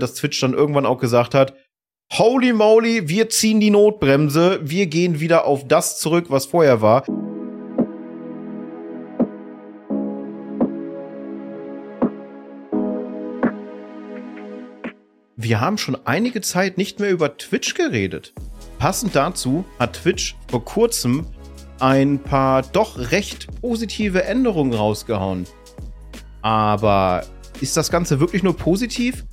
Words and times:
dass 0.00 0.14
Twitch 0.14 0.40
dann 0.40 0.54
irgendwann 0.54 0.86
auch 0.86 0.98
gesagt 0.98 1.34
hat, 1.34 1.54
Holy 2.12 2.52
moly, 2.52 3.08
wir 3.08 3.28
ziehen 3.28 3.60
die 3.60 3.70
Notbremse, 3.70 4.58
wir 4.62 4.86
gehen 4.86 5.20
wieder 5.20 5.44
auf 5.44 5.68
das 5.68 6.00
zurück, 6.00 6.26
was 6.28 6.46
vorher 6.46 6.82
war. 6.82 7.04
Wir 15.36 15.60
haben 15.60 15.78
schon 15.78 15.96
einige 16.04 16.40
Zeit 16.40 16.76
nicht 16.76 17.00
mehr 17.00 17.10
über 17.10 17.36
Twitch 17.38 17.74
geredet. 17.74 18.34
Passend 18.78 19.14
dazu 19.14 19.64
hat 19.78 20.02
Twitch 20.02 20.36
vor 20.48 20.64
kurzem 20.64 21.26
ein 21.78 22.18
paar 22.18 22.62
doch 22.62 22.98
recht 23.10 23.46
positive 23.60 24.24
Änderungen 24.24 24.74
rausgehauen. 24.74 25.46
Aber 26.42 27.24
ist 27.60 27.76
das 27.76 27.90
Ganze 27.90 28.20
wirklich 28.20 28.42
nur 28.42 28.56
positiv? 28.56 29.24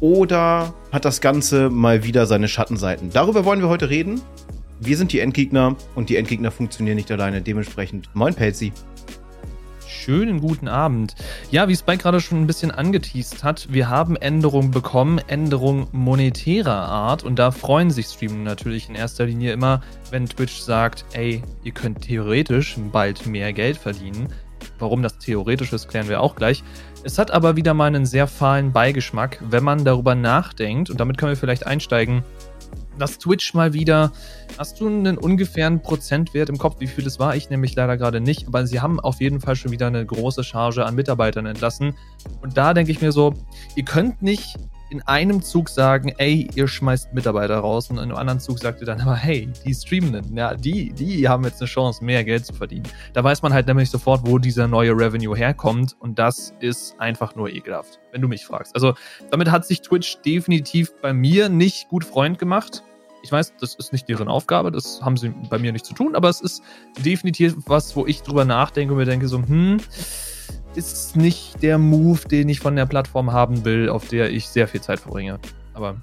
Oder 0.00 0.74
hat 0.92 1.04
das 1.04 1.20
Ganze 1.20 1.70
mal 1.70 2.04
wieder 2.04 2.26
seine 2.26 2.48
Schattenseiten? 2.48 3.10
Darüber 3.12 3.44
wollen 3.44 3.60
wir 3.60 3.68
heute 3.68 3.90
reden. 3.90 4.20
Wir 4.80 4.96
sind 4.96 5.12
die 5.12 5.20
Endgegner 5.20 5.76
und 5.94 6.08
die 6.10 6.16
Endgegner 6.16 6.50
funktionieren 6.50 6.96
nicht 6.96 7.10
alleine. 7.10 7.40
Dementsprechend, 7.40 8.10
moin 8.14 8.34
Pelzi. 8.34 8.72
Schönen 10.04 10.40
guten 10.40 10.68
Abend. 10.68 11.14
Ja, 11.50 11.68
wie 11.68 11.76
Spike 11.76 12.02
gerade 12.02 12.20
schon 12.20 12.42
ein 12.42 12.46
bisschen 12.46 12.70
angeteased 12.70 13.42
hat, 13.42 13.72
wir 13.72 13.88
haben 13.88 14.16
Änderungen 14.16 14.70
bekommen, 14.70 15.18
Änderungen 15.28 15.86
monetärer 15.92 16.74
Art 16.74 17.22
und 17.22 17.38
da 17.38 17.50
freuen 17.50 17.90
sich 17.90 18.06
Streamer 18.06 18.44
natürlich 18.44 18.90
in 18.90 18.96
erster 18.96 19.24
Linie 19.24 19.52
immer, 19.52 19.80
wenn 20.10 20.26
Twitch 20.26 20.58
sagt, 20.58 21.06
ey, 21.14 21.42
ihr 21.62 21.72
könnt 21.72 22.02
theoretisch 22.02 22.76
bald 22.92 23.26
mehr 23.26 23.54
Geld 23.54 23.78
verdienen. 23.78 24.28
Warum 24.78 25.02
das 25.02 25.18
theoretisch 25.18 25.72
ist, 25.72 25.88
klären 25.88 26.08
wir 26.08 26.20
auch 26.20 26.36
gleich. 26.36 26.62
Es 27.06 27.18
hat 27.18 27.30
aber 27.30 27.54
wieder 27.54 27.74
mal 27.74 27.84
einen 27.84 28.06
sehr 28.06 28.26
fahlen 28.26 28.72
Beigeschmack, 28.72 29.38
wenn 29.50 29.62
man 29.62 29.84
darüber 29.84 30.14
nachdenkt, 30.14 30.88
und 30.88 30.98
damit 30.98 31.18
können 31.18 31.32
wir 31.32 31.36
vielleicht 31.36 31.66
einsteigen, 31.66 32.24
dass 32.98 33.18
Twitch 33.18 33.52
mal 33.52 33.74
wieder, 33.74 34.10
hast 34.56 34.80
du 34.80 34.86
einen 34.86 35.18
ungefähren 35.18 35.82
Prozentwert 35.82 36.48
im 36.48 36.56
Kopf, 36.56 36.76
wie 36.80 36.86
viel 36.86 37.04
das 37.04 37.18
war? 37.18 37.36
Ich 37.36 37.50
nämlich 37.50 37.74
leider 37.74 37.98
gerade 37.98 38.22
nicht, 38.22 38.46
aber 38.46 38.66
sie 38.66 38.80
haben 38.80 39.00
auf 39.00 39.20
jeden 39.20 39.42
Fall 39.42 39.54
schon 39.54 39.70
wieder 39.70 39.86
eine 39.86 40.06
große 40.06 40.44
Charge 40.44 40.86
an 40.86 40.94
Mitarbeitern 40.94 41.44
entlassen. 41.44 41.94
Und 42.40 42.56
da 42.56 42.72
denke 42.72 42.90
ich 42.90 43.02
mir 43.02 43.12
so, 43.12 43.34
ihr 43.76 43.84
könnt 43.84 44.22
nicht 44.22 44.56
in 44.94 45.02
einem 45.08 45.42
Zug 45.42 45.68
sagen, 45.70 46.14
ey, 46.18 46.48
ihr 46.54 46.68
schmeißt 46.68 47.12
Mitarbeiter 47.14 47.58
raus 47.58 47.90
und 47.90 47.96
in 47.96 48.04
einem 48.04 48.16
anderen 48.16 48.38
Zug 48.38 48.60
sagt 48.60 48.80
ihr 48.80 48.86
dann 48.86 49.00
aber, 49.00 49.16
hey, 49.16 49.48
die 49.64 49.74
Streamenden, 49.74 50.36
ja, 50.36 50.54
die, 50.54 50.92
die 50.92 51.28
haben 51.28 51.42
jetzt 51.42 51.60
eine 51.60 51.66
Chance, 51.66 52.04
mehr 52.04 52.22
Geld 52.22 52.46
zu 52.46 52.52
verdienen. 52.52 52.84
Da 53.12 53.24
weiß 53.24 53.42
man 53.42 53.52
halt 53.52 53.66
nämlich 53.66 53.90
sofort, 53.90 54.20
wo 54.24 54.38
dieser 54.38 54.68
neue 54.68 54.92
Revenue 54.92 55.36
herkommt 55.36 55.96
und 55.98 56.20
das 56.20 56.54
ist 56.60 56.94
einfach 57.00 57.34
nur 57.34 57.50
ekelhaft, 57.50 57.98
wenn 58.12 58.22
du 58.22 58.28
mich 58.28 58.46
fragst. 58.46 58.72
Also 58.76 58.94
damit 59.32 59.50
hat 59.50 59.66
sich 59.66 59.82
Twitch 59.82 60.18
definitiv 60.24 60.92
bei 61.02 61.12
mir 61.12 61.48
nicht 61.48 61.88
gut 61.88 62.04
Freund 62.04 62.38
gemacht. 62.38 62.84
Ich 63.24 63.32
weiß, 63.32 63.54
das 63.58 63.74
ist 63.74 63.92
nicht 63.92 64.08
deren 64.08 64.28
Aufgabe, 64.28 64.70
das 64.70 65.02
haben 65.02 65.16
sie 65.16 65.34
bei 65.50 65.58
mir 65.58 65.72
nicht 65.72 65.86
zu 65.86 65.94
tun, 65.94 66.14
aber 66.14 66.28
es 66.28 66.40
ist 66.40 66.62
definitiv 67.04 67.56
was, 67.66 67.96
wo 67.96 68.06
ich 68.06 68.22
drüber 68.22 68.44
nachdenke 68.44 68.92
und 68.92 68.98
mir 69.00 69.06
denke 69.06 69.26
so, 69.26 69.38
hm, 69.38 69.78
ist 70.76 71.16
nicht 71.16 71.62
der 71.62 71.78
Move, 71.78 72.20
den 72.28 72.48
ich 72.48 72.60
von 72.60 72.76
der 72.76 72.86
Plattform 72.86 73.32
haben 73.32 73.64
will, 73.64 73.88
auf 73.88 74.08
der 74.08 74.30
ich 74.30 74.48
sehr 74.48 74.68
viel 74.68 74.80
Zeit 74.80 75.00
verbringe. 75.00 75.38
Aber, 75.72 75.96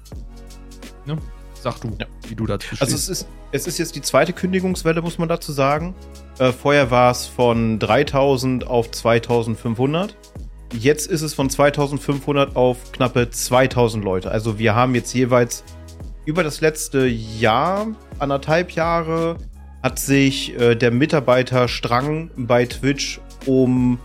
ne? 1.06 1.18
Sag 1.60 1.80
du, 1.80 1.94
ja. 1.98 2.06
wie 2.28 2.34
du 2.34 2.46
dazu 2.46 2.66
stehst. 2.66 2.82
Also 2.82 2.96
es 2.96 3.08
ist, 3.08 3.28
es 3.52 3.66
ist 3.66 3.78
jetzt 3.78 3.94
die 3.94 4.02
zweite 4.02 4.32
Kündigungswelle, 4.32 5.00
muss 5.00 5.18
man 5.18 5.28
dazu 5.28 5.52
sagen. 5.52 5.94
Äh, 6.38 6.52
vorher 6.52 6.90
war 6.90 7.12
es 7.12 7.26
von 7.26 7.78
3000 7.78 8.66
auf 8.66 8.90
2500. 8.90 10.16
Jetzt 10.72 11.08
ist 11.08 11.22
es 11.22 11.34
von 11.34 11.50
2500 11.50 12.56
auf 12.56 12.92
knappe 12.92 13.30
2000 13.30 14.02
Leute. 14.02 14.30
Also 14.30 14.58
wir 14.58 14.74
haben 14.74 14.94
jetzt 14.94 15.12
jeweils 15.14 15.62
über 16.24 16.42
das 16.42 16.60
letzte 16.60 17.06
Jahr, 17.06 17.88
anderthalb 18.18 18.72
Jahre, 18.72 19.36
hat 19.82 19.98
sich 19.98 20.58
äh, 20.58 20.74
der 20.74 20.90
Mitarbeiterstrang 20.90 22.30
bei 22.36 22.66
Twitch 22.66 23.20
um 23.46 23.98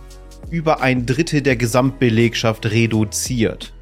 über 0.50 0.80
ein 0.80 1.06
Drittel 1.06 1.42
der 1.42 1.56
Gesamtbelegschaft 1.56 2.66
reduziert. 2.66 3.72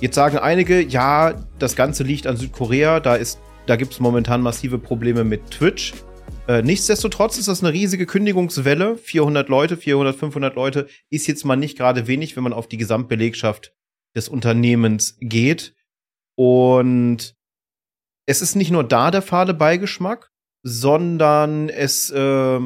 Jetzt 0.00 0.14
sagen 0.14 0.38
einige, 0.38 0.82
ja, 0.82 1.34
das 1.58 1.76
Ganze 1.76 2.02
liegt 2.02 2.26
an 2.26 2.36
Südkorea, 2.36 3.00
da, 3.00 3.18
da 3.66 3.76
gibt 3.76 3.92
es 3.92 4.00
momentan 4.00 4.42
massive 4.42 4.78
Probleme 4.78 5.24
mit 5.24 5.50
Twitch. 5.50 5.94
Äh, 6.46 6.62
nichtsdestotrotz 6.62 7.38
ist 7.38 7.48
das 7.48 7.62
eine 7.62 7.72
riesige 7.72 8.06
Kündigungswelle. 8.06 8.98
400 8.98 9.48
Leute, 9.48 9.76
400, 9.76 10.16
500 10.16 10.54
Leute 10.54 10.88
ist 11.10 11.26
jetzt 11.26 11.44
mal 11.44 11.56
nicht 11.56 11.78
gerade 11.78 12.06
wenig, 12.06 12.36
wenn 12.36 12.44
man 12.44 12.52
auf 12.52 12.68
die 12.68 12.76
Gesamtbelegschaft 12.76 13.72
des 14.14 14.28
Unternehmens 14.28 15.16
geht. 15.20 15.74
Und 16.36 17.34
es 18.26 18.42
ist 18.42 18.56
nicht 18.56 18.70
nur 18.70 18.84
da 18.84 19.10
der 19.10 19.22
fade 19.22 19.54
Beigeschmack, 19.54 20.30
sondern 20.62 21.68
es 21.68 22.10
äh, 22.10 22.60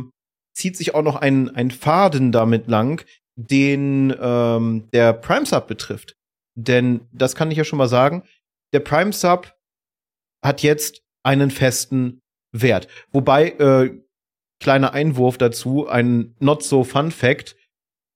zieht 0.59 0.77
sich 0.77 0.95
auch 0.95 1.03
noch 1.03 1.17
ein, 1.17 1.55
ein 1.55 1.71
Faden 1.71 2.33
damit 2.33 2.67
lang, 2.67 3.05
den 3.37 4.15
ähm, 4.21 4.89
der 4.93 5.13
Prime 5.13 5.47
Sub 5.47 5.69
betrifft. 5.69 6.17
Denn 6.57 7.07
das 7.13 7.37
kann 7.37 7.51
ich 7.51 7.59
ja 7.59 7.65
schon 7.65 7.79
mal 7.79 7.89
sagen. 7.89 8.25
Der 8.73 8.81
Prime 8.81 9.13
Sub 9.13 9.55
hat 10.45 10.63
jetzt 10.63 11.03
einen 11.23 11.53
festen 11.53 12.21
Wert. 12.53 12.89
Wobei, 13.13 13.51
äh, 13.51 14.03
kleiner 14.61 14.93
Einwurf 14.93 15.39
dazu, 15.39 15.87
ein 15.87 16.35
not 16.41 16.65
so 16.65 16.83
fun 16.83 17.13
fact. 17.13 17.57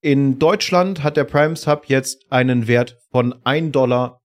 In 0.03 0.41
Deutschland 0.41 1.05
hat 1.05 1.17
der 1.17 1.25
Prime 1.25 1.55
Sub 1.55 1.85
jetzt 1.87 2.31
einen 2.33 2.67
Wert 2.67 2.99
von 3.13 3.35
1,55 3.45 3.71
Dollar. 3.71 4.21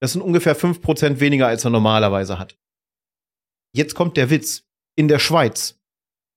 Das 0.00 0.12
sind 0.12 0.22
ungefähr 0.22 0.56
5% 0.56 1.20
weniger, 1.20 1.46
als 1.46 1.64
er 1.64 1.70
normalerweise 1.70 2.38
hat. 2.38 2.56
Jetzt 3.74 3.94
kommt 3.94 4.16
der 4.16 4.30
Witz. 4.30 4.64
In 4.96 5.08
der 5.08 5.18
Schweiz 5.18 5.79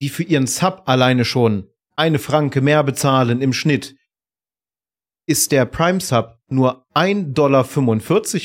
die 0.04 0.10
für 0.10 0.24
ihren 0.24 0.48
Sub 0.48 0.84
alleine 0.86 1.24
schon 1.24 1.70
eine 1.96 2.20
Franke 2.20 2.60
mehr 2.60 2.84
bezahlen 2.84 3.42
im 3.42 3.54
Schnitt, 3.54 3.96
ist 5.26 5.54
der 5.54 5.64
Prime 5.64 6.02
Sub 6.02 6.40
nur 6.50 6.86
1,45 6.94 7.32
Dollar 7.32 7.66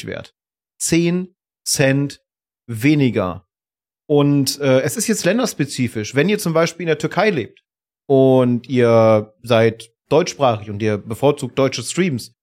wert. 0.07 0.37
10 0.79 1.35
Cent 1.65 2.21
weniger. 2.69 3.45
Und 4.07 4.61
äh, 4.61 4.83
es 4.83 4.97
ist 4.97 5.09
jetzt 5.09 5.25
länderspezifisch. 5.25 6.15
Wenn 6.15 6.29
ihr 6.29 6.39
zum 6.39 6.53
Beispiel 6.53 6.85
in 6.85 6.89
der 6.91 6.99
Türkei 6.99 7.31
lebt 7.31 7.65
und 8.07 8.69
ihr 8.69 9.35
seid 9.43 9.91
deutschsprachig 10.11 10.71
und 10.71 10.81
ihr 10.81 10.97
bevorzugt 10.97 11.59
deutsche 11.59 11.83
Streams 11.83 12.37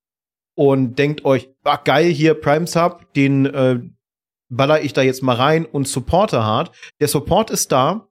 und 0.56 1.00
denkt 1.00 1.24
euch, 1.24 1.50
ah, 1.64 1.78
geil, 1.78 2.12
hier 2.12 2.34
Prime 2.34 2.68
Sub, 2.68 3.14
den 3.14 3.46
äh, 3.46 3.80
baller 4.50 4.84
ich 4.84 4.92
da 4.92 5.04
jetzt 5.04 5.24
mal 5.24 5.38
rein 5.38 5.66
und 5.66 5.88
supporte 5.88 6.44
hart. 6.44 6.75
Der 7.00 7.08
Support 7.08 7.50
ist 7.50 7.72
da, 7.72 8.09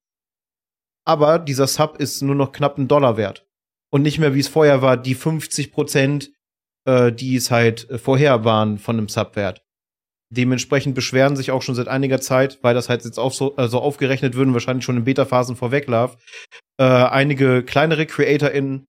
aber 1.05 1.39
dieser 1.39 1.67
Sub 1.67 1.97
ist 1.99 2.23
nur 2.23 2.35
noch 2.35 2.53
knapp 2.53 2.79
einen 2.79 2.89
Dollar 2.89 3.17
wert. 3.17 3.47
Und 3.91 4.03
nicht 4.03 4.19
mehr, 4.19 4.35
wie 4.35 4.41
es 4.41 4.49
vorher 4.49 4.83
war, 4.83 4.97
die 4.97 5.15
50 5.15 5.73
Prozent, 5.73 6.33
äh, 6.87 7.13
die 7.13 7.37
es 7.37 7.51
halt 7.51 7.89
äh, 7.91 7.99
vorher 7.99 8.45
waren 8.45 8.79
von 8.79 8.97
einem 8.97 9.09
Sub 9.09 9.37
wert. 9.37 9.63
Dementsprechend 10.31 10.95
beschweren 10.95 11.37
sich 11.37 11.51
auch 11.51 11.63
schon 11.63 11.75
seit 11.75 11.87
einiger 11.87 12.21
Zeit, 12.21 12.59
weil 12.63 12.75
das 12.75 12.89
halt 12.89 13.05
jetzt 13.05 13.19
auch 13.19 13.33
so 13.33 13.55
also 13.57 13.79
aufgerechnet 13.81 14.35
würden, 14.35 14.53
wahrscheinlich 14.53 14.85
schon 14.85 14.97
in 14.97 15.05
Beta-Phasen 15.05 15.55
vorweg 15.55 15.87
lief, 15.87 16.17
äh, 16.79 16.85
einige 16.85 17.63
kleinere 17.63 18.07
CreatorInnen, 18.07 18.87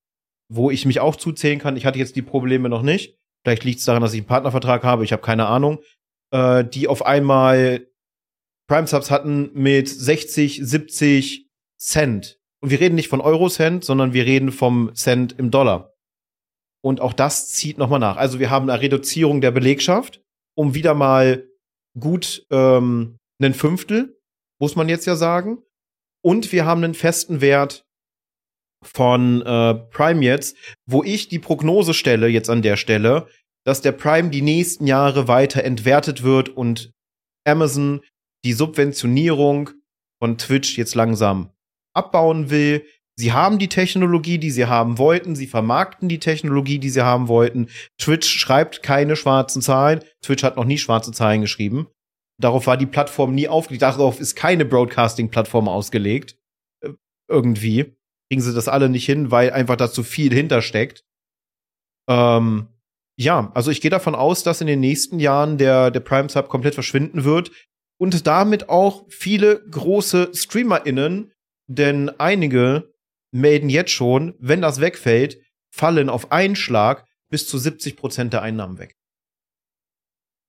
wo 0.52 0.72
ich 0.72 0.86
mich 0.86 1.00
auch 1.02 1.16
zuzählen 1.16 1.60
kann. 1.60 1.78
Ich 1.78 1.86
hatte 1.86 2.00
jetzt 2.00 2.16
die 2.16 2.22
Probleme 2.22 2.70
noch 2.70 2.82
nicht. 2.82 3.18
Vielleicht 3.44 3.64
liegt 3.64 3.80
es 3.80 3.86
daran, 3.86 4.02
dass 4.02 4.14
ich 4.14 4.22
einen 4.22 4.28
Partnervertrag 4.28 4.84
habe, 4.84 5.04
ich 5.04 5.12
habe 5.12 5.22
keine 5.22 5.46
Ahnung. 5.46 5.80
Äh, 6.32 6.66
die 6.66 6.88
auf 6.88 7.06
einmal 7.06 7.86
Prime-Subs 8.68 9.12
hatten 9.12 9.52
mit 9.54 9.88
60, 9.88 10.62
70, 10.64 11.45
Cent. 11.78 12.40
Und 12.62 12.70
wir 12.70 12.80
reden 12.80 12.96
nicht 12.96 13.10
von 13.10 13.22
Euro-Cent, 13.22 13.84
sondern 13.84 14.14
wir 14.14 14.26
reden 14.26 14.52
vom 14.52 14.94
Cent 14.96 15.38
im 15.38 15.52
Dollar. 15.52 15.94
Und 16.84 17.02
auch 17.02 17.14
das 17.14 17.50
zieht 17.50 17.78
nochmal 17.78 18.00
nach. 18.00 18.18
Also 18.18 18.40
wir 18.40 18.50
haben 18.50 18.70
eine 18.70 18.82
Reduzierung 18.82 19.42
der 19.42 19.52
Belegschaft 19.52 20.22
um 20.56 20.74
wieder 20.74 20.94
mal 20.94 21.48
gut 22.00 22.46
ähm, 22.50 23.20
einen 23.40 23.54
Fünftel, 23.54 24.20
muss 24.60 24.76
man 24.76 24.90
jetzt 24.90 25.06
ja 25.06 25.16
sagen. 25.16 25.60
Und 26.24 26.52
wir 26.52 26.66
haben 26.66 26.84
einen 26.84 26.96
festen 26.96 27.42
Wert 27.42 27.86
von 28.82 29.42
äh, 29.42 29.76
Prime 29.92 30.24
jetzt, 30.24 30.58
wo 30.86 31.04
ich 31.04 31.28
die 31.28 31.40
Prognose 31.40 31.94
stelle 31.94 32.28
jetzt 32.28 32.50
an 32.50 32.62
der 32.62 32.78
Stelle, 32.78 33.28
dass 33.64 33.82
der 33.82 33.92
Prime 33.92 34.30
die 34.30 34.42
nächsten 34.42 34.88
Jahre 34.88 35.28
weiter 35.28 35.64
entwertet 35.64 36.24
wird 36.24 36.50
und 36.50 36.92
Amazon 37.46 38.02
die 38.44 38.54
Subventionierung 38.54 39.72
von 40.20 40.38
Twitch 40.38 40.78
jetzt 40.78 40.96
langsam 40.96 41.52
abbauen 41.96 42.50
will. 42.50 42.86
Sie 43.18 43.32
haben 43.32 43.60
die 43.60 43.70
Technologie, 43.70 44.38
die 44.38 44.52
sie 44.52 44.66
haben 44.66 44.98
wollten. 44.98 45.36
Sie 45.36 45.48
vermarkten 45.48 46.10
die 46.10 46.20
Technologie, 46.20 46.80
die 46.80 46.90
sie 46.90 47.04
haben 47.04 47.28
wollten. 47.28 47.70
Twitch 47.98 48.28
schreibt 48.28 48.84
keine 48.84 49.16
schwarzen 49.16 49.62
Zahlen. 49.62 50.04
Twitch 50.22 50.44
hat 50.44 50.58
noch 50.58 50.66
nie 50.66 50.78
schwarze 50.78 51.12
Zahlen 51.14 51.42
geschrieben. 51.42 51.88
Darauf 52.42 52.68
war 52.68 52.76
die 52.76 52.86
Plattform 52.86 53.34
nie 53.34 53.48
aufgelegt. 53.48 53.84
Darauf 53.84 54.20
ist 54.20 54.36
keine 54.36 54.66
Broadcasting-Plattform 54.66 55.70
ausgelegt. 55.70 56.38
Äh, 56.84 56.90
irgendwie 57.30 57.96
kriegen 58.30 58.42
sie 58.42 58.54
das 58.54 58.68
alle 58.68 58.90
nicht 58.90 59.06
hin, 59.06 59.32
weil 59.32 59.52
einfach 59.52 59.78
da 59.78 59.90
zu 59.90 60.04
viel 60.04 60.34
hintersteckt. 60.34 61.06
Ähm, 62.10 62.68
Ja, 63.18 63.50
also 63.54 63.72
ich 63.72 63.80
gehe 63.80 63.92
davon 63.92 64.14
aus, 64.14 64.44
dass 64.44 64.60
in 64.60 64.68
den 64.68 64.82
nächsten 64.82 65.20
Jahren 65.20 65.58
der, 65.58 65.90
der 65.90 66.02
Prime 66.02 66.28
Sub 66.28 66.50
komplett 66.50 66.74
verschwinden 66.74 67.24
wird 67.24 67.50
und 67.98 68.28
damit 68.28 68.68
auch 68.68 69.06
viele 69.08 69.64
große 69.70 70.32
StreamerInnen, 70.34 71.32
denn 71.68 72.10
einige 72.20 72.94
melden 73.32 73.70
jetzt 73.70 73.92
schon, 73.92 74.34
wenn 74.40 74.62
das 74.62 74.80
wegfällt, 74.80 75.40
fallen 75.70 76.10
auf 76.10 76.32
einen 76.32 76.56
Schlag 76.56 77.06
bis 77.30 77.48
zu 77.48 77.58
70 77.58 77.98
Prozent 77.98 78.34
der 78.34 78.42
Einnahmen 78.42 78.78
weg. 78.78 78.96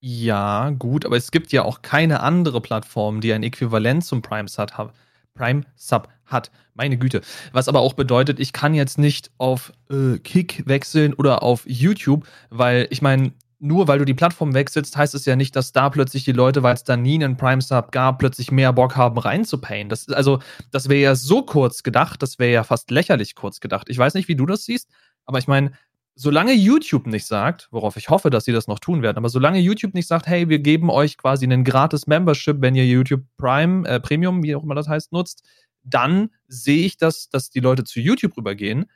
Ja, 0.01 0.71
gut, 0.71 1.05
aber 1.05 1.17
es 1.17 1.31
gibt 1.31 1.53
ja 1.53 1.65
auch 1.65 1.83
keine 1.83 2.21
andere 2.21 2.61
Plattform, 2.61 3.21
die 3.21 3.33
ein 3.33 3.43
Äquivalent 3.43 4.05
zum 4.05 4.23
Prime 4.23 4.49
Sub 4.49 4.73
hat. 4.73 4.95
Prime 5.35 5.63
Sub 5.75 6.09
hat. 6.27 6.51
Meine 6.75 6.99
Güte. 6.99 7.23
Was 7.53 7.69
aber 7.69 7.81
auch 7.81 7.95
bedeutet, 7.95 8.39
ich 8.39 8.53
kann 8.53 8.75
jetzt 8.75 8.99
nicht 8.99 9.31
auf 9.39 9.73
äh, 9.91 10.19
Kick 10.19 10.63
wechseln 10.67 11.15
oder 11.15 11.43
auf 11.43 11.63
YouTube, 11.67 12.27
weil 12.51 12.87
ich 12.91 13.03
meine, 13.03 13.33
nur 13.59 13.89
weil 13.89 13.99
du 13.99 14.05
die 14.05 14.15
Plattform 14.15 14.55
wechselst, 14.55 14.97
heißt 14.97 15.15
es 15.15 15.25
ja 15.25 15.37
nicht, 15.37 15.57
dass 15.57 15.73
da 15.73 15.89
plötzlich 15.89 16.25
die 16.25 16.33
Leute, 16.33 16.63
weil 16.63 16.75
es 16.75 16.85
da 16.85 16.97
nie 16.97 17.15
einen 17.15 17.37
Prime 17.37 17.63
Sub 17.63 17.91
gab, 17.91 18.19
plötzlich 18.19 18.51
mehr 18.51 18.73
Bock 18.73 18.97
haben 18.97 19.19
reinzupayen. 19.19 19.89
Das, 19.89 20.09
also, 20.09 20.41
das 20.71 20.89
wäre 20.89 21.01
ja 21.01 21.15
so 21.15 21.43
kurz 21.43 21.83
gedacht, 21.83 22.23
das 22.23 22.39
wäre 22.39 22.53
ja 22.53 22.65
fast 22.65 22.91
lächerlich 22.91 23.35
kurz 23.35 23.61
gedacht. 23.61 23.89
Ich 23.89 23.99
weiß 23.99 24.15
nicht, 24.15 24.29
wie 24.29 24.37
du 24.37 24.47
das 24.47 24.65
siehst, 24.65 24.91
aber 25.25 25.39
ich 25.39 25.49
meine, 25.49 25.73
solange 26.15 26.53
YouTube 26.53 27.07
nicht 27.07 27.27
sagt, 27.27 27.69
worauf 27.71 27.97
ich 27.97 28.09
hoffe, 28.09 28.31
dass 28.31 28.45
sie 28.45 28.53
das 28.53 28.69
noch 28.69 28.79
tun 28.79 29.03
werden, 29.03 29.19
aber 29.19 29.29
solange 29.29 29.59
YouTube 29.59 29.95
nicht 29.95 30.09
sagt, 30.09 30.27
hey, 30.27 30.49
wir 30.49 30.59
geben 30.59 30.91
euch 30.91 31.19
quasi 31.19 31.45
einen 31.45 31.65
gratis 31.65 32.07
Membership, 32.07 32.61
wenn 32.61 32.75
ihr 32.75 32.87
YouTube 32.87 33.23
Prime, 33.37 33.87
äh, 33.89 34.01
Premium, 34.01 34.43
wie 34.43 34.55
auch 34.55 34.65
immer 34.65 34.75
das 34.75 34.89
heißt, 34.89 35.13
nutzt, 35.13 35.47
dann 35.83 36.31
sehe 36.49 36.85
ich 36.85 36.97
das, 36.97 37.29
dass 37.29 37.51
die 37.51 37.61
Leute 37.61 37.85
zu 37.85 38.01
YouTube 38.01 38.37
rübergehen. 38.37 38.87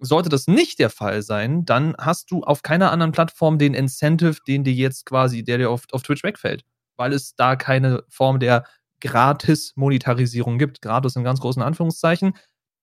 Sollte 0.00 0.28
das 0.28 0.46
nicht 0.46 0.78
der 0.78 0.90
Fall 0.90 1.22
sein, 1.22 1.64
dann 1.64 1.94
hast 1.98 2.30
du 2.30 2.42
auf 2.42 2.62
keiner 2.62 2.92
anderen 2.92 3.12
Plattform 3.12 3.58
den 3.58 3.74
Incentive, 3.74 4.36
den 4.46 4.62
dir 4.64 4.72
jetzt 4.72 5.06
quasi, 5.06 5.42
der 5.42 5.58
dir 5.58 5.70
auf, 5.70 5.84
auf 5.92 6.02
Twitch 6.02 6.22
wegfällt, 6.22 6.64
weil 6.96 7.12
es 7.12 7.34
da 7.34 7.56
keine 7.56 8.04
Form 8.08 8.38
der 8.38 8.64
Gratis-Monetarisierung 9.00 10.58
gibt. 10.58 10.82
Gratis 10.82 11.16
in 11.16 11.24
ganz 11.24 11.40
großen 11.40 11.62
Anführungszeichen. 11.62 12.34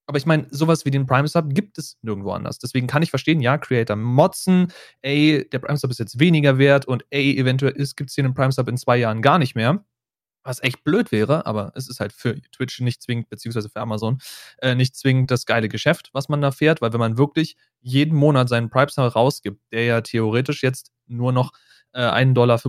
Aber 0.08 0.18
ich 0.18 0.26
meine, 0.26 0.48
sowas 0.52 0.86
wie 0.86 0.92
den 0.92 1.08
Prime 1.08 1.28
Sub 1.28 1.46
gibt 1.50 1.78
es 1.78 1.98
nirgendwo 2.02 2.32
anders. 2.32 2.60
Deswegen 2.60 2.86
kann 2.88 3.02
ich 3.02 3.10
verstehen, 3.10 3.42
ja, 3.42 3.58
Creator 3.58 3.96
motzen, 3.96 4.72
ey, 5.02 5.48
der 5.52 5.60
Prime 5.60 5.78
Sub 5.78 5.90
ist 5.90 6.00
jetzt 6.00 6.20
weniger 6.20 6.58
wert 6.58 6.86
und 6.86 7.06
ey, 7.10 7.38
eventuell 7.38 7.74
gibt 7.74 8.10
es 8.10 8.16
den 8.16 8.34
Prime 8.34 8.52
Sub 8.52 8.68
in 8.68 8.78
zwei 8.78 8.98
Jahren 8.98 9.22
gar 9.22 9.40
nicht 9.40 9.56
mehr. 9.56 9.84
Was 10.45 10.62
echt 10.62 10.83
blöd 10.83 11.12
wäre, 11.12 11.47
aber 11.47 11.71
es 11.74 11.89
ist 11.89 12.00
halt 12.00 12.13
für 12.13 12.39
Twitch 12.51 12.80
nicht 12.80 13.01
zwingend, 13.01 13.30
beziehungsweise 13.30 13.68
für 13.68 13.81
Amazon, 13.81 14.19
äh, 14.59 14.75
nicht 14.75 14.95
zwingend 14.95 15.31
das 15.31 15.47
geile 15.47 15.69
Geschäft, 15.69 16.12
was 16.13 16.30
man 16.30 16.39
da 16.39 16.51
fährt, 16.51 16.81
weil 16.81 16.94
wenn 16.94 17.00
man 17.00 17.18
wirklich 17.18 17.57
jeden 17.81 18.15
Monat 18.15 18.47
seinen 18.47 18.69
Prime 18.69 18.89
Sub 18.89 19.15
rausgibt, 19.15 19.59
der 19.71 19.86
ja 19.86 20.01
theoretisch 20.01 20.62
jetzt 20.62 20.92
nur 21.07 21.31
noch 21.31 21.51
äh, 21.94 22.01
1,55 22.01 22.33
Dollar 22.33 22.59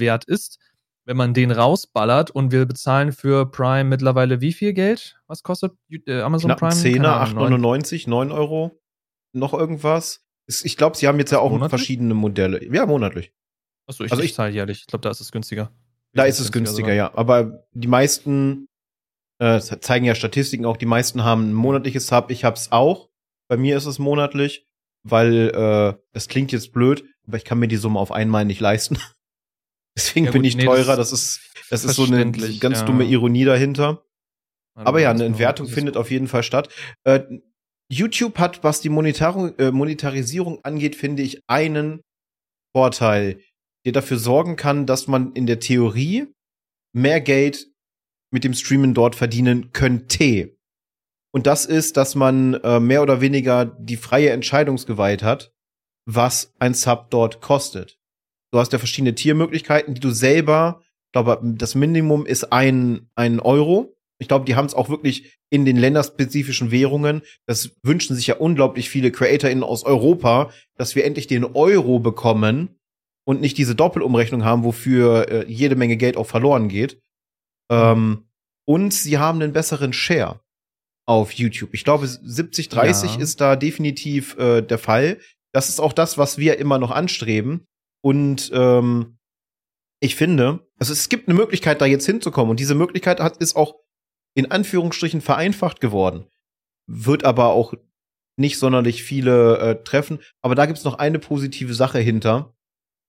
wert 0.00 0.24
ist, 0.24 0.58
wenn 1.04 1.16
man 1.16 1.32
den 1.32 1.52
rausballert 1.52 2.32
und 2.32 2.50
wir 2.50 2.66
bezahlen 2.66 3.12
für 3.12 3.48
Prime 3.48 3.84
mittlerweile 3.84 4.40
wie 4.40 4.52
viel 4.52 4.72
Geld? 4.72 5.16
Was 5.28 5.44
kostet 5.44 5.72
äh, 6.06 6.20
Amazon 6.20 6.48
Knapp 6.48 6.58
Prime? 6.58 6.74
10er, 6.74 7.36
8,99, 7.36 8.10
9 8.10 8.32
Euro, 8.32 8.82
noch 9.32 9.54
irgendwas. 9.54 10.24
Ich 10.48 10.76
glaube, 10.76 10.96
sie 10.96 11.06
haben 11.06 11.18
jetzt 11.18 11.30
ja 11.30 11.38
auch 11.38 11.50
monatlich? 11.50 11.70
verschiedene 11.70 12.14
Modelle. 12.14 12.64
Ja, 12.72 12.86
monatlich. 12.86 13.32
Achso, 13.86 14.02
ich, 14.02 14.10
also 14.10 14.22
ich 14.24 14.34
zahle 14.34 14.52
jährlich. 14.52 14.80
Ich 14.80 14.86
glaube, 14.88 15.02
da 15.02 15.10
ist 15.10 15.20
es 15.20 15.30
günstiger. 15.30 15.70
Da 16.16 16.24
ist 16.24 16.40
es 16.40 16.52
günstiger, 16.52 16.92
ja. 16.92 17.12
Aber 17.14 17.64
die 17.72 17.88
meisten 17.88 18.68
äh, 19.38 19.60
zeigen 19.60 20.04
ja 20.04 20.14
Statistiken 20.14 20.64
auch, 20.64 20.76
die 20.76 20.86
meisten 20.86 21.24
haben 21.24 21.50
ein 21.50 21.54
monatliches 21.54 22.06
Sub. 22.06 22.30
Ich 22.30 22.44
hab's 22.44 22.72
auch. 22.72 23.08
Bei 23.48 23.56
mir 23.56 23.76
ist 23.76 23.86
es 23.86 23.98
monatlich, 23.98 24.66
weil 25.04 25.50
äh, 25.50 26.02
das 26.12 26.28
klingt 26.28 26.52
jetzt 26.52 26.72
blöd, 26.72 27.04
aber 27.26 27.36
ich 27.36 27.44
kann 27.44 27.58
mir 27.58 27.68
die 27.68 27.76
Summe 27.76 28.00
auf 28.00 28.12
einmal 28.12 28.44
nicht 28.44 28.60
leisten. 28.60 28.98
Deswegen 29.96 30.26
ja, 30.26 30.32
gut, 30.32 30.40
bin 30.40 30.44
ich 30.44 30.56
nee, 30.56 30.64
teurer. 30.64 30.96
Das, 30.96 31.10
das 31.10 31.12
ist, 31.12 31.40
das 31.70 31.84
ist 31.84 31.96
so 31.96 32.04
eine 32.04 32.32
ganz 32.32 32.80
ja. 32.80 32.84
dumme 32.84 33.04
Ironie 33.04 33.44
dahinter. 33.44 34.02
Also 34.74 34.88
Aber 34.88 35.00
ja, 35.00 35.10
eine 35.10 35.24
Entwertung 35.24 35.68
findet 35.68 35.96
auf 35.96 36.10
jeden 36.10 36.28
Fall 36.28 36.42
statt. 36.42 36.68
Äh, 37.04 37.22
YouTube 37.88 38.38
hat, 38.38 38.62
was 38.64 38.80
die 38.80 38.88
Monetarisierung, 38.88 39.58
äh, 39.58 39.70
Monetarisierung 39.70 40.64
angeht, 40.64 40.96
finde 40.96 41.22
ich, 41.22 41.40
einen 41.46 42.02
Vorteil, 42.74 43.40
der 43.86 43.92
dafür 43.92 44.18
sorgen 44.18 44.56
kann, 44.56 44.84
dass 44.84 45.06
man 45.06 45.32
in 45.32 45.46
der 45.46 45.60
Theorie 45.60 46.26
mehr 46.92 47.20
Geld 47.20 47.68
mit 48.32 48.42
dem 48.42 48.52
Streamen 48.52 48.94
dort 48.94 49.14
verdienen 49.14 49.72
könnte. 49.72 50.56
Und 51.32 51.46
das 51.46 51.66
ist, 51.66 51.96
dass 51.96 52.16
man 52.16 52.54
äh, 52.54 52.80
mehr 52.80 53.00
oder 53.00 53.20
weniger 53.20 53.64
die 53.64 53.96
freie 53.96 54.30
Entscheidungsgewalt 54.30 55.22
hat, 55.22 55.52
was 56.04 56.52
ein 56.58 56.74
Sub 56.74 57.10
dort 57.10 57.40
kostet. 57.40 57.98
Du 58.52 58.58
hast 58.58 58.72
ja 58.72 58.78
verschiedene 58.78 59.14
Tiermöglichkeiten, 59.14 59.94
die 59.94 60.00
du 60.00 60.10
selber, 60.10 60.82
ich 60.82 61.12
glaube, 61.12 61.40
das 61.42 61.76
Minimum 61.76 62.26
ist 62.26 62.52
ein, 62.52 63.08
ein 63.14 63.38
Euro. 63.38 63.96
Ich 64.18 64.26
glaube, 64.26 64.46
die 64.46 64.56
haben 64.56 64.66
es 64.66 64.74
auch 64.74 64.88
wirklich 64.88 65.38
in 65.50 65.64
den 65.64 65.76
länderspezifischen 65.76 66.72
Währungen. 66.72 67.22
Das 67.46 67.76
wünschen 67.84 68.16
sich 68.16 68.26
ja 68.26 68.36
unglaublich 68.36 68.90
viele 68.90 69.12
CreatorInnen 69.12 69.62
aus 69.62 69.84
Europa, 69.84 70.50
dass 70.76 70.96
wir 70.96 71.04
endlich 71.04 71.28
den 71.28 71.44
Euro 71.44 72.00
bekommen 72.00 72.76
und 73.26 73.40
nicht 73.40 73.58
diese 73.58 73.74
Doppelumrechnung 73.74 74.44
haben, 74.44 74.62
wofür 74.62 75.28
äh, 75.28 75.44
jede 75.48 75.74
Menge 75.74 75.96
Geld 75.96 76.16
auch 76.16 76.26
verloren 76.26 76.68
geht. 76.68 77.02
Ähm, 77.70 78.28
und 78.64 78.94
sie 78.94 79.18
haben 79.18 79.42
einen 79.42 79.52
besseren 79.52 79.92
Share 79.92 80.40
auf 81.06 81.32
YouTube. 81.32 81.70
Ich 81.74 81.84
glaube, 81.84 82.06
70, 82.06 82.68
30 82.68 83.16
ja. 83.16 83.20
ist 83.20 83.40
da 83.40 83.56
definitiv 83.56 84.36
äh, 84.38 84.62
der 84.62 84.78
Fall. 84.78 85.18
Das 85.52 85.68
ist 85.68 85.80
auch 85.80 85.92
das, 85.92 86.18
was 86.18 86.38
wir 86.38 86.58
immer 86.58 86.78
noch 86.78 86.90
anstreben. 86.90 87.66
Und 88.00 88.50
ähm, 88.54 89.18
ich 90.00 90.14
finde, 90.14 90.66
also 90.78 90.92
es 90.92 91.08
gibt 91.08 91.28
eine 91.28 91.36
Möglichkeit, 91.36 91.80
da 91.80 91.86
jetzt 91.86 92.06
hinzukommen. 92.06 92.50
Und 92.50 92.60
diese 92.60 92.74
Möglichkeit 92.74 93.20
hat, 93.20 93.38
ist 93.38 93.56
auch 93.56 93.74
in 94.34 94.50
Anführungsstrichen 94.50 95.20
vereinfacht 95.20 95.80
geworden. 95.80 96.26
Wird 96.86 97.24
aber 97.24 97.46
auch 97.46 97.74
nicht 98.36 98.58
sonderlich 98.58 99.02
viele 99.02 99.58
äh, 99.58 99.82
treffen. 99.82 100.20
Aber 100.42 100.54
da 100.54 100.66
gibt's 100.66 100.84
noch 100.84 100.98
eine 100.98 101.18
positive 101.18 101.74
Sache 101.74 101.98
hinter. 101.98 102.55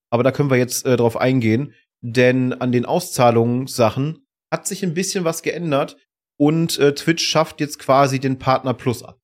Aber 0.09 0.23
da 0.23 0.31
können 0.31 0.49
wir 0.49 0.57
jetzt 0.57 0.85
äh, 0.85 0.97
drauf 0.97 1.17
eingehen. 1.17 1.73
Denn 2.01 2.53
an 2.53 2.71
den 2.71 2.85
Auszahlungssachen 2.85 4.27
hat 4.51 4.67
sich 4.67 4.83
ein 4.83 4.93
bisschen 4.93 5.25
was 5.25 5.41
geändert. 5.41 5.97
Und 6.39 6.77
äh, 6.79 6.93
Twitch 6.93 7.25
schafft 7.25 7.59
jetzt 7.59 7.79
quasi 7.79 8.19
den 8.19 8.37
Partner 8.37 8.73
Plus 8.73 9.03
ab. 9.03 9.16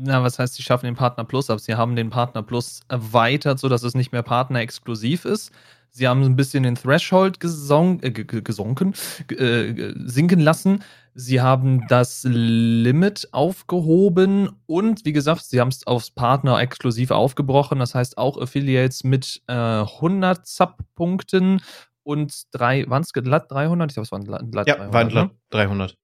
Na, 0.00 0.22
was 0.22 0.38
heißt, 0.38 0.54
sie 0.54 0.62
schaffen 0.62 0.86
den 0.86 0.94
Partner 0.94 1.24
Plus 1.24 1.50
ab? 1.50 1.58
Sie 1.60 1.74
haben 1.74 1.96
den 1.96 2.10
Partner 2.10 2.42
Plus 2.42 2.80
erweitert, 2.88 3.58
sodass 3.58 3.82
es 3.82 3.94
nicht 3.94 4.12
mehr 4.12 4.22
partnerexklusiv 4.22 5.24
ist. 5.24 5.50
Sie 5.90 6.06
haben 6.06 6.22
ein 6.22 6.36
bisschen 6.36 6.62
den 6.62 6.76
Threshold 6.76 7.40
gesonk, 7.40 8.04
äh, 8.04 8.10
gesunken, 8.12 8.94
äh, 9.30 9.92
sinken 10.04 10.38
lassen. 10.38 10.84
Sie 11.14 11.40
haben 11.40 11.86
das 11.88 12.24
Limit 12.24 13.28
aufgehoben 13.32 14.50
und 14.66 15.04
wie 15.04 15.12
gesagt, 15.12 15.44
sie 15.44 15.60
haben 15.60 15.68
es 15.68 15.84
aufs 15.86 16.12
Partner 16.12 16.60
exklusiv 16.60 17.10
aufgebrochen. 17.10 17.80
Das 17.80 17.94
heißt 17.96 18.18
auch 18.18 18.40
Affiliates 18.40 19.02
mit 19.02 19.42
äh, 19.48 19.52
100 19.52 20.46
Sub-Punkten 20.46 21.60
und 22.04 22.42
drei, 22.52 22.88
waren 22.88 23.02
es 23.02 23.12
glatt 23.12 23.50
300? 23.50 23.90
Ich 23.90 23.94
glaube, 23.94 24.04
es 24.04 24.12
waren 24.12 24.24
glatt 24.24 24.68
ja, 24.68 24.76
300. 24.76 24.94
Waren 24.94 25.08
glatt 25.08 25.30
300. 25.50 25.96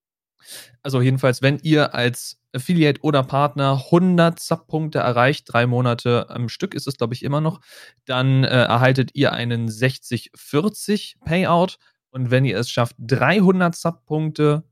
Also 0.82 1.00
jedenfalls, 1.00 1.42
wenn 1.42 1.58
ihr 1.62 1.94
als 1.94 2.38
Affiliate 2.54 3.00
oder 3.02 3.22
Partner 3.22 3.82
100 3.86 4.38
Subpunkte 4.38 4.98
erreicht, 4.98 5.52
drei 5.52 5.66
Monate 5.66 6.30
am 6.30 6.48
Stück 6.48 6.74
ist 6.74 6.86
es, 6.86 6.96
glaube 6.96 7.14
ich, 7.14 7.22
immer 7.22 7.40
noch, 7.40 7.60
dann 8.04 8.44
äh, 8.44 8.64
erhaltet 8.64 9.10
ihr 9.14 9.32
einen 9.32 9.68
60-40 9.68 11.16
Payout. 11.24 11.78
Und 12.10 12.30
wenn 12.30 12.44
ihr 12.44 12.56
es 12.56 12.70
schafft, 12.70 12.94
300 12.98 13.74
Subpunkte 13.74 14.62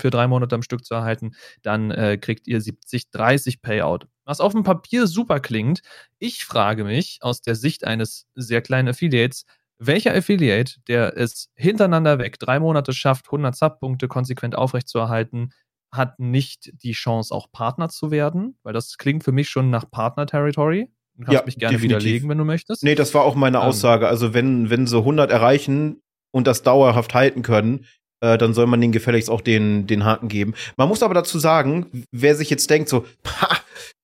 für 0.00 0.10
drei 0.10 0.26
Monate 0.26 0.54
am 0.54 0.62
Stück 0.62 0.82
zu 0.82 0.94
erhalten, 0.94 1.32
dann 1.60 1.90
äh, 1.90 2.16
kriegt 2.16 2.48
ihr 2.48 2.62
70-30 2.62 3.60
Payout. 3.60 4.06
Was 4.24 4.40
auf 4.40 4.52
dem 4.52 4.62
Papier 4.62 5.06
super 5.06 5.40
klingt. 5.40 5.82
Ich 6.18 6.46
frage 6.46 6.84
mich 6.84 7.18
aus 7.20 7.42
der 7.42 7.54
Sicht 7.54 7.86
eines 7.86 8.26
sehr 8.34 8.62
kleinen 8.62 8.88
Affiliates, 8.88 9.44
welcher 9.78 10.14
Affiliate, 10.14 10.76
der 10.88 11.16
es 11.16 11.50
hintereinander 11.54 12.18
weg 12.18 12.38
drei 12.38 12.60
Monate 12.60 12.92
schafft, 12.92 13.26
100 13.26 13.54
Subpunkte 13.54 14.08
konsequent 14.08 14.54
aufrechtzuerhalten, 14.54 15.52
hat 15.92 16.18
nicht 16.18 16.72
die 16.82 16.92
Chance, 16.92 17.34
auch 17.34 17.50
Partner 17.52 17.88
zu 17.88 18.10
werden? 18.10 18.58
Weil 18.62 18.72
das 18.72 18.96
klingt 18.98 19.24
für 19.24 19.32
mich 19.32 19.48
schon 19.48 19.70
nach 19.70 19.90
Partner-Territory. 19.90 20.90
Du 21.14 21.24
kannst 21.24 21.32
ja, 21.32 21.44
mich 21.44 21.58
gerne 21.58 21.76
definitiv. 21.76 22.04
widerlegen, 22.04 22.28
wenn 22.28 22.38
du 22.38 22.44
möchtest. 22.44 22.82
Nee, 22.82 22.94
das 22.94 23.14
war 23.14 23.22
auch 23.22 23.34
meine 23.34 23.58
ähm. 23.58 23.64
Aussage. 23.64 24.08
Also 24.08 24.34
wenn, 24.34 24.70
wenn 24.70 24.86
sie 24.86 24.98
100 24.98 25.30
erreichen 25.30 26.02
und 26.32 26.46
das 26.46 26.62
dauerhaft 26.62 27.14
halten 27.14 27.42
können, 27.42 27.86
äh, 28.20 28.38
dann 28.38 28.54
soll 28.54 28.66
man 28.66 28.80
denen 28.80 28.92
gefälligst 28.92 29.30
auch 29.30 29.40
den, 29.40 29.86
den 29.86 30.04
Haken 30.04 30.28
geben. 30.28 30.54
Man 30.76 30.88
muss 30.88 31.02
aber 31.02 31.14
dazu 31.14 31.38
sagen, 31.38 32.04
wer 32.10 32.34
sich 32.34 32.50
jetzt 32.50 32.68
denkt 32.68 32.88
so, 32.88 33.06
ha, 33.26 33.56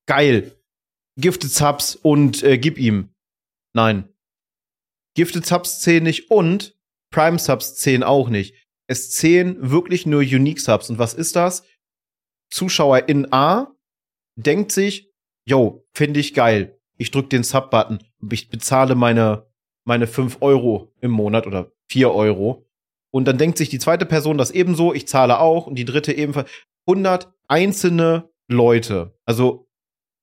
geil, 0.07 0.51
Gifted 1.19 1.51
Subs 1.51 1.95
und 1.95 2.43
äh, 2.43 2.57
gib 2.57 2.77
ihm. 2.77 3.09
Nein. 3.73 4.09
Gifted 5.15 5.45
Subs 5.45 5.81
zählen 5.81 6.03
nicht 6.03 6.31
und 6.31 6.77
Prime 7.11 7.39
Subs 7.39 7.75
zählen 7.75 8.03
auch 8.03 8.29
nicht. 8.29 8.55
Es 8.87 9.11
zählen 9.11 9.57
wirklich 9.59 10.05
nur 10.05 10.21
Unique 10.21 10.59
Subs. 10.59 10.89
Und 10.89 10.97
was 10.99 11.13
ist 11.13 11.35
das? 11.35 11.65
Zuschauer 12.51 13.07
in 13.09 13.31
A 13.31 13.73
denkt 14.35 14.71
sich, 14.71 15.11
yo, 15.45 15.85
finde 15.93 16.19
ich 16.19 16.33
geil. 16.33 16.79
ich 16.97 17.11
drücke 17.11 17.29
den 17.29 17.43
Sub-Button, 17.43 17.99
ich 18.31 18.49
bezahle 18.49 18.95
meine, 18.95 19.47
meine 19.85 20.07
5 20.07 20.37
Euro 20.41 20.93
im 21.01 21.11
Monat 21.11 21.47
oder 21.47 21.71
4 21.89 22.11
Euro. 22.11 22.65
Und 23.11 23.25
dann 23.25 23.37
denkt 23.37 23.57
sich 23.57 23.69
die 23.69 23.79
zweite 23.79 24.05
Person 24.05 24.37
das 24.37 24.51
ebenso, 24.51 24.93
ich 24.93 25.07
zahle 25.07 25.39
auch 25.39 25.67
und 25.67 25.75
die 25.75 25.85
dritte 25.85 26.13
ebenfalls. 26.13 26.49
100 26.87 27.33
einzelne 27.47 28.29
Leute, 28.47 29.17
also 29.25 29.69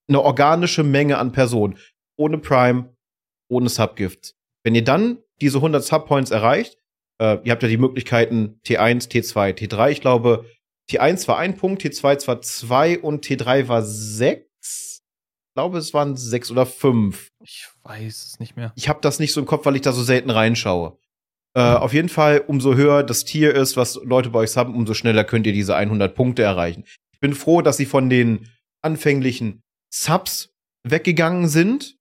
eine 0.07 0.21
organische 0.21 0.83
Menge 0.83 1.17
an 1.17 1.31
Personen, 1.31 1.77
ohne 2.17 2.37
Prime, 2.37 2.95
ohne 3.49 3.69
Subgifts. 3.69 4.35
Wenn 4.63 4.75
ihr 4.75 4.83
dann 4.83 5.17
diese 5.41 5.57
100 5.57 5.83
Subpoints 5.83 6.31
erreicht, 6.31 6.77
äh, 7.19 7.37
ihr 7.43 7.51
habt 7.51 7.63
ja 7.63 7.69
die 7.69 7.77
Möglichkeiten 7.77 8.59
T1, 8.65 9.09
T2, 9.09 9.53
T3. 9.53 9.91
Ich 9.91 10.01
glaube, 10.01 10.45
T1 10.89 11.27
war 11.27 11.37
ein 11.37 11.57
Punkt, 11.57 11.83
T2 11.83 12.27
war 12.27 12.41
zwei 12.41 12.99
und 12.99 13.25
T3 13.25 13.67
war 13.67 13.83
sechs. 13.83 15.01
Ich 15.49 15.53
glaube, 15.55 15.77
es 15.77 15.93
waren 15.93 16.15
sechs 16.15 16.49
oder 16.51 16.65
fünf. 16.65 17.29
Ich 17.43 17.67
weiß 17.83 18.25
es 18.25 18.39
nicht 18.39 18.55
mehr. 18.55 18.71
Ich 18.75 18.89
habe 18.89 18.99
das 19.01 19.19
nicht 19.19 19.33
so 19.33 19.41
im 19.41 19.45
Kopf, 19.45 19.65
weil 19.65 19.75
ich 19.75 19.81
da 19.81 19.91
so 19.91 20.03
selten 20.03 20.29
reinschaue. 20.29 20.97
Äh, 21.53 21.61
auf 21.61 21.93
jeden 21.93 22.09
Fall, 22.09 22.43
umso 22.47 22.75
höher 22.75 23.03
das 23.03 23.25
Tier 23.25 23.53
ist, 23.53 23.75
was 23.75 23.99
Leute 24.03 24.29
bei 24.29 24.39
euch 24.39 24.55
haben, 24.55 24.73
umso 24.75 24.93
schneller 24.93 25.23
könnt 25.23 25.45
ihr 25.45 25.53
diese 25.53 25.75
100 25.75 26.15
Punkte 26.15 26.43
erreichen. 26.43 26.85
Ich 27.11 27.19
bin 27.19 27.33
froh, 27.33 27.61
dass 27.61 27.77
sie 27.77 27.85
von 27.85 28.09
den 28.09 28.49
anfänglichen 28.81 29.61
Subs 29.93 30.53
weggegangen 30.83 31.47
sind 31.47 31.97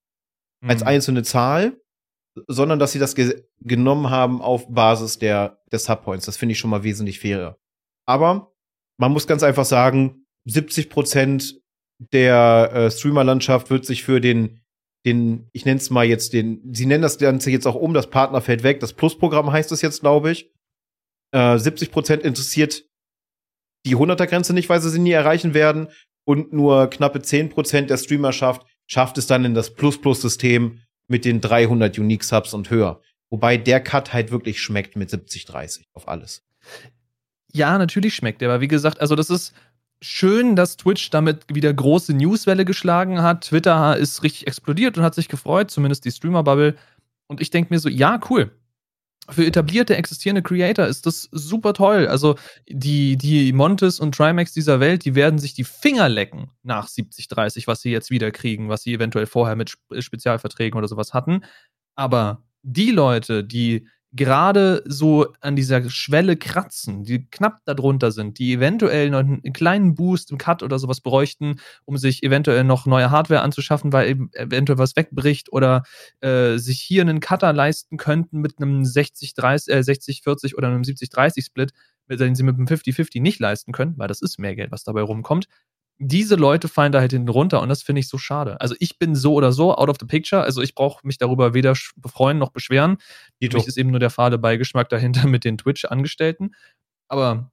mhm. 0.61 0.71
als 0.71 0.83
einzelne 0.83 1.23
Zahl, 1.25 1.80
sondern 2.47 2.79
dass 2.79 2.93
sie 2.93 2.99
das 2.99 3.15
ge 3.15 3.45
genommen 3.61 4.11
haben 4.11 4.41
auf 4.41 4.73
Basis 4.73 5.19
der, 5.19 5.59
der 5.71 5.79
Subpoints. 5.79 6.27
Das 6.27 6.37
finde 6.37 6.53
ich 6.53 6.59
schon 6.59 6.71
mal 6.71 6.83
wesentlich 6.83 7.21
fairer. 7.21 7.59
Aber 8.07 8.53
man 8.99 9.13
muss 9.13 9.27
ganz 9.27 9.43
einfach 9.43 9.65
sagen, 9.65 10.27
70 10.47 10.89
Prozent 10.89 11.61
der 11.99 12.71
äh, 12.73 12.91
Streamer-Landschaft 12.91 13.71
wird 13.71 13.85
sich 13.85 14.03
für 14.03 14.21
den 14.21 14.61
den, 15.07 15.49
ich 15.53 15.65
nenne 15.65 15.79
es 15.79 15.91
mal 15.91 16.05
jetzt 16.05 16.33
den, 16.33 16.61
sie 16.75 16.87
nennen 16.87 17.03
das 17.03 17.19
Ganze 17.19 17.51
jetzt 17.51 17.67
auch 17.67 17.75
um, 17.75 17.95
das 17.95 18.11
Partner 18.11 18.41
fällt 18.41 18.63
weg, 18.63 18.81
das 18.81 18.93
Plus-Programm 18.93 19.51
heißt 19.51 19.73
es 19.73 19.83
jetzt, 19.83 20.01
glaube 20.01 20.31
ich. 20.31 20.53
Äh, 21.33 21.59
70 21.59 21.91
Prozent 21.91 22.23
interessiert 22.23 22.85
die 23.87 23.97
100er-Grenze 23.97 24.53
nicht, 24.53 24.69
weil 24.69 24.81
sie 24.81 24.91
sie 24.91 24.99
nie 24.99 25.13
erreichen 25.13 25.55
werden. 25.55 25.89
Und 26.27 26.53
nur 26.53 26.89
knappe 26.89 27.23
10 27.23 27.49
Prozent 27.49 27.89
der 27.89 27.97
Streamerschaft 27.97 28.67
schafft 28.87 29.17
es 29.17 29.27
dann 29.27 29.45
in 29.45 29.55
das 29.55 29.75
Plus-Plus-System 29.75 30.81
mit 31.11 31.25
den 31.25 31.41
300 31.41 31.99
Unique-Subs 31.99 32.55
und 32.55 32.71
höher. 32.71 33.01
Wobei 33.29 33.57
der 33.57 33.81
Cut 33.81 34.13
halt 34.13 34.31
wirklich 34.31 34.61
schmeckt 34.61 34.97
mit 34.97 35.11
70-30 35.11 35.85
auf 35.93 36.09
alles. 36.09 36.43
Ja, 37.53 37.77
natürlich 37.79 38.15
schmeckt 38.15 38.41
der, 38.41 38.51
aber 38.51 38.61
wie 38.61 38.69
gesagt, 38.69 39.01
also 39.01 39.17
das 39.17 39.31
ist, 39.31 39.55
schön, 40.03 40.57
dass 40.57 40.77
Twitch 40.77 41.11
damit 41.11 41.45
wieder 41.53 41.73
große 41.73 42.15
Newswelle 42.15 42.65
geschlagen 42.65 43.23
hat. 43.23 43.45
Twitter 43.45 43.97
ist 43.97 44.23
richtig 44.23 44.47
explodiert 44.47 44.97
und 44.97 45.05
hat 45.05 45.15
sich 45.15 45.29
gefreut, 45.29 45.71
zumindest 45.71 46.05
die 46.05 46.11
Streamer-Bubble. 46.11 46.77
Und 47.27 47.41
ich 47.41 47.51
denke 47.51 47.73
mir 47.73 47.79
so, 47.79 47.89
ja, 47.89 48.19
cool. 48.31 48.51
Für 49.31 49.47
etablierte, 49.47 49.97
existierende 49.97 50.43
Creator 50.43 50.87
ist 50.87 51.07
das 51.07 51.29
super 51.31 51.73
toll. 51.73 52.07
Also 52.09 52.37
die, 52.69 53.17
die 53.17 53.53
Montes 53.53 54.01
und 54.01 54.15
Trimax 54.15 54.53
dieser 54.53 54.81
Welt, 54.81 55.05
die 55.05 55.15
werden 55.15 55.39
sich 55.39 55.55
die 55.55 55.65
Finger 55.65 56.09
lecken 56.09 56.51
nach 56.63 56.89
70, 56.89 57.29
30, 57.29 57.67
was 57.67 57.81
sie 57.81 57.91
jetzt 57.91 58.11
wieder 58.11 58.31
kriegen, 58.31 58.69
was 58.69 58.83
sie 58.83 58.95
eventuell 58.95 59.27
vorher 59.27 59.57
mit 59.57 59.77
Spezialverträgen 59.99 60.77
oder 60.79 60.89
sowas 60.89 61.15
hatten. 61.15 61.45
Aber 61.95 62.43
die 62.63 62.91
Leute, 62.91 63.45
die 63.45 63.87
gerade 64.13 64.83
so 64.87 65.29
an 65.41 65.55
dieser 65.55 65.89
Schwelle 65.89 66.37
kratzen, 66.37 67.05
die 67.05 67.27
knapp 67.31 67.59
darunter 67.65 68.11
sind, 68.11 68.39
die 68.39 68.53
eventuell 68.53 69.11
noch 69.11 69.21
einen 69.21 69.53
kleinen 69.53 69.95
Boost 69.95 70.33
im 70.33 70.39
Cut 70.39 70.63
oder 70.63 70.79
sowas 70.79 71.01
bräuchten, 71.01 71.61
um 71.85 71.97
sich 71.97 72.23
eventuell 72.23 72.65
noch 72.65 72.87
neue 72.87 73.11
Hardware 73.11 73.43
anzuschaffen, 73.43 73.93
weil 73.93 74.09
eben 74.09 74.31
eventuell 74.33 74.79
was 74.79 74.97
wegbricht 74.97 75.53
oder 75.53 75.85
äh, 76.21 76.57
sich 76.57 76.81
hier 76.81 77.03
einen 77.03 77.21
Cutter 77.21 77.53
leisten 77.53 77.97
könnten 77.99 78.41
mit 78.41 78.55
einem 78.59 78.85
60 78.85 79.35
30 79.35 79.75
äh, 79.75 79.83
60 79.83 80.23
40 80.23 80.59
oder 80.59 80.69
einem 80.69 80.85
70 80.85 81.09
30 81.11 81.45
Split, 81.45 81.73
den 82.09 82.35
sie 82.35 82.43
mit 82.43 82.57
einem 82.57 82.67
50 82.67 82.95
50 82.95 83.23
nicht 83.23 83.39
leisten 83.39 83.73
können, 83.73 83.95
weil 83.97 84.09
das 84.09 84.23
ist 84.23 84.41
mehr 84.41 84.57
Geld, 84.57 84.73
was 84.73 84.83
dabei 84.83 85.03
rumkommt 85.03 85.47
diese 86.03 86.35
Leute 86.35 86.69
fallen 86.69 86.93
da 86.93 87.01
halt 87.01 87.13
hinten 87.13 87.29
runter 87.29 87.61
und 87.61 87.69
das 87.69 87.83
finde 87.83 88.01
ich 88.01 88.09
so 88.09 88.17
schade. 88.17 88.59
Also 88.59 88.75
ich 88.81 88.99
bin 88.99 89.15
so 89.15 89.35
oder 89.35 89.53
so 89.53 89.75
out 89.75 89.91
of 89.91 89.99
the 90.01 90.07
picture. 90.07 90.43
Also 90.43 90.63
ich 90.63 90.75
brauche 90.75 91.07
mich 91.07 91.19
darüber 91.19 91.53
weder 91.53 91.75
freuen 92.07 92.39
noch 92.39 92.53
beschweren. 92.53 92.97
Für 93.39 93.53
mich 93.53 93.67
ist 93.67 93.77
eben 93.77 93.91
nur 93.91 94.01
der 94.01 94.09
fade 94.09 94.39
Beigeschmack 94.39 94.89
dahinter 94.89 95.27
mit 95.29 95.45
den 95.45 95.59
Twitch-Angestellten. 95.59 96.55
Aber 97.09 97.53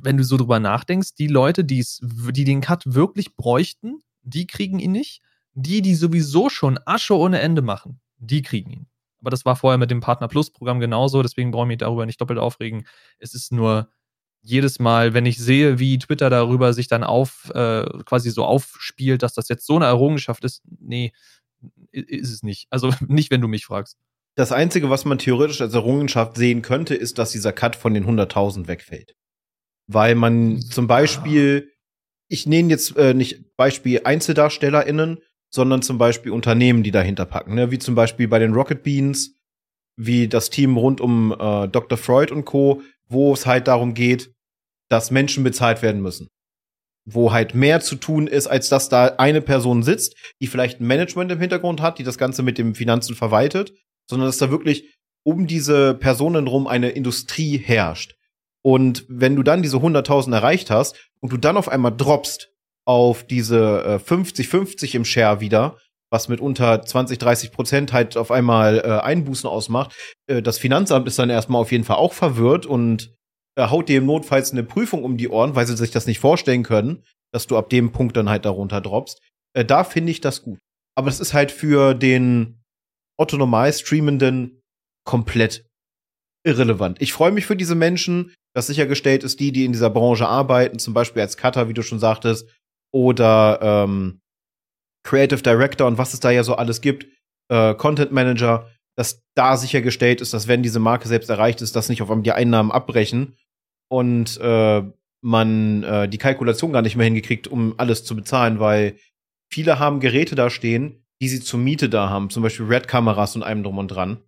wenn 0.00 0.16
du 0.16 0.22
so 0.22 0.36
drüber 0.36 0.60
nachdenkst, 0.60 1.16
die 1.16 1.26
Leute, 1.26 1.64
die's, 1.64 2.00
die 2.02 2.44
den 2.44 2.60
Cut 2.60 2.84
wirklich 2.86 3.34
bräuchten, 3.34 3.98
die 4.22 4.46
kriegen 4.46 4.78
ihn 4.78 4.92
nicht. 4.92 5.20
Die, 5.54 5.82
die 5.82 5.96
sowieso 5.96 6.48
schon 6.48 6.78
Asche 6.86 7.16
ohne 7.18 7.40
Ende 7.40 7.62
machen, 7.62 8.00
die 8.16 8.42
kriegen 8.42 8.70
ihn. 8.70 8.86
Aber 9.20 9.30
das 9.30 9.44
war 9.44 9.56
vorher 9.56 9.76
mit 9.76 9.90
dem 9.90 10.00
Partner 10.00 10.28
Plus 10.28 10.50
Programm 10.50 10.78
genauso, 10.78 11.20
deswegen 11.22 11.50
brauche 11.50 11.64
ich 11.64 11.68
mich 11.68 11.78
darüber 11.78 12.06
nicht 12.06 12.20
doppelt 12.20 12.38
aufregen. 12.38 12.86
Es 13.18 13.34
ist 13.34 13.52
nur 13.52 13.90
jedes 14.42 14.78
Mal, 14.78 15.14
wenn 15.14 15.24
ich 15.24 15.38
sehe, 15.38 15.78
wie 15.78 15.98
Twitter 15.98 16.28
darüber 16.28 16.72
sich 16.72 16.88
dann 16.88 17.04
auf, 17.04 17.50
äh, 17.54 17.84
quasi 18.04 18.30
so 18.30 18.44
aufspielt, 18.44 19.22
dass 19.22 19.34
das 19.34 19.48
jetzt 19.48 19.66
so 19.66 19.76
eine 19.76 19.86
Errungenschaft 19.86 20.44
ist, 20.44 20.62
nee, 20.80 21.12
ist 21.92 22.32
es 22.32 22.42
nicht. 22.42 22.66
Also 22.70 22.92
nicht, 23.06 23.30
wenn 23.30 23.40
du 23.40 23.48
mich 23.48 23.64
fragst. 23.64 23.98
Das 24.34 24.50
Einzige, 24.50 24.90
was 24.90 25.04
man 25.04 25.18
theoretisch 25.18 25.60
als 25.60 25.74
Errungenschaft 25.74 26.36
sehen 26.36 26.62
könnte, 26.62 26.94
ist, 26.94 27.18
dass 27.18 27.32
dieser 27.32 27.52
Cut 27.52 27.76
von 27.76 27.94
den 27.94 28.06
100.000 28.06 28.66
wegfällt. 28.66 29.14
Weil 29.86 30.14
man 30.14 30.60
zum 30.60 30.86
Beispiel, 30.86 31.70
ich 32.28 32.46
nehme 32.46 32.70
jetzt 32.70 32.96
äh, 32.96 33.14
nicht 33.14 33.56
Beispiel 33.56 34.00
EinzeldarstellerInnen, 34.04 35.18
sondern 35.50 35.82
zum 35.82 35.98
Beispiel 35.98 36.32
Unternehmen, 36.32 36.82
die 36.82 36.92
dahinter 36.92 37.26
packen, 37.26 37.54
ne? 37.54 37.70
wie 37.70 37.78
zum 37.78 37.94
Beispiel 37.94 38.26
bei 38.26 38.38
den 38.38 38.54
Rocket 38.54 38.82
Beans, 38.82 39.36
wie 39.96 40.28
das 40.28 40.48
Team 40.48 40.78
rund 40.78 41.02
um 41.02 41.32
äh, 41.32 41.68
Dr. 41.68 41.98
Freud 41.98 42.32
und 42.32 42.46
Co., 42.46 42.80
wo 43.12 43.32
es 43.32 43.46
halt 43.46 43.68
darum 43.68 43.94
geht, 43.94 44.32
dass 44.88 45.10
Menschen 45.10 45.44
bezahlt 45.44 45.82
werden 45.82 46.02
müssen. 46.02 46.28
Wo 47.04 47.32
halt 47.32 47.54
mehr 47.54 47.80
zu 47.80 47.96
tun 47.96 48.26
ist, 48.26 48.46
als 48.46 48.68
dass 48.68 48.88
da 48.88 49.06
eine 49.18 49.40
Person 49.40 49.82
sitzt, 49.82 50.16
die 50.40 50.46
vielleicht 50.46 50.80
ein 50.80 50.86
Management 50.86 51.32
im 51.32 51.40
Hintergrund 51.40 51.80
hat, 51.80 51.98
die 51.98 52.04
das 52.04 52.18
Ganze 52.18 52.42
mit 52.42 52.58
dem 52.58 52.74
Finanzen 52.74 53.14
verwaltet, 53.14 53.72
sondern 54.08 54.28
dass 54.28 54.38
da 54.38 54.50
wirklich 54.50 54.94
um 55.24 55.46
diese 55.46 55.94
Personen 55.94 56.46
rum 56.46 56.66
eine 56.66 56.90
Industrie 56.90 57.58
herrscht. 57.58 58.16
Und 58.64 59.04
wenn 59.08 59.36
du 59.36 59.42
dann 59.42 59.62
diese 59.62 59.78
100.000 59.78 60.32
erreicht 60.32 60.70
hast 60.70 61.10
und 61.20 61.32
du 61.32 61.36
dann 61.36 61.56
auf 61.56 61.68
einmal 61.68 61.96
droppst 61.96 62.50
auf 62.84 63.24
diese 63.24 64.00
50-50 64.04 64.94
äh, 64.94 64.96
im 64.96 65.04
Share 65.04 65.40
wieder, 65.40 65.76
was 66.12 66.28
mit 66.28 66.40
unter 66.40 66.82
20, 66.82 67.18
30 67.18 67.52
Prozent 67.52 67.92
halt 67.92 68.18
auf 68.18 68.30
einmal 68.30 68.78
äh, 68.78 69.00
Einbußen 69.00 69.48
ausmacht. 69.48 69.96
Äh, 70.28 70.42
das 70.42 70.58
Finanzamt 70.58 71.08
ist 71.08 71.18
dann 71.18 71.30
erstmal 71.30 71.62
auf 71.62 71.72
jeden 71.72 71.84
Fall 71.84 71.96
auch 71.96 72.12
verwirrt 72.12 72.66
und 72.66 73.14
äh, 73.56 73.68
haut 73.68 73.88
dir 73.88 73.98
im 73.98 74.06
Notfalls 74.06 74.52
eine 74.52 74.62
Prüfung 74.62 75.04
um 75.04 75.16
die 75.16 75.30
Ohren, 75.30 75.54
weil 75.54 75.66
sie 75.66 75.76
sich 75.76 75.90
das 75.90 76.06
nicht 76.06 76.20
vorstellen 76.20 76.64
können, 76.64 77.02
dass 77.32 77.46
du 77.46 77.56
ab 77.56 77.70
dem 77.70 77.92
Punkt 77.92 78.16
dann 78.16 78.28
halt 78.28 78.44
darunter 78.44 78.82
droppst. 78.82 79.20
Äh, 79.54 79.64
da 79.64 79.84
finde 79.84 80.12
ich 80.12 80.20
das 80.20 80.42
gut. 80.42 80.58
Aber 80.94 81.08
es 81.08 81.18
ist 81.18 81.32
halt 81.32 81.50
für 81.50 81.94
den 81.94 82.60
Otto 83.18 83.38
normal 83.38 83.72
Streamenden 83.72 84.60
komplett 85.04 85.64
irrelevant. 86.44 87.00
Ich 87.00 87.14
freue 87.14 87.32
mich 87.32 87.46
für 87.46 87.56
diese 87.56 87.74
Menschen, 87.74 88.34
dass 88.54 88.66
sichergestellt 88.66 89.24
ist, 89.24 89.40
die, 89.40 89.50
die 89.50 89.64
in 89.64 89.72
dieser 89.72 89.88
Branche 89.88 90.28
arbeiten, 90.28 90.78
zum 90.78 90.92
Beispiel 90.92 91.22
als 91.22 91.38
Cutter, 91.38 91.68
wie 91.68 91.74
du 91.74 91.82
schon 91.82 91.98
sagtest, 91.98 92.46
oder 92.92 93.60
ähm, 93.62 94.21
Creative 95.04 95.42
Director 95.42 95.86
und 95.86 95.98
was 95.98 96.14
es 96.14 96.20
da 96.20 96.30
ja 96.30 96.44
so 96.44 96.54
alles 96.54 96.80
gibt, 96.80 97.06
äh, 97.48 97.74
Content 97.74 98.12
Manager, 98.12 98.70
dass 98.96 99.22
da 99.34 99.56
sichergestellt 99.56 100.20
ist, 100.20 100.34
dass 100.34 100.48
wenn 100.48 100.62
diese 100.62 100.78
Marke 100.78 101.08
selbst 101.08 101.30
erreicht 101.30 101.62
ist, 101.62 101.74
dass 101.76 101.88
nicht 101.88 102.02
auf 102.02 102.10
einmal 102.10 102.22
die 102.22 102.32
Einnahmen 102.32 102.70
abbrechen 102.70 103.36
und 103.88 104.38
äh, 104.40 104.82
man 105.22 105.82
äh, 105.82 106.08
die 106.08 106.18
Kalkulation 106.18 106.72
gar 106.72 106.82
nicht 106.82 106.96
mehr 106.96 107.04
hingekriegt, 107.04 107.48
um 107.48 107.74
alles 107.78 108.04
zu 108.04 108.16
bezahlen, 108.16 108.58
weil 108.60 108.96
viele 109.50 109.78
haben 109.78 110.00
Geräte 110.00 110.34
da 110.34 110.50
stehen, 110.50 111.04
die 111.22 111.28
sie 111.28 111.40
zur 111.40 111.60
Miete 111.60 111.88
da 111.88 112.10
haben, 112.10 112.30
zum 112.30 112.42
Beispiel 112.42 112.66
Red-Kameras 112.66 113.36
und 113.36 113.42
allem 113.42 113.62
drum 113.62 113.78
und 113.78 113.88
dran. 113.88 114.18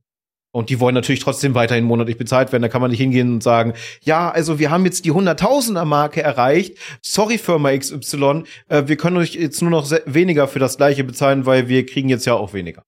Und 0.55 0.71
die 0.71 0.79
wollen 0.79 0.95
natürlich 0.95 1.21
trotzdem 1.21 1.57
weiterhin 1.57 1.83
monatlich 1.83 2.17
bezahlt 2.17 2.53
werden. 2.53 2.63
Da 2.63 2.69
kann 2.69 2.81
man 2.81 2.93
nicht 2.93 3.01
hingehen 3.01 3.35
und 3.35 3.43
sagen, 3.43 3.73
ja, 4.03 4.31
also 4.31 4.61
wir 4.61 4.71
haben 4.71 4.85
jetzt 4.85 5.05
die 5.05 5.11
Hunderttausender 5.11 5.85
Marke 5.85 6.23
erreicht. 6.23 6.79
Sorry, 7.03 7.39
Firma 7.39 7.77
XY, 7.77 8.45
äh, 8.69 8.85
wir 8.87 8.97
können 8.97 9.17
euch 9.17 9.35
jetzt 9.35 9.61
nur 9.63 9.73
noch 9.73 9.91
weniger 10.07 10.47
für 10.47 10.61
das 10.61 10.77
gleiche 10.77 11.03
bezahlen, 11.03 11.45
weil 11.45 11.67
wir 11.67 11.85
kriegen 11.85 12.09
jetzt 12.09 12.25
ja 12.25 12.35
auch 12.35 12.53
weniger. 12.53 12.85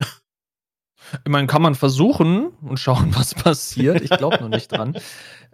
Ich 1.24 1.30
meine, 1.30 1.46
kann 1.48 1.62
man 1.62 1.74
versuchen 1.74 2.50
und 2.62 2.78
schauen, 2.78 3.12
was 3.16 3.34
passiert. 3.34 4.00
Ich 4.00 4.10
glaube 4.10 4.38
noch 4.40 4.50
nicht 4.50 4.70
dran. 4.70 4.96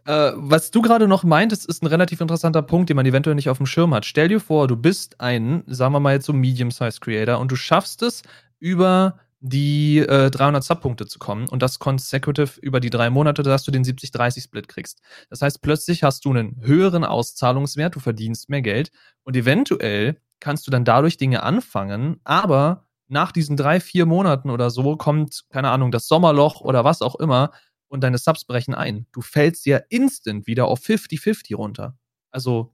Äh, 0.07 0.33
was 0.35 0.71
du 0.71 0.83
gerade 0.83 1.09
noch 1.09 1.25
meintest, 1.25 1.65
ist 1.65 1.83
ein 1.83 1.87
relativ 1.87 2.21
interessanter 2.21 2.61
Punkt, 2.61 2.91
den 2.91 2.97
man 2.97 3.07
eventuell 3.07 3.37
nicht 3.37 3.49
auf 3.49 3.57
dem 3.57 3.65
Schirm 3.65 3.95
hat. 3.95 4.05
Stell 4.05 4.29
dir 4.29 4.39
vor, 4.39 4.69
du 4.69 4.77
bist 4.77 5.19
ein, 5.19 5.65
sagen 5.67 5.95
wir 5.95 6.01
mal 6.01 6.13
jetzt 6.13 6.27
so 6.27 6.35
Medium-Sized 6.35 7.01
Creator 7.01 7.39
und 7.39 7.51
du 7.51 7.57
schaffst 7.57 8.03
es 8.03 8.23
über 8.59 9.19
die 9.47 9.99
äh, 9.99 10.31
300 10.31 10.65
Subpunkte 10.65 11.07
zu 11.07 11.19
kommen 11.19 11.51
und 11.51 11.61
das 11.61 11.79
consecutive 11.79 12.59
über 12.63 12.81
die 12.81 12.89
drei 12.89 13.11
Monate, 13.11 13.43
dass 13.43 13.63
du 13.63 13.71
den 13.71 13.85
70-30-Split 13.85 14.69
kriegst. 14.69 15.03
Das 15.29 15.43
heißt, 15.43 15.61
plötzlich 15.61 16.03
hast 16.03 16.25
du 16.25 16.31
einen 16.31 16.63
höheren 16.63 17.05
Auszahlungswert, 17.05 17.95
du 17.95 18.01
verdienst 18.01 18.49
mehr 18.49 18.63
Geld 18.63 18.91
und 19.23 19.37
eventuell 19.37 20.19
kannst 20.41 20.67
du 20.67 20.71
dann 20.71 20.87
dadurch 20.87 21.19
Dinge 21.19 21.43
anfangen, 21.43 22.21
aber 22.25 22.87
nach 23.09 23.33
diesen 23.33 23.59
drei, 23.59 23.81
vier 23.81 24.07
Monaten 24.07 24.49
oder 24.49 24.71
so 24.71 24.97
kommt, 24.97 25.45
keine 25.51 25.69
Ahnung, 25.69 25.91
das 25.91 26.09
Sommerloch 26.09 26.63
oder 26.63 26.85
was 26.85 27.03
auch 27.03 27.17
immer 27.17 27.51
und 27.89 28.01
deine 28.01 28.17
Subs 28.17 28.47
brechen 28.47 28.75
ein. 28.75 29.05
Du 29.13 29.21
fällst 29.21 29.67
ja 29.67 29.79
instant 29.91 30.47
wieder 30.47 30.69
auf 30.69 30.81
50-50 30.81 31.55
runter. 31.55 31.99
Also, 32.31 32.73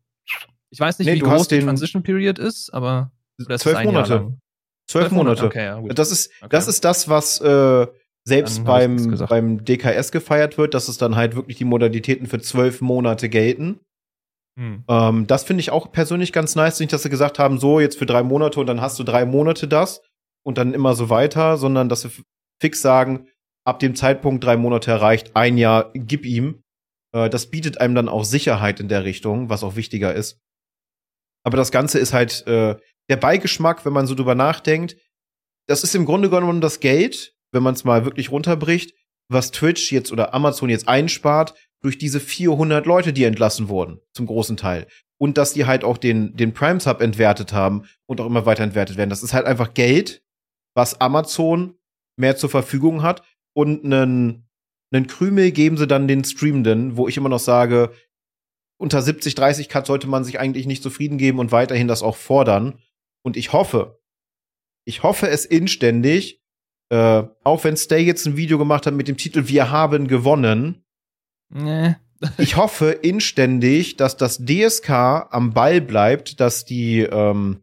ich 0.71 0.79
weiß 0.79 1.01
nicht, 1.01 1.09
nee, 1.09 1.15
wie 1.17 1.19
groß 1.19 1.49
die 1.49 1.59
Transition 1.59 2.05
Period 2.05 2.39
ist, 2.39 2.73
aber 2.73 3.11
zwölf 3.59 3.83
Monate. 3.83 4.39
Zwölf 4.91 5.13
Monate. 5.13 5.45
Okay, 5.45 5.65
ja, 5.65 5.79
gut. 5.79 5.97
Das 5.97 6.11
ist, 6.11 6.33
okay. 6.41 6.49
das 6.51 6.67
ist 6.67 6.85
das, 6.85 7.09
was 7.09 7.41
äh, 7.41 7.87
selbst 8.25 8.65
beim, 8.65 9.19
beim 9.29 9.65
DKS 9.65 10.11
gefeiert 10.11 10.59
wird, 10.59 10.75
dass 10.75 10.89
es 10.89 10.99
dann 10.99 11.15
halt 11.15 11.37
wirklich 11.37 11.59
die 11.59 11.65
Modalitäten 11.65 12.27
für 12.27 12.41
zwölf 12.41 12.81
Monate 12.81 13.29
gelten. 13.29 13.79
Hm. 14.59 14.83
Ähm, 14.89 15.27
das 15.29 15.45
finde 15.45 15.61
ich 15.61 15.71
auch 15.71 15.93
persönlich 15.93 16.33
ganz 16.33 16.57
nice, 16.57 16.81
nicht, 16.81 16.93
dass 16.93 17.05
sie 17.05 17.09
gesagt 17.09 17.39
haben, 17.39 17.59
so 17.59 17.79
jetzt 17.79 17.99
für 17.99 18.07
drei 18.07 18.25
Monate 18.25 18.59
und 18.59 18.67
dann 18.67 18.81
hast 18.81 18.99
du 18.99 19.05
drei 19.05 19.25
Monate 19.25 19.69
das 19.69 20.03
und 20.45 20.59
dann 20.59 20.75
immer 20.75 20.95
so 20.95 21.09
weiter, 21.09 21.57
sondern 21.57 21.89
dass 21.89 22.01
sie 22.01 22.11
fix 22.61 22.83
sagen, 22.83 23.29
ab 23.65 23.79
dem 23.79 23.95
Zeitpunkt 23.95 24.43
drei 24.43 24.57
Monate 24.57 24.91
erreicht, 24.91 25.37
ein 25.37 25.57
Jahr, 25.57 25.93
gib 25.95 26.27
ihm. 26.27 26.65
Äh, 27.15 27.31
das 27.31 27.47
bietet 27.47 27.81
einem 27.81 27.95
dann 27.95 28.09
auch 28.09 28.25
Sicherheit 28.25 28.81
in 28.81 28.89
der 28.89 29.05
Richtung, 29.05 29.51
was 29.51 29.63
auch 29.63 29.77
wichtiger 29.77 30.13
ist. 30.15 30.41
Aber 31.45 31.57
das 31.57 31.71
Ganze 31.71 32.01
ist 32.01 32.13
halt 32.13 32.45
äh, 32.49 32.77
der 33.11 33.17
Beigeschmack, 33.17 33.85
wenn 33.85 33.93
man 33.93 34.07
so 34.07 34.15
drüber 34.15 34.35
nachdenkt. 34.35 34.97
Das 35.67 35.83
ist 35.85 35.95
im 35.95 36.07
Grunde 36.07 36.31
genommen 36.31 36.61
das 36.61 36.81
Geld, 36.81 37.35
wenn 37.53 37.63
man 37.63 37.75
es 37.75 37.85
mal 37.85 38.05
wirklich 38.05 38.31
runterbricht, 38.31 38.95
was 39.29 39.51
Twitch 39.51 39.93
jetzt 39.93 40.13
oder 40.13 40.33
Amazon 40.33 40.71
jetzt 40.71 40.89
einspart 40.89 41.55
durch 41.83 41.99
diese 41.99 42.21
400 42.21 42.87
Leute, 42.87 43.13
die 43.13 43.25
entlassen 43.25 43.69
wurden, 43.69 44.01
zum 44.13 44.27
großen 44.27 44.57
Teil. 44.57 44.87
Und 45.19 45.39
dass 45.39 45.53
die 45.53 45.67
halt 45.67 45.85
auch 45.85 45.99
den, 45.99 46.37
den 46.37 46.55
Prime 46.55 46.81
Sub 46.81 47.01
entwertet 47.01 47.53
haben 47.53 47.85
und 48.07 48.21
auch 48.21 48.27
immer 48.27 48.47
weiter 48.47 48.63
entwertet 48.65 48.97
werden. 48.97 49.11
Das 49.11 49.23
ist 49.23 49.35
halt 49.35 49.47
einfach 49.47 49.75
Geld, 49.75 50.23
was 50.75 51.01
Amazon 51.01 51.75
mehr 52.17 52.37
zur 52.37 52.51
Verfügung 52.51 53.03
hat 53.03 53.23
und 53.55 53.85
einen, 53.85 54.49
einen 54.93 55.07
Krümel 55.07 55.53
geben 55.53 55.77
sie 55.77 55.87
dann 55.87 56.09
den 56.09 56.25
Streamenden, 56.25 56.97
wo 56.97 57.09
ich 57.09 57.17
immer 57.17 57.29
noch 57.29 57.39
sage, 57.39 57.93
unter 58.79 59.03
70, 59.03 59.35
30 59.35 59.69
Cut 59.69 59.87
sollte 59.87 60.07
man 60.07 60.25
sich 60.25 60.41
eigentlich 60.41 60.67
nicht 60.67 60.83
zufrieden 60.83 61.19
geben 61.19 61.39
und 61.39 61.53
weiterhin 61.53 61.89
das 61.89 62.03
auch 62.03 62.17
fordern. 62.17 62.79
Und 63.23 63.37
ich 63.37 63.53
hoffe, 63.53 64.01
ich 64.85 65.03
hoffe 65.03 65.29
es 65.29 65.45
inständig, 65.45 66.41
äh, 66.91 67.23
auch 67.45 67.65
wenn 67.65 67.77
Stay 67.77 68.03
jetzt 68.03 68.27
ein 68.27 68.37
Video 68.37 68.59
gemacht 68.59 68.87
hat 68.87 68.95
mit 68.95 69.09
dem 69.09 69.17
Titel 69.17 69.47
Wir 69.47 69.71
haben 69.71 70.09
gewonnen. 70.09 70.85
Nee. 71.49 71.97
ich 72.39 72.57
hoffe 72.57 72.91
inständig, 72.91 73.97
dass 73.97 74.17
das 74.17 74.45
DSK 74.45 74.91
am 74.91 75.53
Ball 75.53 75.81
bleibt, 75.81 76.41
dass 76.41 76.65
die, 76.65 77.01
ähm, 77.01 77.63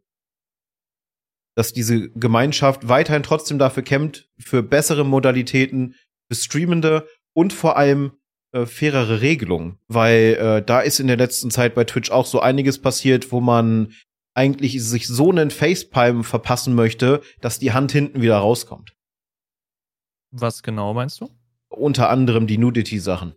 dass 1.56 1.72
diese 1.72 2.10
Gemeinschaft 2.10 2.88
weiterhin 2.88 3.22
trotzdem 3.22 3.58
dafür 3.58 3.82
kämpft, 3.82 4.28
für 4.38 4.62
bessere 4.62 5.04
Modalitäten, 5.04 5.94
für 6.28 6.36
Streamende 6.36 7.06
und 7.34 7.52
vor 7.52 7.76
allem 7.76 8.12
äh, 8.52 8.66
fairere 8.66 9.20
Regelungen. 9.20 9.78
Weil 9.86 10.34
äh, 10.40 10.64
da 10.64 10.80
ist 10.80 10.98
in 10.98 11.06
der 11.06 11.16
letzten 11.16 11.50
Zeit 11.50 11.74
bei 11.74 11.84
Twitch 11.84 12.10
auch 12.10 12.26
so 12.26 12.40
einiges 12.40 12.80
passiert, 12.80 13.30
wo 13.30 13.40
man 13.40 13.92
eigentlich 14.38 14.82
sich 14.84 15.08
so 15.08 15.30
einen 15.30 15.50
Facepalm 15.50 16.22
verpassen 16.22 16.76
möchte, 16.76 17.22
dass 17.40 17.58
die 17.58 17.72
Hand 17.72 17.90
hinten 17.90 18.22
wieder 18.22 18.38
rauskommt. 18.38 18.94
Was 20.30 20.62
genau 20.62 20.94
meinst 20.94 21.20
du? 21.20 21.28
Unter 21.68 22.08
anderem 22.08 22.46
die 22.46 22.56
Nudity-Sachen. 22.56 23.34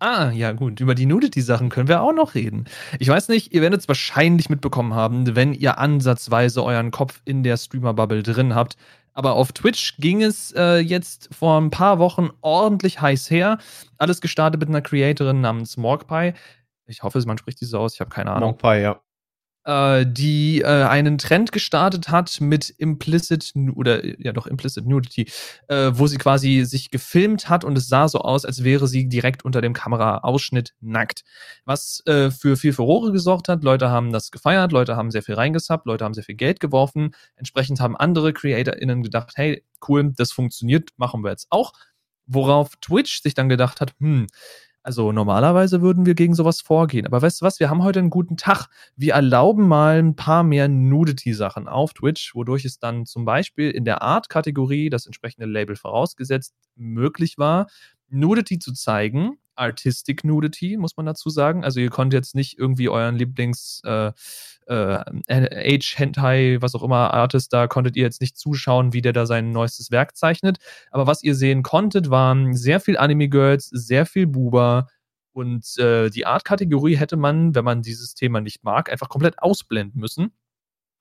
Ah, 0.00 0.32
ja 0.32 0.50
gut, 0.50 0.80
über 0.80 0.96
die 0.96 1.06
Nudity-Sachen 1.06 1.68
können 1.68 1.86
wir 1.86 2.02
auch 2.02 2.12
noch 2.12 2.34
reden. 2.34 2.64
Ich 2.98 3.08
weiß 3.08 3.28
nicht, 3.28 3.54
ihr 3.54 3.62
werdet 3.62 3.82
es 3.82 3.88
wahrscheinlich 3.88 4.50
mitbekommen 4.50 4.94
haben, 4.94 5.36
wenn 5.36 5.54
ihr 5.54 5.78
ansatzweise 5.78 6.64
euren 6.64 6.90
Kopf 6.90 7.22
in 7.24 7.44
der 7.44 7.56
Streamer-Bubble 7.56 8.24
drin 8.24 8.56
habt. 8.56 8.76
Aber 9.12 9.34
auf 9.34 9.52
Twitch 9.52 9.98
ging 9.98 10.20
es 10.20 10.52
äh, 10.56 10.78
jetzt 10.78 11.32
vor 11.32 11.60
ein 11.60 11.70
paar 11.70 12.00
Wochen 12.00 12.30
ordentlich 12.40 13.00
heiß 13.00 13.30
her. 13.30 13.58
Alles 13.98 14.20
gestartet 14.20 14.58
mit 14.58 14.68
einer 14.68 14.82
Creatorin 14.82 15.40
namens 15.40 15.76
Morgpie. 15.76 16.32
Ich 16.86 17.04
hoffe, 17.04 17.22
man 17.24 17.38
spricht 17.38 17.60
die 17.60 17.66
so 17.66 17.78
aus, 17.78 17.94
ich 17.94 18.00
habe 18.00 18.10
keine 18.10 18.32
Ahnung. 18.32 18.50
Morgpie, 18.60 18.80
ja 18.80 19.00
äh, 19.64 20.04
die 20.06 20.60
äh, 20.60 20.84
einen 20.84 21.18
Trend 21.18 21.52
gestartet 21.52 22.08
hat 22.08 22.40
mit 22.40 22.70
Implicit 22.70 23.52
oder 23.74 24.04
ja 24.20 24.32
doch 24.32 24.46
Implicit 24.46 24.86
Nudity, 24.86 25.30
äh, 25.68 25.90
wo 25.92 26.06
sie 26.06 26.18
quasi 26.18 26.64
sich 26.64 26.90
gefilmt 26.90 27.48
hat 27.48 27.64
und 27.64 27.76
es 27.78 27.88
sah 27.88 28.08
so 28.08 28.20
aus, 28.20 28.44
als 28.44 28.64
wäre 28.64 28.88
sie 28.88 29.08
direkt 29.08 29.44
unter 29.44 29.60
dem 29.60 29.72
Kameraausschnitt 29.72 30.74
nackt. 30.80 31.22
Was 31.64 32.02
äh, 32.06 32.30
für 32.30 32.56
viel 32.56 32.72
Furore 32.72 33.12
gesorgt 33.12 33.48
hat. 33.48 33.62
Leute 33.62 33.90
haben 33.90 34.12
das 34.12 34.30
gefeiert, 34.30 34.72
Leute 34.72 34.96
haben 34.96 35.10
sehr 35.10 35.22
viel 35.22 35.34
reingesappt, 35.34 35.86
Leute 35.86 36.04
haben 36.04 36.14
sehr 36.14 36.24
viel 36.24 36.36
Geld 36.36 36.60
geworfen. 36.60 37.14
Entsprechend 37.36 37.80
haben 37.80 37.96
andere 37.96 38.32
CreatorInnen 38.32 39.02
gedacht, 39.02 39.32
hey, 39.36 39.64
cool, 39.88 40.12
das 40.16 40.32
funktioniert, 40.32 40.90
machen 40.96 41.22
wir 41.22 41.30
jetzt 41.30 41.46
auch. 41.50 41.72
Worauf 42.26 42.76
Twitch 42.80 43.22
sich 43.22 43.34
dann 43.34 43.48
gedacht 43.48 43.80
hat, 43.80 43.94
hm, 43.98 44.26
also 44.82 45.12
normalerweise 45.12 45.80
würden 45.80 46.06
wir 46.06 46.14
gegen 46.14 46.34
sowas 46.34 46.60
vorgehen. 46.60 47.06
Aber 47.06 47.22
weißt 47.22 47.40
du 47.40 47.44
was, 47.44 47.60
wir 47.60 47.70
haben 47.70 47.84
heute 47.84 48.00
einen 48.00 48.10
guten 48.10 48.36
Tag. 48.36 48.66
Wir 48.96 49.14
erlauben 49.14 49.68
mal 49.68 49.98
ein 49.98 50.16
paar 50.16 50.42
mehr 50.42 50.68
Nudity-Sachen 50.68 51.68
auf 51.68 51.94
Twitch, 51.94 52.34
wodurch 52.34 52.64
es 52.64 52.78
dann 52.78 53.06
zum 53.06 53.24
Beispiel 53.24 53.70
in 53.70 53.84
der 53.84 54.02
Art-Kategorie, 54.02 54.90
das 54.90 55.06
entsprechende 55.06 55.46
Label 55.46 55.76
vorausgesetzt, 55.76 56.54
möglich 56.74 57.38
war, 57.38 57.68
Nudity 58.08 58.58
zu 58.58 58.72
zeigen, 58.72 59.38
Artistic 59.62 60.24
Nudity, 60.24 60.76
muss 60.76 60.96
man 60.96 61.06
dazu 61.06 61.30
sagen. 61.30 61.64
Also 61.64 61.80
ihr 61.80 61.90
konntet 61.90 62.18
jetzt 62.18 62.34
nicht 62.34 62.58
irgendwie 62.58 62.88
euren 62.88 63.16
Lieblings 63.16 63.80
äh, 63.84 64.12
äh, 64.66 64.98
Age 65.28 65.98
Hentai, 65.98 66.58
was 66.60 66.74
auch 66.74 66.82
immer 66.82 67.12
Artist, 67.14 67.52
da 67.52 67.66
konntet 67.66 67.96
ihr 67.96 68.02
jetzt 68.02 68.20
nicht 68.20 68.36
zuschauen, 68.36 68.92
wie 68.92 69.02
der 69.02 69.12
da 69.12 69.26
sein 69.26 69.52
neuestes 69.52 69.90
Werk 69.90 70.16
zeichnet. 70.16 70.58
Aber 70.90 71.06
was 71.06 71.22
ihr 71.22 71.34
sehen 71.34 71.62
konntet, 71.62 72.10
waren 72.10 72.54
sehr 72.54 72.80
viel 72.80 72.96
Anime 72.96 73.28
Girls, 73.28 73.68
sehr 73.68 74.06
viel 74.06 74.26
Buba. 74.26 74.88
Und 75.32 75.78
äh, 75.78 76.10
die 76.10 76.26
Art-Kategorie 76.26 76.96
hätte 76.96 77.16
man, 77.16 77.54
wenn 77.54 77.64
man 77.64 77.82
dieses 77.82 78.14
Thema 78.14 78.40
nicht 78.40 78.64
mag, 78.64 78.90
einfach 78.90 79.08
komplett 79.08 79.38
ausblenden 79.38 79.98
müssen. 80.00 80.32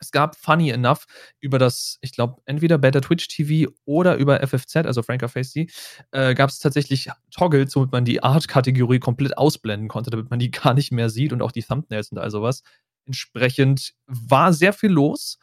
Es 0.02 0.12
gab 0.12 0.36
funny 0.36 0.72
enough 0.72 1.06
über 1.40 1.60
das, 1.60 1.98
ich 2.02 2.12
glaube, 2.12 2.42
entweder 2.46 2.78
Better 2.78 3.02
Twitch 3.02 3.28
TV 3.28 3.72
oder 3.86 4.16
über 4.18 4.46
FFZ, 4.46 4.78
also 4.78 5.04
Franker 5.04 5.30
Face 5.30 5.56
äh, 5.56 6.34
gab 6.34 6.50
es 6.50 6.60
tatsächlich 6.60 7.10
Toggles, 7.30 7.76
womit 7.76 7.92
man 7.92 8.04
die 8.04 8.22
Art-Kategorie 8.24 9.00
komplett 9.00 9.38
ausblenden 9.38 9.88
konnte, 9.88 10.10
damit 10.10 10.30
man 10.30 10.40
die 10.40 10.52
gar 10.52 10.74
nicht 10.74 10.92
mehr 10.92 11.10
sieht 11.10 11.32
und 11.32 11.42
auch 11.42 11.52
die 11.52 11.64
Thumbnails 11.64 12.12
und 12.12 12.18
all 12.18 12.32
sowas. 12.32 12.64
Entsprechend 13.06 13.94
war 14.08 14.54
sehr 14.54 14.74
viel 14.74 14.92
los. 14.92 15.38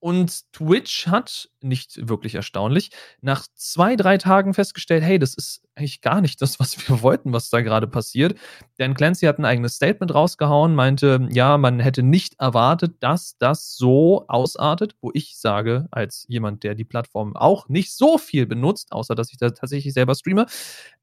Und 0.00 0.50
Twitch 0.52 1.06
hat, 1.08 1.50
nicht 1.60 2.08
wirklich 2.08 2.34
erstaunlich, 2.34 2.90
nach 3.20 3.46
zwei, 3.54 3.96
drei 3.96 4.16
Tagen 4.16 4.54
festgestellt, 4.54 5.04
hey, 5.04 5.18
das 5.18 5.34
ist 5.34 5.62
eigentlich 5.74 6.00
gar 6.00 6.22
nicht 6.22 6.40
das, 6.40 6.58
was 6.58 6.88
wir 6.88 7.02
wollten, 7.02 7.34
was 7.34 7.50
da 7.50 7.60
gerade 7.60 7.86
passiert. 7.86 8.38
Dan 8.78 8.94
Clancy 8.94 9.26
hat 9.26 9.38
ein 9.38 9.44
eigenes 9.44 9.74
Statement 9.76 10.14
rausgehauen, 10.14 10.74
meinte, 10.74 11.28
ja, 11.30 11.58
man 11.58 11.80
hätte 11.80 12.02
nicht 12.02 12.34
erwartet, 12.40 12.96
dass 13.00 13.36
das 13.36 13.76
so 13.76 14.24
ausartet, 14.26 14.96
wo 15.02 15.10
ich 15.12 15.38
sage, 15.38 15.86
als 15.90 16.24
jemand, 16.28 16.64
der 16.64 16.74
die 16.74 16.84
Plattform 16.84 17.36
auch 17.36 17.68
nicht 17.68 17.94
so 17.94 18.16
viel 18.16 18.46
benutzt, 18.46 18.92
außer 18.92 19.14
dass 19.14 19.30
ich 19.32 19.38
da 19.38 19.50
tatsächlich 19.50 19.92
selber 19.92 20.14
streame, 20.14 20.46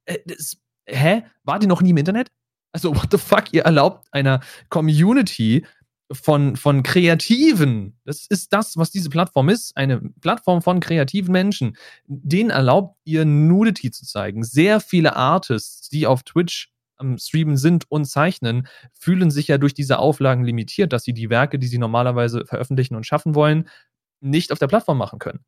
äh, 0.06 0.18
das, 0.26 0.58
hä? 0.88 1.24
War 1.44 1.60
die 1.60 1.68
noch 1.68 1.82
nie 1.82 1.92
im 1.92 1.98
Internet? 1.98 2.32
Also, 2.72 2.96
what 2.96 3.10
the 3.12 3.18
fuck? 3.18 3.54
Ihr 3.54 3.64
erlaubt 3.64 4.08
einer 4.12 4.40
Community 4.70 5.66
von, 6.12 6.56
von 6.56 6.84
Kreativen, 6.84 8.00
das 8.06 8.28
ist 8.28 8.54
das, 8.54 8.78
was 8.78 8.92
diese 8.92 9.10
Plattform 9.10 9.50
ist, 9.50 9.76
eine 9.76 10.00
Plattform 10.22 10.62
von 10.62 10.80
kreativen 10.80 11.32
Menschen, 11.32 11.76
denen 12.06 12.50
erlaubt 12.50 12.98
ihr 13.04 13.26
Nudity 13.26 13.92
zu 13.92 14.06
zeigen. 14.06 14.44
Sehr 14.44 14.80
viele 14.80 15.16
Artists, 15.16 15.90
die 15.90 16.08
auf 16.08 16.24
Twitch 16.24 16.72
am 16.96 17.18
Streamen 17.18 17.58
sind 17.58 17.90
und 17.92 18.06
zeichnen, 18.06 18.68
fühlen 18.94 19.32
sich 19.32 19.48
ja 19.48 19.58
durch 19.58 19.74
diese 19.74 20.00
Auflagen 20.00 20.44
limitiert, 20.44 20.94
dass 20.94 21.04
sie 21.04 21.14
die 21.14 21.30
Werke, 21.30 21.60
die 21.60 21.68
sie 21.68 21.78
normalerweise 21.78 22.46
veröffentlichen 22.46 22.96
und 22.96 23.06
schaffen 23.06 23.36
wollen, 23.36 23.70
nicht 24.20 24.52
auf 24.52 24.60
der 24.60 24.68
Plattform 24.68 24.98
machen 24.98 25.20
können. 25.20 25.46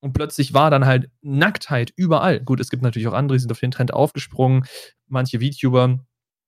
Und 0.00 0.14
plötzlich 0.14 0.52
war 0.52 0.70
dann 0.70 0.84
halt 0.84 1.10
Nacktheit 1.22 1.92
überall. 1.96 2.40
Gut, 2.40 2.60
es 2.60 2.70
gibt 2.70 2.82
natürlich 2.82 3.08
auch 3.08 3.12
andere, 3.12 3.36
die 3.36 3.40
sind 3.40 3.52
auf 3.52 3.60
den 3.60 3.70
Trend 3.70 3.94
aufgesprungen. 3.94 4.64
Manche 5.06 5.40
VTuber 5.40 6.04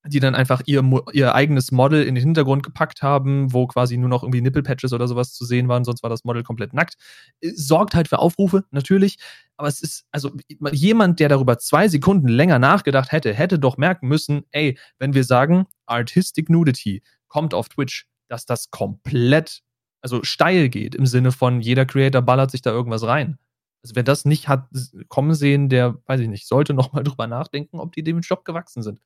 die 0.07 0.21
dann 0.21 0.35
einfach 0.35 0.61
ihr, 0.67 0.83
ihr 1.12 1.35
eigenes 1.35 1.73
Model 1.73 2.03
in 2.03 2.14
den 2.14 2.25
Hintergrund 2.25 2.62
gepackt 2.62 3.03
haben, 3.03 3.53
wo 3.53 3.67
quasi 3.67 3.97
nur 3.97 4.11
noch 4.11 4.23
irgendwie 4.23 4.43
Nippelpatches 4.43 4.93
oder 4.93 5.09
sowas 5.09 5.33
zu 5.33 5.45
sehen 5.47 5.69
waren, 5.69 5.85
sonst 5.85 6.03
war 6.03 6.11
das 6.11 6.25
Model 6.25 6.43
komplett 6.43 6.75
nackt. 6.75 6.97
Äh, 7.40 7.53
sorgt 7.55 7.95
halt 7.95 8.09
für 8.09 8.19
Aufrufe, 8.19 8.64
natürlich. 8.71 9.17
Aber 9.57 9.69
es 9.69 9.81
ist, 9.81 10.05
also 10.11 10.33
jemand, 10.73 11.21
der 11.21 11.31
darüber 11.31 11.59
zwei 11.59 11.88
Sekunden 11.88 12.29
länger 12.29 12.59
nachgedacht 12.59 13.12
hätte, 13.12 13.33
hätte 13.33 13.59
doch 13.59 13.79
merken 13.79 14.09
müssen, 14.09 14.43
ey, 14.51 14.79
wenn 14.99 15.14
wir 15.14 15.25
sagen, 15.25 15.67
Artistic 15.87 16.51
Nudity 16.51 17.03
kommt 17.29 17.55
auf 17.55 17.69
Twitch, 17.71 18.07
dass 18.29 18.45
das 18.45 18.71
komplett, 18.71 19.62
also 20.03 20.23
steil 20.23 20.69
geht, 20.69 20.95
im 20.95 21.07
Sinne 21.07 21.33
von 21.33 21.61
jeder 21.61 21.87
Creator 21.87 22.21
ballert 22.21 22.51
sich 22.51 22.62
da 22.62 22.71
irgendwas 22.71 23.05
rein. 23.05 23.38
Also 23.83 23.97
wer 23.97 24.03
das 24.03 24.25
nicht 24.25 24.49
hat 24.49 24.69
kommen 25.09 25.35
sehen, 25.35 25.69
der, 25.69 25.99
weiß 26.07 26.21
ich 26.21 26.29
nicht, 26.29 26.47
sollte 26.47 26.75
noch 26.75 26.93
mal 26.93 27.03
drüber 27.05 27.27
nachdenken, 27.27 27.81
ob 27.81 27.93
die 27.93 28.03
dem 28.03 28.21
Job 28.21 28.45
gewachsen 28.45 28.83
sind. 28.83 29.01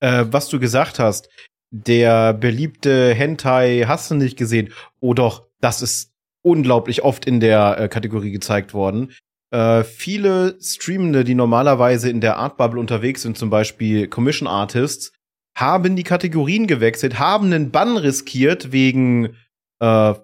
Äh, 0.00 0.26
was 0.30 0.48
du 0.48 0.58
gesagt 0.58 0.98
hast, 0.98 1.28
der 1.70 2.32
beliebte 2.32 3.12
Hentai 3.14 3.84
hast 3.86 4.10
du 4.10 4.14
nicht 4.14 4.36
gesehen. 4.36 4.72
Oh 5.00 5.14
doch, 5.14 5.46
das 5.60 5.82
ist 5.82 6.12
unglaublich 6.42 7.02
oft 7.02 7.26
in 7.26 7.40
der 7.40 7.78
äh, 7.78 7.88
Kategorie 7.88 8.30
gezeigt 8.30 8.72
worden. 8.72 9.12
Äh, 9.50 9.84
viele 9.84 10.58
Streamende, 10.60 11.24
die 11.24 11.34
normalerweise 11.34 12.08
in 12.08 12.20
der 12.20 12.36
Art 12.36 12.56
Bubble 12.56 12.80
unterwegs 12.80 13.22
sind, 13.22 13.36
zum 13.36 13.50
Beispiel 13.50 14.08
Commission 14.08 14.48
Artists, 14.48 15.12
haben 15.56 15.96
die 15.96 16.02
Kategorien 16.02 16.66
gewechselt, 16.66 17.18
haben 17.18 17.46
einen 17.46 17.70
Bann 17.70 17.96
riskiert 17.96 18.72
wegen 18.72 19.36
äh, 19.80 20.14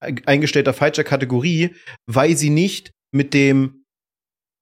eingestellter 0.00 0.72
falscher 0.72 1.04
Kategorie, 1.04 1.74
weil 2.06 2.36
sie 2.36 2.50
nicht 2.50 2.92
mit 3.12 3.34
dem 3.34 3.84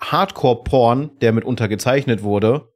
Hardcore-Porn, 0.02 1.18
der 1.20 1.32
mitunter 1.32 1.68
gezeichnet 1.68 2.22
wurde 2.22 2.68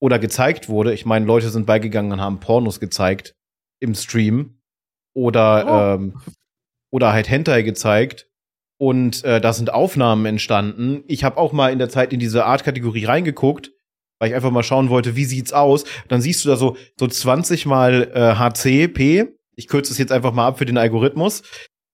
oder 0.00 0.18
gezeigt 0.18 0.68
wurde, 0.68 0.92
ich 0.92 1.06
meine, 1.06 1.26
Leute 1.26 1.50
sind 1.50 1.66
beigegangen 1.66 2.12
und 2.12 2.20
haben 2.20 2.40
Pornos 2.40 2.80
gezeigt 2.80 3.34
im 3.80 3.94
Stream 3.94 4.60
oder 5.14 5.66
oh. 5.66 5.94
ähm, 5.94 6.20
oder 6.90 7.12
halt 7.12 7.28
Hentai 7.28 7.62
gezeigt 7.62 8.28
und 8.80 9.24
äh, 9.24 9.40
da 9.40 9.52
sind 9.52 9.72
Aufnahmen 9.72 10.24
entstanden. 10.24 11.02
Ich 11.08 11.24
habe 11.24 11.36
auch 11.36 11.52
mal 11.52 11.72
in 11.72 11.78
der 11.78 11.88
Zeit 11.88 12.12
in 12.12 12.20
diese 12.20 12.44
Art-Kategorie 12.44 13.04
reingeguckt, 13.04 13.72
weil 14.18 14.30
ich 14.30 14.34
einfach 14.34 14.52
mal 14.52 14.62
schauen 14.62 14.88
wollte, 14.88 15.16
wie 15.16 15.24
sieht's 15.24 15.52
aus. 15.52 15.84
Dann 16.08 16.20
siehst 16.20 16.44
du 16.44 16.48
da 16.48 16.56
so 16.56 16.76
so 16.98 17.06
20 17.06 17.66
mal 17.66 18.10
äh, 18.14 18.36
HCP. 18.36 19.34
Ich 19.56 19.66
kürze 19.66 19.92
es 19.92 19.98
jetzt 19.98 20.12
einfach 20.12 20.32
mal 20.32 20.46
ab 20.46 20.58
für 20.58 20.66
den 20.66 20.78
Algorithmus. 20.78 21.42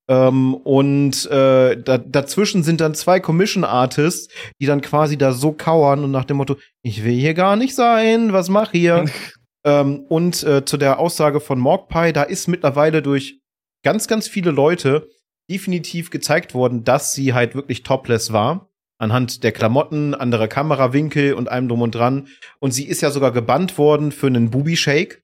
Ähm, 0.09 0.55
und 0.55 1.27
äh, 1.31 1.81
da, 1.81 1.99
dazwischen 1.99 2.63
sind 2.63 2.81
dann 2.81 2.95
zwei 2.95 3.21
Commission 3.21 3.65
Artists, 3.65 4.33
die 4.61 4.67
dann 4.67 4.83
quasi 4.83 5.17
da 5.17 5.33
so 5.33 5.53
kauern 5.53 6.05
und 6.05 6.11
nach 6.11 6.25
dem 6.25 6.37
Motto, 6.37 6.57
ich 6.83 7.05
will 7.05 7.15
hier 7.15 7.35
gar 7.35 7.57
nicht 7.57 7.75
sein, 7.75 8.33
was 8.33 8.51
mach 8.51 8.73
hier? 8.73 9.07
ähm, 9.65 10.01
und 10.09 10.43
äh, 10.43 10.65
zu 10.65 10.77
der 10.77 10.99
Aussage 10.99 11.41
von 11.41 11.59
Morgpie, 11.59 12.13
da 12.13 12.23
ist 12.23 12.49
mittlerweile 12.49 13.01
durch 13.01 13.41
ganz, 13.83 14.07
ganz 14.07 14.29
viele 14.29 14.51
Leute 14.51 15.09
definitiv 15.51 16.11
gezeigt 16.11 16.55
worden, 16.55 16.85
dass 16.85 17.13
sie 17.13 17.33
halt 17.33 17.55
wirklich 17.55 17.83
topless 17.83 18.33
war. 18.33 18.71
Anhand 18.99 19.43
der 19.43 19.53
Klamotten, 19.53 20.15
anderer 20.15 20.49
Kamerawinkel 20.49 21.35
und 21.35 21.49
allem 21.49 21.69
drum 21.69 21.83
und 21.83 21.95
dran. 21.95 22.29
Und 22.61 22.73
sie 22.73 22.87
ist 22.87 23.01
ja 23.01 23.11
sogar 23.11 23.33
gebannt 23.33 23.77
worden 23.77 24.13
für 24.13 24.29
einen 24.29 24.51
Booby 24.51 24.77
Shake. 24.77 25.23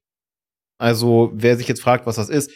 Also, 0.78 1.30
wer 1.34 1.56
sich 1.56 1.68
jetzt 1.68 1.82
fragt, 1.82 2.06
was 2.06 2.16
das 2.16 2.30
ist, 2.30 2.50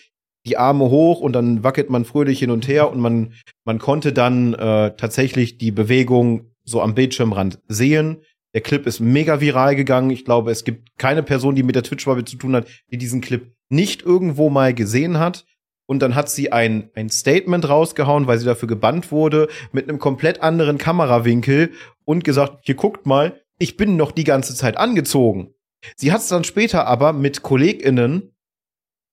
die 0.46 0.56
Arme 0.56 0.90
hoch 0.90 1.20
und 1.20 1.32
dann 1.32 1.64
wackelt 1.64 1.90
man 1.90 2.04
fröhlich 2.04 2.38
hin 2.38 2.50
und 2.50 2.68
her 2.68 2.90
und 2.90 3.00
man, 3.00 3.32
man 3.64 3.78
konnte 3.78 4.12
dann 4.12 4.54
äh, 4.54 4.94
tatsächlich 4.96 5.58
die 5.58 5.70
Bewegung 5.70 6.50
so 6.64 6.82
am 6.82 6.94
Bildschirmrand 6.94 7.60
sehen. 7.68 8.18
Der 8.54 8.60
Clip 8.60 8.86
ist 8.86 9.00
mega 9.00 9.40
viral 9.40 9.74
gegangen. 9.74 10.10
Ich 10.10 10.24
glaube, 10.24 10.50
es 10.50 10.64
gibt 10.64 10.96
keine 10.98 11.22
Person, 11.22 11.54
die 11.54 11.62
mit 11.62 11.74
der 11.74 11.82
Twitch-Bubble 11.82 12.24
zu 12.24 12.36
tun 12.36 12.54
hat, 12.54 12.68
die 12.90 12.98
diesen 12.98 13.20
Clip 13.20 13.52
nicht 13.68 14.02
irgendwo 14.02 14.50
mal 14.50 14.72
gesehen 14.74 15.18
hat. 15.18 15.44
Und 15.86 16.00
dann 16.00 16.14
hat 16.14 16.30
sie 16.30 16.52
ein, 16.52 16.90
ein 16.94 17.10
Statement 17.10 17.68
rausgehauen, 17.68 18.26
weil 18.26 18.38
sie 18.38 18.46
dafür 18.46 18.68
gebannt 18.68 19.12
wurde, 19.12 19.48
mit 19.72 19.88
einem 19.88 19.98
komplett 19.98 20.40
anderen 20.42 20.78
Kamerawinkel 20.78 21.72
und 22.04 22.24
gesagt, 22.24 22.60
hier 22.62 22.74
guckt 22.74 23.06
mal, 23.06 23.40
ich 23.58 23.76
bin 23.76 23.96
noch 23.96 24.12
die 24.12 24.24
ganze 24.24 24.54
Zeit 24.54 24.76
angezogen. 24.76 25.50
Sie 25.96 26.12
hat 26.12 26.22
es 26.22 26.28
dann 26.28 26.44
später 26.44 26.86
aber 26.86 27.12
mit 27.12 27.42
KollegInnen 27.42 28.33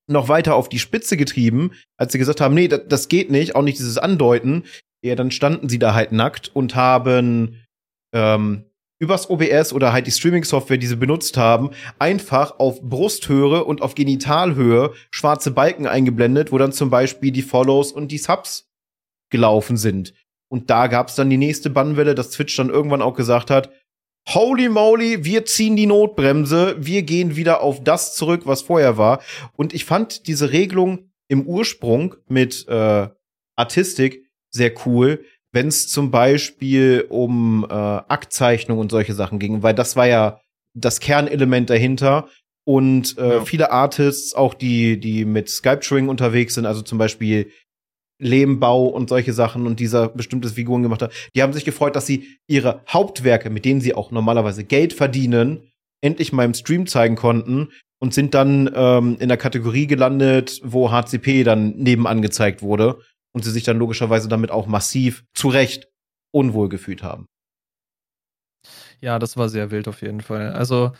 noch 0.07 0.27
weiter 0.27 0.55
auf 0.55 0.69
die 0.69 0.79
Spitze 0.79 1.17
getrieben, 1.17 1.71
als 1.97 2.11
sie 2.11 2.17
gesagt 2.17 2.41
haben, 2.41 2.55
nee, 2.55 2.67
das, 2.67 2.81
das 2.87 3.07
geht 3.07 3.31
nicht, 3.31 3.55
auch 3.55 3.61
nicht 3.61 3.79
dieses 3.79 3.97
Andeuten. 3.97 4.63
Ja, 5.03 5.15
dann 5.15 5.31
standen 5.31 5.69
sie 5.69 5.79
da 5.79 5.93
halt 5.93 6.11
nackt 6.11 6.51
und 6.53 6.75
haben 6.75 7.61
ähm, 8.13 8.65
übers 8.99 9.29
OBS 9.29 9.73
oder 9.73 9.93
halt 9.93 10.05
die 10.05 10.11
Streaming-Software, 10.11 10.77
die 10.77 10.85
sie 10.85 10.95
benutzt 10.95 11.35
haben, 11.35 11.71
einfach 11.97 12.59
auf 12.59 12.81
Brusthöhe 12.81 13.63
und 13.63 13.81
auf 13.81 13.95
Genitalhöhe 13.95 14.93
schwarze 15.09 15.51
Balken 15.51 15.87
eingeblendet, 15.87 16.51
wo 16.51 16.59
dann 16.59 16.71
zum 16.71 16.91
Beispiel 16.91 17.31
die 17.31 17.41
Follows 17.41 17.91
und 17.91 18.11
die 18.11 18.19
Subs 18.19 18.69
gelaufen 19.31 19.75
sind. 19.75 20.13
Und 20.51 20.69
da 20.69 20.87
gab's 20.87 21.15
dann 21.15 21.29
die 21.29 21.37
nächste 21.37 21.69
Bannwelle, 21.71 22.13
dass 22.13 22.29
Twitch 22.29 22.55
dann 22.57 22.69
irgendwann 22.69 23.01
auch 23.01 23.15
gesagt 23.15 23.49
hat, 23.49 23.71
Holy 24.29 24.69
moly, 24.69 25.25
wir 25.25 25.45
ziehen 25.45 25.75
die 25.75 25.87
Notbremse, 25.87 26.75
wir 26.79 27.03
gehen 27.03 27.35
wieder 27.35 27.61
auf 27.61 27.83
das 27.83 28.15
zurück, 28.15 28.41
was 28.45 28.61
vorher 28.61 28.97
war. 28.97 29.21
Und 29.55 29.73
ich 29.73 29.85
fand 29.85 30.27
diese 30.27 30.51
Regelung 30.51 31.11
im 31.27 31.47
Ursprung 31.47 32.15
mit 32.27 32.67
äh, 32.67 33.07
Artistik 33.55 34.25
sehr 34.51 34.73
cool, 34.85 35.23
wenn 35.51 35.67
es 35.67 35.87
zum 35.87 36.11
Beispiel 36.11 37.05
um 37.09 37.65
äh, 37.69 37.73
Aktzeichnung 37.73 38.79
und 38.79 38.91
solche 38.91 39.13
Sachen 39.13 39.39
ging, 39.39 39.63
weil 39.63 39.73
das 39.73 39.95
war 39.95 40.07
ja 40.07 40.39
das 40.73 40.99
Kernelement 40.99 41.69
dahinter. 41.69 42.27
Und 42.63 43.17
äh, 43.17 43.35
ja. 43.35 43.45
viele 43.45 43.71
Artists, 43.71 44.35
auch 44.35 44.53
die, 44.53 44.99
die 44.99 45.25
mit 45.25 45.49
Sculpturing 45.49 46.09
unterwegs 46.09 46.53
sind, 46.53 46.65
also 46.65 46.81
zum 46.81 46.99
Beispiel 46.99 47.51
Lehmbau 48.21 48.85
und 48.87 49.09
solche 49.09 49.33
Sachen 49.33 49.65
und 49.65 49.79
dieser 49.79 50.09
bestimmtes 50.09 50.53
Figuren 50.53 50.83
gemacht 50.83 51.01
hat, 51.01 51.11
die 51.35 51.41
haben 51.41 51.53
sich 51.53 51.65
gefreut, 51.65 51.95
dass 51.95 52.05
sie 52.05 52.37
ihre 52.47 52.81
Hauptwerke, 52.87 53.49
mit 53.49 53.65
denen 53.65 53.81
sie 53.81 53.93
auch 53.93 54.11
normalerweise 54.11 54.63
Geld 54.63 54.93
verdienen, 54.93 55.71
endlich 56.01 56.31
mal 56.31 56.45
im 56.45 56.53
Stream 56.53 56.87
zeigen 56.87 57.15
konnten 57.15 57.69
und 57.99 58.13
sind 58.13 58.33
dann 58.33 58.71
ähm, 58.73 59.17
in 59.19 59.27
der 59.27 59.37
Kategorie 59.37 59.87
gelandet, 59.87 60.59
wo 60.63 60.91
HCP 60.91 61.43
dann 61.43 61.71
nebenan 61.71 62.21
gezeigt 62.21 62.61
wurde 62.61 62.99
und 63.33 63.43
sie 63.43 63.51
sich 63.51 63.63
dann 63.63 63.77
logischerweise 63.77 64.27
damit 64.27 64.51
auch 64.51 64.67
massiv 64.67 65.23
zu 65.33 65.49
Recht 65.49 65.87
unwohl 66.31 66.69
gefühlt 66.69 67.03
haben. 67.03 67.27
Ja, 68.99 69.19
das 69.19 69.35
war 69.35 69.49
sehr 69.49 69.71
wild 69.71 69.87
auf 69.87 70.01
jeden 70.01 70.21
Fall. 70.21 70.53
Also 70.53 70.91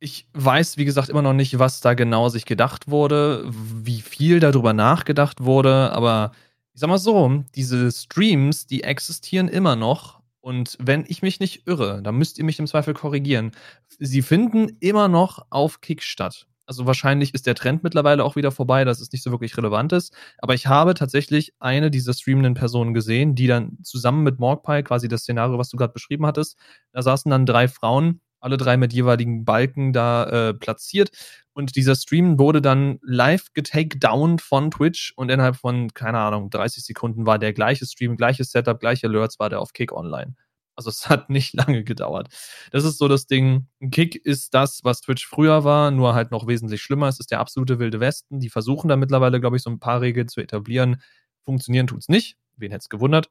ich 0.00 0.28
weiß, 0.32 0.76
wie 0.76 0.84
gesagt, 0.84 1.08
immer 1.08 1.22
noch 1.22 1.32
nicht, 1.32 1.58
was 1.58 1.80
da 1.80 1.94
genau 1.94 2.28
sich 2.28 2.44
gedacht 2.44 2.88
wurde, 2.88 3.44
wie 3.48 4.00
viel 4.00 4.38
darüber 4.38 4.72
nachgedacht 4.72 5.42
wurde, 5.42 5.92
aber 5.92 6.32
ich 6.78 6.80
sag 6.80 6.90
mal 6.90 6.98
so, 6.98 7.42
diese 7.56 7.90
Streams, 7.90 8.68
die 8.68 8.84
existieren 8.84 9.48
immer 9.48 9.74
noch. 9.74 10.20
Und 10.40 10.76
wenn 10.78 11.04
ich 11.08 11.22
mich 11.22 11.40
nicht 11.40 11.66
irre, 11.66 12.00
dann 12.04 12.14
müsst 12.14 12.38
ihr 12.38 12.44
mich 12.44 12.60
im 12.60 12.68
Zweifel 12.68 12.94
korrigieren. 12.94 13.50
Sie 13.98 14.22
finden 14.22 14.76
immer 14.78 15.08
noch 15.08 15.44
auf 15.50 15.80
Kick 15.80 16.04
statt. 16.04 16.46
Also 16.66 16.86
wahrscheinlich 16.86 17.34
ist 17.34 17.48
der 17.48 17.56
Trend 17.56 17.82
mittlerweile 17.82 18.22
auch 18.22 18.36
wieder 18.36 18.52
vorbei, 18.52 18.84
dass 18.84 19.00
es 19.00 19.10
nicht 19.10 19.24
so 19.24 19.32
wirklich 19.32 19.56
relevant 19.56 19.92
ist. 19.92 20.14
Aber 20.38 20.54
ich 20.54 20.68
habe 20.68 20.94
tatsächlich 20.94 21.52
eine 21.58 21.90
dieser 21.90 22.14
streamenden 22.14 22.54
Personen 22.54 22.94
gesehen, 22.94 23.34
die 23.34 23.48
dann 23.48 23.78
zusammen 23.82 24.22
mit 24.22 24.38
Morgpie, 24.38 24.84
quasi 24.84 25.08
das 25.08 25.22
Szenario, 25.22 25.58
was 25.58 25.70
du 25.70 25.76
gerade 25.76 25.92
beschrieben 25.92 26.26
hattest, 26.26 26.56
da 26.92 27.02
saßen 27.02 27.28
dann 27.28 27.44
drei 27.44 27.66
Frauen, 27.66 28.20
alle 28.40 28.56
drei 28.56 28.76
mit 28.76 28.92
jeweiligen 28.92 29.44
Balken 29.44 29.92
da 29.92 30.24
äh, 30.24 30.54
platziert. 30.54 31.10
Und 31.52 31.76
dieser 31.76 31.96
Stream 31.96 32.38
wurde 32.38 32.62
dann 32.62 32.98
live 33.02 33.52
getakedown 33.52 34.38
von 34.38 34.70
Twitch 34.70 35.12
und 35.16 35.30
innerhalb 35.30 35.56
von, 35.56 35.92
keine 35.92 36.18
Ahnung, 36.18 36.50
30 36.50 36.84
Sekunden 36.84 37.26
war 37.26 37.38
der 37.38 37.52
gleiche 37.52 37.86
Stream, 37.86 38.16
gleiches 38.16 38.52
Setup, 38.52 38.78
gleiche 38.78 39.08
Alerts 39.08 39.38
war 39.38 39.50
der 39.50 39.60
auf 39.60 39.72
Kick 39.72 39.92
online. 39.92 40.34
Also 40.76 40.90
es 40.90 41.08
hat 41.08 41.28
nicht 41.28 41.54
lange 41.54 41.82
gedauert. 41.82 42.28
Das 42.70 42.84
ist 42.84 42.98
so 42.98 43.08
das 43.08 43.26
Ding. 43.26 43.66
Kick 43.90 44.14
ist 44.14 44.54
das, 44.54 44.80
was 44.84 45.00
Twitch 45.00 45.26
früher 45.26 45.64
war, 45.64 45.90
nur 45.90 46.14
halt 46.14 46.30
noch 46.30 46.46
wesentlich 46.46 46.80
schlimmer. 46.82 47.08
Es 47.08 47.18
ist 47.18 47.32
der 47.32 47.40
absolute 47.40 47.80
wilde 47.80 47.98
Westen. 48.00 48.40
Die 48.40 48.50
versuchen 48.50 48.88
da 48.88 48.96
mittlerweile, 48.96 49.40
glaube 49.40 49.56
ich, 49.56 49.62
so 49.62 49.70
ein 49.70 49.80
paar 49.80 50.00
Regeln 50.00 50.28
zu 50.28 50.40
etablieren. 50.40 51.02
Funktionieren 51.44 51.88
tut's 51.88 52.08
nicht. 52.08 52.36
Wen 52.56 52.70
hätte 52.70 52.82
es 52.82 52.88
gewundert? 52.88 53.30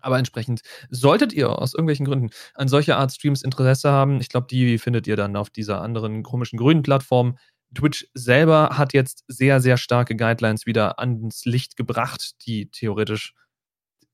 Aber 0.00 0.18
entsprechend 0.18 0.60
solltet 0.90 1.32
ihr 1.32 1.50
aus 1.50 1.74
irgendwelchen 1.74 2.06
Gründen 2.06 2.30
an 2.54 2.68
solcher 2.68 2.98
Art 2.98 3.12
Streams 3.12 3.42
Interesse 3.42 3.90
haben, 3.90 4.20
ich 4.20 4.28
glaube, 4.28 4.46
die 4.50 4.78
findet 4.78 5.06
ihr 5.06 5.16
dann 5.16 5.36
auf 5.36 5.50
dieser 5.50 5.80
anderen 5.80 6.22
komischen 6.22 6.58
grünen 6.58 6.82
Plattform. 6.82 7.36
Twitch 7.74 8.06
selber 8.14 8.70
hat 8.78 8.92
jetzt 8.94 9.24
sehr, 9.28 9.60
sehr 9.60 9.76
starke 9.76 10.16
Guidelines 10.16 10.66
wieder 10.66 10.98
ans 10.98 11.44
Licht 11.44 11.76
gebracht, 11.76 12.32
die 12.46 12.70
theoretisch, 12.70 13.34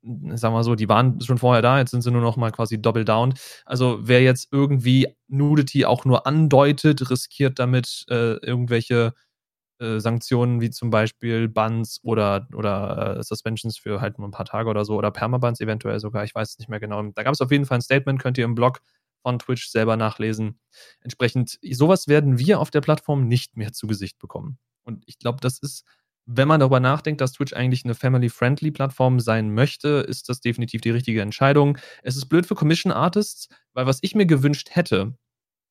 sagen 0.02 0.54
wir 0.54 0.64
so, 0.64 0.74
die 0.74 0.88
waren 0.88 1.20
schon 1.20 1.38
vorher 1.38 1.62
da, 1.62 1.78
jetzt 1.78 1.92
sind 1.92 2.02
sie 2.02 2.10
nur 2.10 2.20
noch 2.20 2.36
mal 2.36 2.50
quasi 2.50 2.80
double 2.80 3.04
down. 3.04 3.34
Also 3.64 3.98
wer 4.02 4.22
jetzt 4.22 4.48
irgendwie 4.50 5.08
Nudity 5.28 5.84
auch 5.84 6.04
nur 6.04 6.26
andeutet, 6.26 7.10
riskiert 7.10 7.58
damit 7.58 8.04
äh, 8.10 8.34
irgendwelche 8.44 9.14
äh, 9.78 9.98
Sanktionen 9.98 10.60
wie 10.60 10.70
zum 10.70 10.90
Beispiel 10.90 11.48
Bans 11.48 12.00
oder, 12.02 12.48
oder 12.54 13.18
äh, 13.18 13.22
Suspensions 13.22 13.76
für 13.76 14.00
halt 14.00 14.18
nur 14.18 14.28
ein 14.28 14.32
paar 14.32 14.44
Tage 14.44 14.68
oder 14.70 14.84
so 14.84 14.96
oder 14.96 15.10
Permabans 15.10 15.60
eventuell 15.60 15.98
sogar, 16.00 16.24
ich 16.24 16.34
weiß 16.34 16.50
es 16.50 16.58
nicht 16.58 16.68
mehr 16.68 16.80
genau. 16.80 17.02
Da 17.02 17.22
gab 17.22 17.34
es 17.34 17.40
auf 17.40 17.50
jeden 17.50 17.66
Fall 17.66 17.78
ein 17.78 17.82
Statement, 17.82 18.20
könnt 18.20 18.38
ihr 18.38 18.44
im 18.44 18.54
Blog 18.54 18.80
von 19.22 19.38
Twitch 19.38 19.68
selber 19.68 19.96
nachlesen. 19.96 20.60
Entsprechend, 21.00 21.58
sowas 21.72 22.08
werden 22.08 22.38
wir 22.38 22.60
auf 22.60 22.70
der 22.70 22.82
Plattform 22.82 23.26
nicht 23.26 23.56
mehr 23.56 23.72
zu 23.72 23.86
Gesicht 23.86 24.18
bekommen. 24.18 24.58
Und 24.84 25.02
ich 25.06 25.18
glaube, 25.18 25.38
das 25.40 25.58
ist, 25.58 25.84
wenn 26.26 26.46
man 26.46 26.60
darüber 26.60 26.80
nachdenkt, 26.80 27.20
dass 27.20 27.32
Twitch 27.32 27.54
eigentlich 27.54 27.84
eine 27.84 27.94
family-friendly 27.94 28.70
Plattform 28.70 29.20
sein 29.20 29.52
möchte, 29.52 30.04
ist 30.08 30.28
das 30.28 30.40
definitiv 30.40 30.82
die 30.82 30.90
richtige 30.90 31.22
Entscheidung. 31.22 31.78
Es 32.02 32.16
ist 32.16 32.26
blöd 32.26 32.46
für 32.46 32.54
Commission 32.54 32.92
Artists, 32.92 33.48
weil 33.72 33.86
was 33.86 33.98
ich 34.02 34.14
mir 34.14 34.26
gewünscht 34.26 34.68
hätte, 34.72 35.14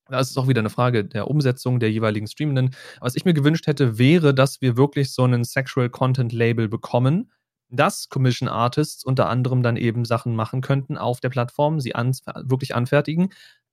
da 0.08 0.20
ist 0.20 0.30
es 0.30 0.36
auch 0.36 0.48
wieder 0.48 0.60
eine 0.60 0.70
Frage 0.70 1.04
der 1.04 1.28
Umsetzung 1.28 1.80
der 1.80 1.90
jeweiligen 1.90 2.26
Streamenden. 2.26 2.74
Was 3.00 3.16
ich 3.16 3.24
mir 3.24 3.34
gewünscht 3.34 3.66
hätte, 3.66 3.98
wäre, 3.98 4.34
dass 4.34 4.60
wir 4.60 4.76
wirklich 4.76 5.12
so 5.12 5.24
einen 5.24 5.44
Sexual 5.44 5.88
Content 5.90 6.32
Label 6.32 6.68
bekommen, 6.68 7.30
dass 7.70 8.08
Commission 8.08 8.48
Artists 8.48 9.04
unter 9.04 9.28
anderem 9.28 9.62
dann 9.62 9.76
eben 9.76 10.04
Sachen 10.04 10.36
machen 10.36 10.60
könnten 10.60 10.98
auf 10.98 11.20
der 11.20 11.30
Plattform, 11.30 11.80
sie 11.80 11.94
an, 11.94 12.12
wirklich 12.42 12.74
anfertigen, 12.74 13.30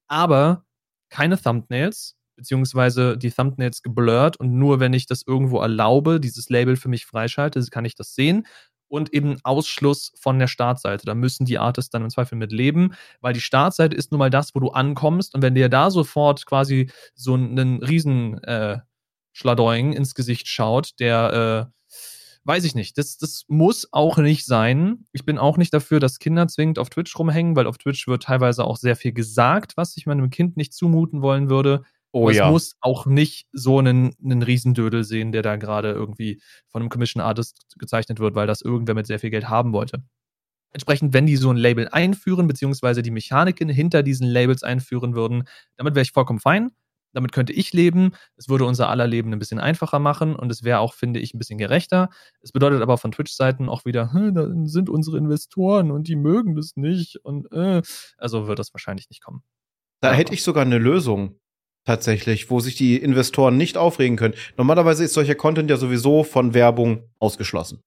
aber 0.07 0.65
keine 1.09 1.39
Thumbnails, 1.39 2.15
beziehungsweise 2.35 3.17
die 3.17 3.31
Thumbnails 3.31 3.83
geblurrt 3.83 4.37
und 4.37 4.57
nur 4.57 4.79
wenn 4.79 4.93
ich 4.93 5.05
das 5.05 5.23
irgendwo 5.25 5.59
erlaube, 5.59 6.19
dieses 6.19 6.49
Label 6.49 6.77
für 6.77 6.89
mich 6.89 7.05
freischalte, 7.05 7.63
kann 7.69 7.85
ich 7.85 7.95
das 7.95 8.15
sehen. 8.15 8.47
Und 8.91 9.13
eben 9.13 9.37
Ausschluss 9.43 10.11
von 10.19 10.37
der 10.37 10.47
Startseite. 10.47 11.05
Da 11.05 11.15
müssen 11.15 11.45
die 11.45 11.57
Artists 11.57 11.89
dann 11.89 12.03
im 12.03 12.09
Zweifel 12.09 12.35
mit 12.35 12.51
leben, 12.51 12.93
weil 13.21 13.33
die 13.33 13.41
Startseite 13.41 13.95
ist 13.95 14.11
nun 14.11 14.19
mal 14.19 14.29
das, 14.29 14.53
wo 14.53 14.59
du 14.59 14.69
ankommst 14.69 15.33
und 15.33 15.41
wenn 15.41 15.55
dir 15.55 15.69
da 15.69 15.89
sofort 15.89 16.45
quasi 16.45 16.91
so 17.15 17.33
einen 17.33 17.81
riesen 17.81 18.43
äh, 18.43 18.79
Schladoing 19.31 19.93
ins 19.93 20.13
Gesicht 20.13 20.47
schaut, 20.49 20.99
der 20.99 21.71
äh, 21.71 21.81
weiß 22.43 22.65
ich 22.65 22.75
nicht. 22.75 22.97
Das, 22.97 23.17
das 23.17 23.45
muss 23.47 23.87
auch 23.91 24.17
nicht 24.17 24.45
sein. 24.45 25.05
Ich 25.13 25.25
bin 25.25 25.37
auch 25.37 25.57
nicht 25.57 25.73
dafür, 25.73 25.99
dass 25.99 26.19
Kinder 26.19 26.47
zwingend 26.47 26.79
auf 26.79 26.89
Twitch 26.89 27.17
rumhängen, 27.17 27.55
weil 27.55 27.67
auf 27.67 27.77
Twitch 27.77 28.07
wird 28.07 28.23
teilweise 28.23 28.65
auch 28.65 28.77
sehr 28.77 28.95
viel 28.95 29.13
gesagt, 29.13 29.77
was 29.77 29.95
ich 29.95 30.05
meinem 30.05 30.29
Kind 30.29 30.57
nicht 30.57 30.73
zumuten 30.73 31.21
wollen 31.21 31.49
würde. 31.49 31.83
Oh 32.13 32.23
Aber 32.23 32.33
ja. 32.33 32.45
Es 32.45 32.51
muss 32.51 32.75
auch 32.81 33.05
nicht 33.05 33.47
so 33.53 33.79
einen, 33.79 34.13
einen 34.23 34.43
Riesendödel 34.43 35.03
sehen, 35.03 35.31
der 35.31 35.41
da 35.41 35.55
gerade 35.55 35.91
irgendwie 35.91 36.41
von 36.67 36.81
einem 36.81 36.89
Commission 36.89 37.21
Artist 37.21 37.65
gezeichnet 37.77 38.19
wird, 38.19 38.35
weil 38.35 38.47
das 38.47 38.61
irgendwer 38.61 38.95
mit 38.95 39.07
sehr 39.07 39.19
viel 39.19 39.29
Geld 39.29 39.47
haben 39.47 39.71
wollte. 39.71 40.03
Entsprechend, 40.73 41.13
wenn 41.13 41.25
die 41.25 41.35
so 41.35 41.49
ein 41.51 41.57
Label 41.57 41.89
einführen, 41.89 42.47
beziehungsweise 42.47 43.01
die 43.01 43.11
Mechaniken 43.11 43.69
hinter 43.69 44.03
diesen 44.03 44.27
Labels 44.27 44.63
einführen 44.63 45.15
würden, 45.15 45.43
damit 45.75 45.95
wäre 45.95 46.03
ich 46.03 46.11
vollkommen 46.11 46.39
fein. 46.39 46.71
Damit 47.13 47.33
könnte 47.33 47.51
ich 47.51 47.73
leben. 47.73 48.13
Es 48.37 48.47
würde 48.47 48.63
unser 48.65 48.89
aller 48.89 49.05
Leben 49.05 49.33
ein 49.33 49.39
bisschen 49.39 49.59
einfacher 49.59 49.99
machen 49.99 50.33
und 50.33 50.49
es 50.49 50.63
wäre 50.63 50.79
auch, 50.79 50.93
finde 50.93 51.19
ich, 51.19 51.33
ein 51.33 51.39
bisschen 51.39 51.57
gerechter. 51.57 52.09
Es 52.41 52.53
bedeutet 52.53 52.81
aber 52.81 52.97
von 52.97 53.11
Twitch-Seiten 53.11 53.67
auch 53.67 53.83
wieder, 53.83 54.13
hm, 54.13 54.33
da 54.33 54.47
sind 54.63 54.89
unsere 54.89 55.17
Investoren 55.17 55.91
und 55.91 56.07
die 56.07 56.15
mögen 56.15 56.55
das 56.55 56.77
nicht 56.77 57.17
und 57.17 57.51
äh, 57.51 57.81
also 58.17 58.47
wird 58.47 58.59
das 58.59 58.73
wahrscheinlich 58.73 59.09
nicht 59.09 59.21
kommen. 59.21 59.43
Da 59.99 60.09
aber. 60.09 60.17
hätte 60.17 60.33
ich 60.33 60.43
sogar 60.43 60.63
eine 60.63 60.77
Lösung 60.77 61.40
tatsächlich, 61.85 62.49
wo 62.49 62.59
sich 62.59 62.75
die 62.75 62.97
Investoren 62.97 63.57
nicht 63.57 63.77
aufregen 63.77 64.17
können. 64.17 64.35
Normalerweise 64.57 65.03
ist 65.03 65.13
solcher 65.13 65.35
Content 65.35 65.69
ja 65.69 65.77
sowieso 65.77 66.23
von 66.23 66.53
Werbung 66.53 67.09
ausgeschlossen. 67.19 67.81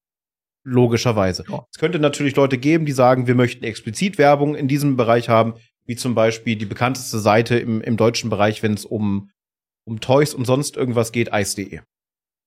Logischerweise. 0.67 1.45
Ja. 1.49 1.67
Es 1.73 1.79
könnte 1.79 1.99
natürlich 1.99 2.37
Leute 2.37 2.59
geben, 2.59 2.87
die 2.87 2.93
sagen, 2.93 3.27
wir 3.27 3.35
möchten 3.35 3.65
explizit 3.65 4.19
Werbung 4.19 4.55
in 4.55 4.67
diesem 4.67 4.97
Bereich 4.97 5.29
haben 5.29 5.55
wie 5.87 5.97
zum 5.97 6.15
Beispiel 6.15 6.57
die 6.57 6.65
bekannteste 6.65 7.19
Seite 7.19 7.57
im, 7.59 7.81
im 7.81 7.97
deutschen 7.97 8.31
Bereich, 8.31 8.63
wenn 8.63 8.75
es 8.75 8.85
um, 8.85 9.31
um 9.87 10.01
Toys 10.01 10.35
und 10.35 10.45
sonst 10.45 10.77
irgendwas 10.77 11.13
geht, 11.13 11.33
Eis.de. 11.33 11.81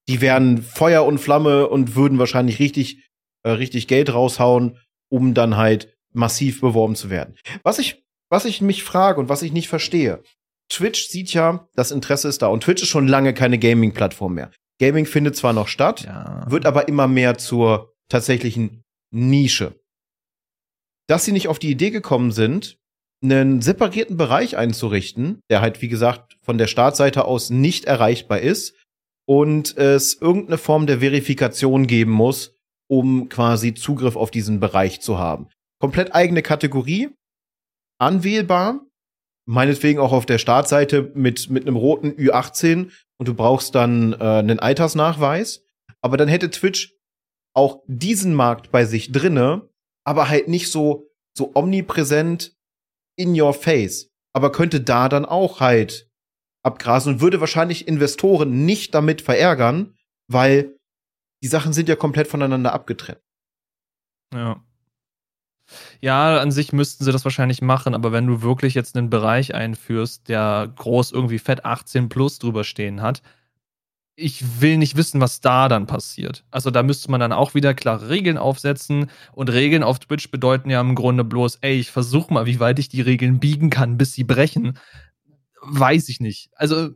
Die 0.07 0.21
wären 0.21 0.61
Feuer 0.61 1.05
und 1.05 1.19
Flamme 1.19 1.67
und 1.67 1.95
würden 1.95 2.19
wahrscheinlich 2.19 2.59
richtig, 2.59 3.05
äh, 3.43 3.51
richtig 3.51 3.87
Geld 3.87 4.13
raushauen, 4.13 4.79
um 5.09 5.33
dann 5.33 5.57
halt 5.57 5.93
massiv 6.13 6.61
beworben 6.61 6.95
zu 6.95 7.09
werden. 7.09 7.35
Was 7.63 7.79
ich, 7.79 8.03
was 8.29 8.45
ich 8.45 8.61
mich 8.61 8.83
frage 8.83 9.19
und 9.19 9.29
was 9.29 9.41
ich 9.41 9.51
nicht 9.51 9.67
verstehe, 9.67 10.23
Twitch 10.69 11.07
sieht 11.07 11.33
ja, 11.33 11.67
das 11.75 11.91
Interesse 11.91 12.27
ist 12.27 12.41
da 12.41 12.47
und 12.47 12.63
Twitch 12.63 12.83
ist 12.83 12.89
schon 12.89 13.07
lange 13.07 13.33
keine 13.33 13.57
Gaming-Plattform 13.57 14.33
mehr. 14.33 14.51
Gaming 14.79 15.05
findet 15.05 15.35
zwar 15.35 15.53
noch 15.53 15.67
statt, 15.67 16.01
ja. 16.01 16.45
wird 16.49 16.65
aber 16.65 16.87
immer 16.87 17.07
mehr 17.07 17.37
zur 17.37 17.93
tatsächlichen 18.09 18.83
Nische. 19.11 19.79
Dass 21.07 21.25
sie 21.25 21.31
nicht 21.31 21.47
auf 21.47 21.59
die 21.59 21.71
Idee 21.71 21.89
gekommen 21.89 22.31
sind, 22.31 22.77
einen 23.23 23.61
separierten 23.61 24.17
Bereich 24.17 24.57
einzurichten, 24.57 25.39
der 25.49 25.61
halt, 25.61 25.81
wie 25.81 25.87
gesagt, 25.87 26.37
von 26.41 26.57
der 26.57 26.67
Startseite 26.67 27.25
aus 27.25 27.49
nicht 27.49 27.85
erreichbar 27.85 28.39
ist 28.41 28.75
und 29.25 29.75
es 29.77 30.13
irgendeine 30.21 30.57
Form 30.57 30.85
der 30.85 30.99
Verifikation 30.99 31.87
geben 31.87 32.11
muss, 32.11 32.55
um 32.87 33.29
quasi 33.29 33.73
Zugriff 33.73 34.15
auf 34.15 34.31
diesen 34.31 34.59
Bereich 34.59 35.01
zu 35.01 35.17
haben. 35.17 35.47
Komplett 35.79 36.13
eigene 36.13 36.41
Kategorie, 36.41 37.09
anwählbar, 37.99 38.86
meinetwegen 39.47 39.99
auch 39.99 40.11
auf 40.11 40.25
der 40.25 40.37
Startseite 40.37 41.11
mit, 41.15 41.49
mit 41.49 41.65
einem 41.65 41.77
roten 41.77 42.11
Ü18 42.11 42.91
und 43.17 43.27
du 43.27 43.33
brauchst 43.33 43.73
dann 43.73 44.13
äh, 44.13 44.17
einen 44.17 44.59
Altersnachweis. 44.59 45.63
Aber 46.01 46.17
dann 46.17 46.27
hätte 46.27 46.51
Twitch 46.51 46.93
auch 47.55 47.81
diesen 47.87 48.35
Markt 48.35 48.71
bei 48.71 48.85
sich 48.85 49.11
drinne, 49.11 49.67
aber 50.05 50.29
halt 50.29 50.47
nicht 50.47 50.69
so, 50.69 51.09
so 51.35 51.51
omnipräsent 51.55 52.55
in 53.17 53.39
your 53.39 53.53
face, 53.53 54.11
aber 54.33 54.51
könnte 54.51 54.81
da 54.81 55.09
dann 55.09 55.25
auch 55.25 55.59
halt 55.59 56.07
abgrasen 56.63 57.13
und 57.13 57.21
würde 57.21 57.39
wahrscheinlich 57.39 57.87
Investoren 57.87 58.65
nicht 58.65 58.93
damit 58.93 59.21
verärgern, 59.21 59.95
weil 60.29 60.77
die 61.41 61.47
Sachen 61.47 61.73
sind 61.73 61.89
ja 61.89 61.95
komplett 61.95 62.27
voneinander 62.27 62.73
abgetrennt. 62.73 63.21
Ja. 64.33 64.63
Ja, 66.01 66.39
an 66.39 66.51
sich 66.51 66.73
müssten 66.73 67.03
sie 67.03 67.11
das 67.11 67.25
wahrscheinlich 67.25 67.61
machen, 67.61 67.93
aber 67.93 68.11
wenn 68.11 68.27
du 68.27 68.41
wirklich 68.41 68.73
jetzt 68.73 68.95
einen 68.95 69.09
Bereich 69.09 69.53
einführst, 69.53 70.29
der 70.29 70.71
groß 70.75 71.11
irgendwie 71.11 71.39
Fett 71.39 71.65
18 71.65 72.09
plus 72.09 72.39
drüber 72.39 72.63
stehen 72.63 73.01
hat, 73.01 73.21
ich 74.19 74.61
will 74.61 74.77
nicht 74.77 74.97
wissen, 74.97 75.21
was 75.21 75.41
da 75.41 75.69
dann 75.69 75.85
passiert. 75.85 76.43
Also 76.49 76.71
da 76.71 76.81
müsste 76.81 77.11
man 77.11 77.19
dann 77.19 77.31
auch 77.31 77.53
wieder 77.53 77.75
klare 77.75 78.09
Regeln 78.09 78.39
aufsetzen. 78.39 79.11
Und 79.31 79.51
Regeln 79.51 79.83
auf 79.83 79.99
Twitch 79.99 80.31
bedeuten 80.31 80.71
ja 80.71 80.81
im 80.81 80.95
Grunde 80.95 81.23
bloß, 81.23 81.59
ey, 81.61 81.75
ich 81.79 81.91
versuch 81.91 82.31
mal, 82.31 82.47
wie 82.47 82.59
weit 82.59 82.79
ich 82.79 82.89
die 82.89 83.01
Regeln 83.01 83.39
biegen 83.39 83.69
kann, 83.69 83.97
bis 83.97 84.13
sie 84.13 84.23
brechen. 84.23 84.79
Weiß 85.61 86.09
ich 86.09 86.19
nicht. 86.19 86.49
Also 86.55 86.89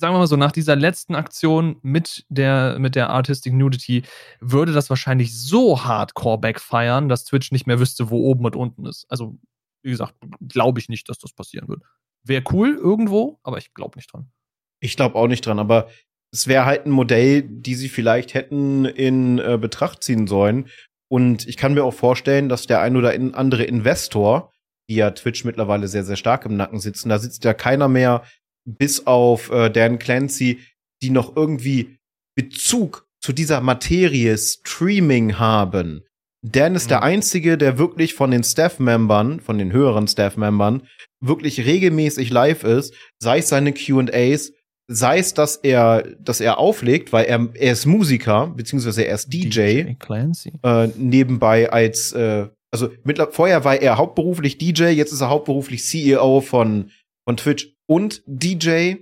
sagen 0.00 0.14
wir 0.14 0.18
mal 0.18 0.26
so, 0.26 0.36
nach 0.36 0.50
dieser 0.50 0.76
letzten 0.76 1.14
Aktion 1.14 1.76
mit 1.82 2.24
der, 2.30 2.78
mit 2.78 2.96
der 2.96 3.10
Artistic 3.10 3.52
Nudity 3.52 4.02
würde 4.40 4.72
das 4.72 4.88
wahrscheinlich 4.88 5.38
so 5.38 5.84
hardcore 5.84 6.38
backfeiern, 6.38 7.08
dass 7.08 7.26
Twitch 7.26 7.52
nicht 7.52 7.66
mehr 7.66 7.78
wüsste, 7.78 8.10
wo 8.10 8.18
oben 8.24 8.46
und 8.46 8.56
unten 8.56 8.86
ist. 8.86 9.06
Also, 9.10 9.38
wie 9.82 9.90
gesagt, 9.90 10.14
glaube 10.40 10.80
ich 10.80 10.88
nicht, 10.88 11.08
dass 11.08 11.18
das 11.18 11.32
passieren 11.32 11.68
wird. 11.68 11.82
Wäre 12.24 12.42
cool 12.50 12.76
irgendwo, 12.76 13.38
aber 13.42 13.58
ich 13.58 13.74
glaube 13.74 13.98
nicht 13.98 14.12
dran. 14.12 14.30
Ich 14.80 14.96
glaube 14.96 15.16
auch 15.16 15.28
nicht 15.28 15.44
dran, 15.44 15.58
aber 15.58 15.88
es 16.32 16.46
wäre 16.46 16.64
halt 16.64 16.86
ein 16.86 16.90
Modell, 16.90 17.42
die 17.42 17.74
sie 17.74 17.88
vielleicht 17.88 18.34
hätten 18.34 18.86
in 18.86 19.38
äh, 19.38 19.58
Betracht 19.60 20.02
ziehen 20.02 20.26
sollen. 20.26 20.68
Und 21.08 21.46
ich 21.46 21.56
kann 21.56 21.74
mir 21.74 21.84
auch 21.84 21.94
vorstellen, 21.94 22.48
dass 22.48 22.66
der 22.66 22.80
ein 22.80 22.96
oder 22.96 23.12
andere 23.34 23.64
Investor, 23.64 24.52
die 24.88 24.94
ja 24.94 25.10
Twitch 25.10 25.44
mittlerweile 25.44 25.88
sehr, 25.88 26.04
sehr 26.04 26.16
stark 26.16 26.46
im 26.46 26.56
Nacken 26.56 26.78
sitzen, 26.78 27.08
da 27.10 27.18
sitzt 27.18 27.44
ja 27.44 27.52
keiner 27.52 27.88
mehr, 27.88 28.22
bis 28.78 29.06
auf 29.06 29.50
äh, 29.50 29.70
Dan 29.70 29.98
Clancy, 29.98 30.60
die 31.02 31.10
noch 31.10 31.36
irgendwie 31.36 31.98
Bezug 32.34 33.06
zu 33.20 33.32
dieser 33.32 33.60
Materie 33.60 34.36
Streaming 34.36 35.38
haben. 35.38 36.02
Dan 36.42 36.74
ist 36.74 36.86
mhm. 36.86 36.90
der 36.90 37.02
einzige, 37.02 37.58
der 37.58 37.78
wirklich 37.78 38.14
von 38.14 38.30
den 38.30 38.42
Staff-Membern, 38.42 39.40
von 39.40 39.58
den 39.58 39.72
höheren 39.72 40.08
Staff-Membern, 40.08 40.82
wirklich 41.20 41.66
regelmäßig 41.66 42.30
live 42.30 42.64
ist, 42.64 42.94
sei 43.18 43.38
es 43.38 43.48
seine 43.48 43.74
Q&As, 43.74 44.52
sei 44.88 45.18
es, 45.18 45.34
dass 45.34 45.56
er, 45.56 46.02
dass 46.18 46.40
er 46.40 46.58
auflegt, 46.58 47.12
weil 47.12 47.26
er, 47.26 47.48
er 47.54 47.72
ist 47.72 47.86
Musiker, 47.86 48.48
beziehungsweise 48.48 49.02
er 49.02 49.14
ist 49.14 49.32
DJ, 49.32 49.82
DJ 49.82 49.94
Clancy. 49.98 50.52
Äh, 50.62 50.88
nebenbei 50.96 51.70
als, 51.70 52.12
äh, 52.12 52.48
also 52.72 52.88
mittlerweile, 53.04 53.34
vorher 53.34 53.64
war 53.64 53.76
er 53.76 53.98
hauptberuflich 53.98 54.58
DJ, 54.58 54.84
jetzt 54.84 55.12
ist 55.12 55.20
er 55.20 55.28
hauptberuflich 55.28 55.84
CEO 55.84 56.40
von, 56.40 56.90
von 57.24 57.36
Twitch 57.36 57.76
und 57.90 58.22
DJ 58.26 58.94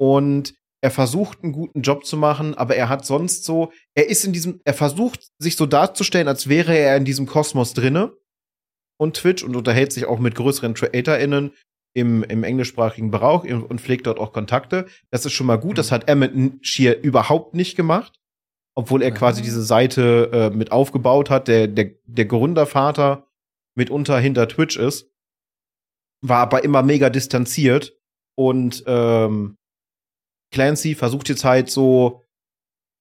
und 0.00 0.54
er 0.82 0.90
versucht 0.90 1.44
einen 1.44 1.52
guten 1.52 1.82
Job 1.82 2.04
zu 2.04 2.16
machen, 2.16 2.54
aber 2.56 2.74
er 2.74 2.88
hat 2.88 3.06
sonst 3.06 3.44
so, 3.44 3.72
er 3.94 4.08
ist 4.08 4.24
in 4.24 4.32
diesem, 4.32 4.60
er 4.64 4.74
versucht 4.74 5.30
sich 5.38 5.54
so 5.54 5.66
darzustellen, 5.66 6.26
als 6.26 6.48
wäre 6.48 6.76
er 6.76 6.96
in 6.96 7.04
diesem 7.04 7.26
Kosmos 7.26 7.74
drinne 7.74 8.12
und 8.98 9.14
Twitch 9.16 9.44
und 9.44 9.54
unterhält 9.54 9.92
sich 9.92 10.06
auch 10.06 10.18
mit 10.18 10.34
größeren 10.34 10.74
CreatorInnen, 10.74 11.52
im, 11.94 12.22
im 12.24 12.42
englischsprachigen 12.42 13.10
Bereich 13.10 13.52
und 13.52 13.80
pflegt 13.80 14.06
dort 14.06 14.18
auch 14.18 14.32
Kontakte. 14.32 14.86
Das 15.10 15.26
ist 15.26 15.32
schon 15.32 15.46
mal 15.46 15.58
gut. 15.58 15.78
Das 15.78 15.90
mhm. 15.90 15.94
hat 15.94 16.08
Emmett 16.08 16.66
Shear 16.66 16.96
überhaupt 16.96 17.54
nicht 17.54 17.76
gemacht. 17.76 18.18
Obwohl 18.74 19.02
er 19.02 19.10
quasi 19.12 19.42
diese 19.42 19.62
Seite 19.62 20.30
äh, 20.32 20.56
mit 20.56 20.72
aufgebaut 20.72 21.28
hat, 21.28 21.46
der, 21.46 21.68
der, 21.68 21.90
der 22.06 22.24
Gründervater 22.24 23.28
mitunter 23.76 24.18
hinter 24.18 24.48
Twitch 24.48 24.78
ist, 24.78 25.11
war 26.22 26.38
aber 26.38 26.64
immer 26.64 26.82
mega 26.82 27.10
distanziert 27.10 27.96
und 28.36 28.82
ähm, 28.86 29.56
Clancy 30.52 30.94
versucht 30.94 31.28
jetzt 31.28 31.44
halt 31.44 31.70
so, 31.70 32.22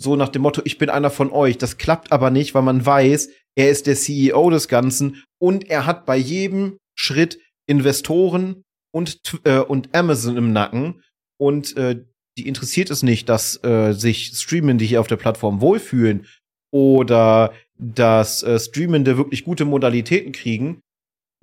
so 0.01 0.15
nach 0.15 0.29
dem 0.29 0.41
Motto, 0.41 0.61
ich 0.65 0.77
bin 0.77 0.89
einer 0.89 1.11
von 1.11 1.31
euch. 1.31 1.57
Das 1.57 1.77
klappt 1.77 2.11
aber 2.11 2.31
nicht, 2.31 2.55
weil 2.55 2.63
man 2.63 2.85
weiß, 2.85 3.29
er 3.55 3.69
ist 3.69 3.87
der 3.87 3.95
CEO 3.95 4.49
des 4.49 4.67
Ganzen 4.67 5.23
und 5.39 5.69
er 5.69 5.85
hat 5.85 6.05
bei 6.05 6.17
jedem 6.17 6.77
Schritt 6.97 7.39
Investoren 7.67 8.63
und, 8.93 9.21
äh, 9.43 9.59
und 9.59 9.93
Amazon 9.95 10.37
im 10.37 10.53
Nacken 10.53 11.03
und 11.39 11.75
äh, 11.77 12.03
die 12.37 12.47
interessiert 12.47 12.89
es 12.89 13.03
nicht, 13.03 13.29
dass 13.29 13.61
äh, 13.63 13.93
sich 13.93 14.31
Streamende 14.35 14.85
hier 14.85 15.01
auf 15.01 15.07
der 15.07 15.17
Plattform 15.17 15.61
wohlfühlen 15.61 16.25
oder 16.71 17.53
dass 17.77 18.43
äh, 18.43 18.59
Streamende 18.59 19.17
wirklich 19.17 19.43
gute 19.43 19.65
Modalitäten 19.65 20.31
kriegen. 20.31 20.81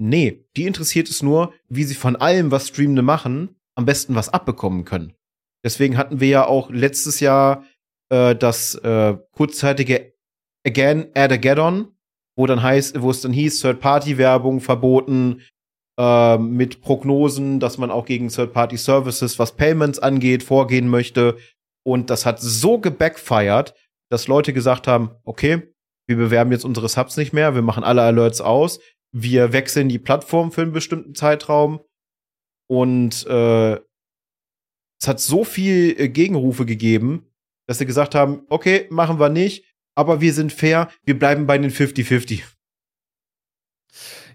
Nee, 0.01 0.45
die 0.57 0.67
interessiert 0.67 1.09
es 1.09 1.23
nur, 1.23 1.53
wie 1.69 1.85
sie 1.85 1.95
von 1.95 2.17
allem, 2.17 2.51
was 2.51 2.69
Streamende 2.69 3.03
machen, 3.03 3.57
am 3.75 3.85
besten 3.85 4.15
was 4.15 4.29
abbekommen 4.29 4.85
können. 4.85 5.15
Deswegen 5.65 5.97
hatten 5.97 6.21
wir 6.21 6.29
ja 6.29 6.47
auch 6.47 6.71
letztes 6.71 7.21
Jahr 7.21 7.65
äh, 8.11 8.37
das 8.37 8.77
äh, 8.77 9.17
kurzzeitige 9.33 10.15
Again 10.65 11.09
Add-a-Gaddon, 11.15 11.89
wo 12.37 12.47
dann 12.47 12.63
heißt, 12.63 13.03
wo 13.03 13.11
es 13.11 13.21
dann 13.21 13.33
hieß, 13.33 13.61
Third-Party-Werbung 13.61 14.61
verboten, 14.61 15.43
äh, 15.99 16.39
mit 16.39 16.81
Prognosen, 16.81 17.59
dass 17.59 17.77
man 17.77 17.91
auch 17.91 18.07
gegen 18.07 18.29
Third-Party-Services, 18.29 19.39
was 19.41 19.57
Payments 19.57 19.99
angeht, 19.99 20.45
vorgehen 20.45 20.89
möchte. 20.89 21.37
Und 21.85 22.11
das 22.11 22.25
hat 22.25 22.41
so 22.41 22.79
gebackfired, 22.79 23.75
dass 24.11 24.29
Leute 24.29 24.53
gesagt 24.53 24.87
haben, 24.87 25.11
okay, 25.25 25.75
wir 26.07 26.17
bewerben 26.17 26.53
jetzt 26.53 26.65
unsere 26.65 26.89
Subs 26.89 27.17
nicht 27.17 27.33
mehr, 27.33 27.55
wir 27.55 27.63
machen 27.63 27.85
alle 27.85 28.03
Alerts 28.03 28.41
aus, 28.41 28.79
wir 29.13 29.53
wechseln 29.53 29.89
die 29.89 29.99
Plattform 29.99 30.53
für 30.53 30.63
einen 30.63 30.73
bestimmten 30.73 31.15
Zeitraum 31.15 31.81
und 32.69 33.27
äh, 33.27 33.81
es 35.01 35.07
hat 35.07 35.21
so 35.21 35.45
viel 35.45 35.95
äh, 35.99 36.09
Gegenrufe 36.09 36.67
gegeben, 36.67 37.27
dass 37.67 37.79
sie 37.79 37.87
gesagt 37.87 38.15
haben, 38.15 38.43
okay, 38.49 38.87
machen 38.91 39.21
wir 39.21 39.29
nicht, 39.29 39.65
aber 39.95 40.21
wir 40.21 40.33
sind 40.33 40.53
fair, 40.53 40.89
wir 41.05 41.19
bleiben 41.19 41.47
bei 41.47 41.59
den 41.59 41.71
50-50. 41.71 42.43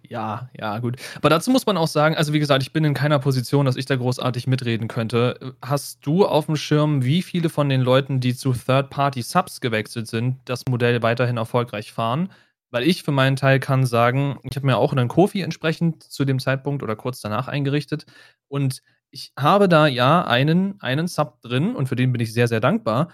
Ja, 0.10 0.50
ja, 0.60 0.80
gut. 0.80 0.98
Aber 1.16 1.30
dazu 1.30 1.50
muss 1.50 1.66
man 1.66 1.78
auch 1.78 1.88
sagen, 1.88 2.16
also 2.16 2.34
wie 2.34 2.40
gesagt, 2.40 2.62
ich 2.62 2.74
bin 2.74 2.84
in 2.84 2.94
keiner 2.94 3.20
Position, 3.20 3.66
dass 3.66 3.78
ich 3.78 3.86
da 3.86 3.96
großartig 3.96 4.48
mitreden 4.48 4.88
könnte. 4.88 5.56
Hast 5.62 6.06
du 6.06 6.26
auf 6.26 6.46
dem 6.48 6.56
Schirm, 6.56 7.04
wie 7.04 7.22
viele 7.22 7.50
von 7.50 7.70
den 7.70 7.82
Leuten, 7.82 8.20
die 8.20 8.36
zu 8.36 8.54
Third-Party-Subs 8.54 9.62
gewechselt 9.62 10.08
sind, 10.08 10.38
das 10.46 10.66
Modell 10.70 11.02
weiterhin 11.02 11.38
erfolgreich 11.38 11.94
fahren? 11.94 12.30
Weil 12.74 12.84
ich 12.88 13.04
für 13.04 13.12
meinen 13.12 13.36
Teil 13.36 13.60
kann 13.60 13.86
sagen, 13.86 14.40
ich 14.44 14.56
habe 14.58 14.66
mir 14.66 14.78
auch 14.78 14.92
einen 14.94 15.08
Kofi 15.08 15.42
entsprechend 15.42 16.04
zu 16.04 16.26
dem 16.26 16.40
Zeitpunkt 16.40 16.82
oder 16.84 16.96
kurz 16.96 17.22
danach 17.22 17.48
eingerichtet 17.48 18.06
und 18.48 18.82
ich 19.12 19.32
habe 19.38 19.70
da 19.70 19.86
ja 19.86 20.26
einen, 20.26 20.82
einen 20.82 21.08
Sub 21.08 21.40
drin 21.42 21.76
und 21.76 21.88
für 21.88 21.96
den 21.96 22.12
bin 22.12 22.20
ich 22.22 22.34
sehr, 22.34 22.48
sehr 22.48 22.60
dankbar. 22.60 23.10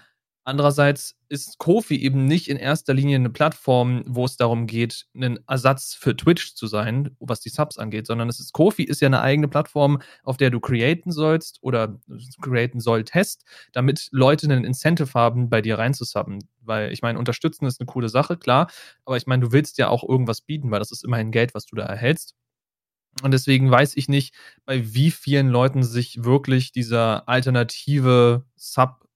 Andererseits 0.50 1.14
ist 1.28 1.58
Kofi 1.58 1.94
eben 1.94 2.24
nicht 2.24 2.48
in 2.48 2.56
erster 2.56 2.92
Linie 2.92 3.14
eine 3.14 3.30
Plattform, 3.30 4.02
wo 4.08 4.24
es 4.24 4.36
darum 4.36 4.66
geht, 4.66 5.06
ein 5.14 5.38
Ersatz 5.46 5.94
für 5.94 6.16
Twitch 6.16 6.56
zu 6.56 6.66
sein, 6.66 7.14
was 7.20 7.38
die 7.38 7.50
Subs 7.50 7.78
angeht, 7.78 8.08
sondern 8.08 8.28
es 8.28 8.40
ist 8.40 8.52
Kofi 8.52 8.82
ist 8.82 9.00
ja 9.00 9.06
eine 9.06 9.20
eigene 9.20 9.46
Plattform, 9.46 10.02
auf 10.24 10.38
der 10.38 10.50
du 10.50 10.58
createn 10.58 11.12
sollst 11.12 11.60
oder 11.62 12.00
createn 12.42 12.80
solltest, 12.80 13.44
damit 13.70 14.08
Leute 14.10 14.48
einen 14.48 14.64
Incentive 14.64 15.14
haben, 15.14 15.50
bei 15.50 15.62
dir 15.62 15.78
reinzusubben. 15.78 16.40
Weil 16.62 16.92
ich 16.92 17.00
meine, 17.00 17.20
unterstützen 17.20 17.66
ist 17.66 17.78
eine 17.78 17.86
coole 17.86 18.08
Sache, 18.08 18.36
klar, 18.36 18.68
aber 19.04 19.16
ich 19.16 19.28
meine, 19.28 19.44
du 19.44 19.52
willst 19.52 19.78
ja 19.78 19.86
auch 19.86 20.02
irgendwas 20.02 20.40
bieten, 20.40 20.72
weil 20.72 20.80
das 20.80 20.90
ist 20.90 21.04
immerhin 21.04 21.30
Geld, 21.30 21.54
was 21.54 21.64
du 21.66 21.76
da 21.76 21.84
erhältst. 21.84 22.34
Und 23.22 23.30
deswegen 23.30 23.70
weiß 23.70 23.96
ich 23.96 24.08
nicht, 24.08 24.34
bei 24.64 24.94
wie 24.94 25.12
vielen 25.12 25.48
Leuten 25.48 25.84
sich 25.84 26.24
wirklich 26.24 26.72
dieser 26.72 27.28
alternative 27.28 28.44
Sub, 28.56 29.06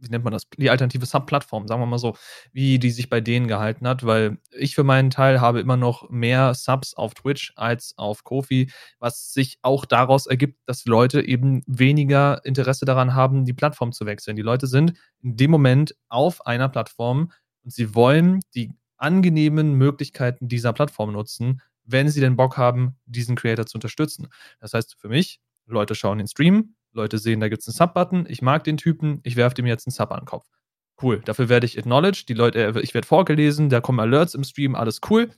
wie 0.00 0.08
nennt 0.08 0.24
man 0.24 0.32
das, 0.32 0.48
die 0.56 0.70
alternative 0.70 1.06
Sub-Plattform, 1.06 1.68
sagen 1.68 1.80
wir 1.80 1.86
mal 1.86 1.98
so, 1.98 2.16
wie 2.52 2.78
die 2.78 2.90
sich 2.90 3.10
bei 3.10 3.20
denen 3.20 3.48
gehalten 3.48 3.86
hat, 3.86 4.04
weil 4.04 4.38
ich 4.50 4.74
für 4.74 4.84
meinen 4.84 5.10
Teil 5.10 5.40
habe 5.40 5.60
immer 5.60 5.76
noch 5.76 6.08
mehr 6.10 6.54
Subs 6.54 6.94
auf 6.94 7.14
Twitch 7.14 7.52
als 7.56 7.94
auf 7.96 8.24
Kofi, 8.24 8.70
was 8.98 9.32
sich 9.32 9.58
auch 9.62 9.84
daraus 9.84 10.26
ergibt, 10.26 10.58
dass 10.66 10.84
Leute 10.86 11.22
eben 11.22 11.62
weniger 11.66 12.44
Interesse 12.44 12.84
daran 12.84 13.14
haben, 13.14 13.44
die 13.44 13.52
Plattform 13.52 13.92
zu 13.92 14.06
wechseln. 14.06 14.36
Die 14.36 14.42
Leute 14.42 14.66
sind 14.66 14.94
in 15.22 15.36
dem 15.36 15.50
Moment 15.50 15.94
auf 16.08 16.46
einer 16.46 16.68
Plattform 16.68 17.32
und 17.62 17.72
sie 17.72 17.94
wollen 17.94 18.40
die 18.54 18.72
angenehmen 18.96 19.74
Möglichkeiten 19.74 20.48
dieser 20.48 20.72
Plattform 20.72 21.12
nutzen 21.12 21.62
wenn 21.90 22.08
sie 22.08 22.20
den 22.20 22.36
Bock 22.36 22.56
haben, 22.56 22.96
diesen 23.06 23.36
Creator 23.36 23.66
zu 23.66 23.76
unterstützen. 23.76 24.28
Das 24.60 24.74
heißt, 24.74 24.96
für 24.98 25.08
mich, 25.08 25.40
Leute 25.66 25.94
schauen 25.94 26.18
den 26.18 26.26
Stream, 26.26 26.74
Leute 26.92 27.18
sehen, 27.18 27.40
da 27.40 27.48
gibt 27.48 27.62
es 27.62 27.68
einen 27.68 27.74
Sub-Button, 27.74 28.26
ich 28.28 28.42
mag 28.42 28.64
den 28.64 28.76
Typen, 28.76 29.20
ich 29.22 29.36
werfe 29.36 29.54
dem 29.54 29.66
jetzt 29.66 29.86
einen 29.86 29.92
Sub 29.92 30.10
an 30.12 30.20
den 30.20 30.26
Kopf. 30.26 30.46
Cool, 31.02 31.20
dafür 31.24 31.48
werde 31.48 31.66
ich 31.66 31.78
acknowledged, 31.78 32.28
die 32.28 32.34
Leute, 32.34 32.76
äh, 32.76 32.80
ich 32.80 32.94
werde 32.94 33.06
vorgelesen, 33.06 33.70
da 33.70 33.80
kommen 33.80 34.00
Alerts 34.00 34.34
im 34.34 34.44
Stream, 34.44 34.74
alles 34.74 35.00
cool. 35.08 35.30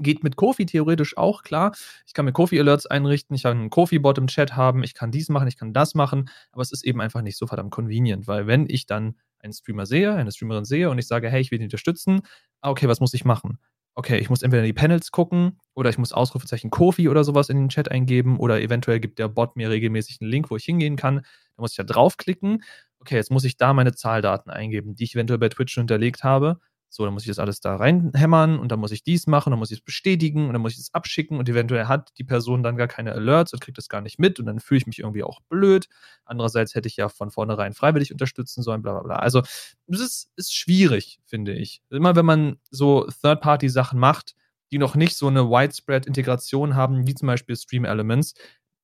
Geht 0.00 0.22
mit 0.22 0.36
Kofi 0.36 0.64
theoretisch 0.64 1.16
auch, 1.16 1.42
klar. 1.42 1.74
Ich 2.06 2.14
kann 2.14 2.24
mir 2.24 2.32
Kofi-Alerts 2.32 2.86
einrichten, 2.86 3.34
ich 3.34 3.42
kann 3.42 3.58
einen 3.58 3.70
Kofi-Bot 3.70 4.18
im 4.18 4.28
Chat 4.28 4.54
haben, 4.54 4.84
ich 4.84 4.94
kann 4.94 5.10
dies 5.10 5.28
machen, 5.28 5.48
ich 5.48 5.56
kann 5.56 5.72
das 5.72 5.96
machen, 5.96 6.30
aber 6.52 6.62
es 6.62 6.70
ist 6.70 6.84
eben 6.84 7.00
einfach 7.00 7.22
nicht 7.22 7.36
so 7.36 7.48
verdammt 7.48 7.72
convenient, 7.72 8.28
weil 8.28 8.46
wenn 8.46 8.66
ich 8.68 8.86
dann 8.86 9.16
einen 9.40 9.52
Streamer 9.52 9.86
sehe, 9.86 10.14
eine 10.14 10.30
Streamerin 10.30 10.64
sehe 10.64 10.90
und 10.90 10.98
ich 10.98 11.08
sage, 11.08 11.28
hey, 11.28 11.40
ich 11.40 11.50
will 11.50 11.58
ihn 11.58 11.64
unterstützen, 11.64 12.20
ah, 12.60 12.70
okay, 12.70 12.86
was 12.86 13.00
muss 13.00 13.14
ich 13.14 13.24
machen? 13.24 13.58
Okay, 13.98 14.18
ich 14.18 14.30
muss 14.30 14.42
entweder 14.42 14.62
die 14.62 14.72
Panels 14.72 15.10
gucken 15.10 15.58
oder 15.74 15.90
ich 15.90 15.98
muss 15.98 16.12
Ausrufezeichen 16.12 16.70
Kofi 16.70 17.08
oder 17.08 17.24
sowas 17.24 17.48
in 17.48 17.56
den 17.56 17.68
Chat 17.68 17.90
eingeben 17.90 18.38
oder 18.38 18.60
eventuell 18.60 19.00
gibt 19.00 19.18
der 19.18 19.26
Bot 19.28 19.56
mir 19.56 19.70
regelmäßig 19.70 20.18
einen 20.20 20.30
Link, 20.30 20.50
wo 20.50 20.56
ich 20.56 20.64
hingehen 20.64 20.94
kann. 20.96 21.16
Da 21.56 21.60
muss 21.62 21.72
ich 21.72 21.76
da 21.78 21.82
draufklicken. 21.82 22.62
Okay, 23.00 23.16
jetzt 23.16 23.32
muss 23.32 23.42
ich 23.44 23.56
da 23.56 23.72
meine 23.74 23.92
Zahldaten 23.92 24.50
eingeben, 24.52 24.94
die 24.94 25.02
ich 25.04 25.14
eventuell 25.16 25.38
bei 25.40 25.48
Twitch 25.48 25.72
schon 25.74 25.82
hinterlegt 25.82 26.22
habe. 26.22 26.60
So, 26.90 27.04
dann 27.04 27.12
muss 27.14 27.22
ich 27.24 27.28
das 27.28 27.38
alles 27.38 27.60
da 27.60 27.76
reinhämmern 27.76 28.58
und 28.58 28.72
dann 28.72 28.80
muss 28.80 28.92
ich 28.92 29.02
dies 29.02 29.26
machen, 29.26 29.50
dann 29.50 29.58
muss 29.58 29.70
ich 29.70 29.78
es 29.78 29.84
bestätigen 29.84 30.46
und 30.46 30.54
dann 30.54 30.62
muss 30.62 30.72
ich 30.72 30.78
es 30.78 30.94
abschicken 30.94 31.38
und 31.38 31.48
eventuell 31.48 31.86
hat 31.86 32.10
die 32.18 32.24
Person 32.24 32.62
dann 32.62 32.76
gar 32.76 32.88
keine 32.88 33.12
Alerts 33.12 33.52
und 33.52 33.60
kriegt 33.60 33.76
das 33.78 33.88
gar 33.88 34.00
nicht 34.00 34.18
mit 34.18 34.40
und 34.40 34.46
dann 34.46 34.58
fühle 34.60 34.78
ich 34.78 34.86
mich 34.86 34.98
irgendwie 35.00 35.22
auch 35.22 35.40
blöd. 35.48 35.88
Andererseits 36.24 36.74
hätte 36.74 36.88
ich 36.88 36.96
ja 36.96 37.08
von 37.08 37.30
vornherein 37.30 37.74
freiwillig 37.74 38.12
unterstützen 38.12 38.62
sollen, 38.62 38.82
bla 38.82 38.92
bla 38.92 39.02
bla. 39.02 39.16
Also, 39.16 39.42
das 39.86 40.00
ist, 40.00 40.30
ist 40.36 40.54
schwierig, 40.54 41.20
finde 41.26 41.52
ich. 41.54 41.82
Immer 41.90 42.16
wenn 42.16 42.26
man 42.26 42.56
so 42.70 43.06
Third-Party-Sachen 43.22 43.98
macht, 43.98 44.34
die 44.72 44.78
noch 44.78 44.94
nicht 44.94 45.16
so 45.16 45.28
eine 45.28 45.48
Widespread-Integration 45.50 46.74
haben, 46.74 47.06
wie 47.06 47.14
zum 47.14 47.26
Beispiel 47.28 47.56
Stream 47.56 47.84
Elements, 47.84 48.34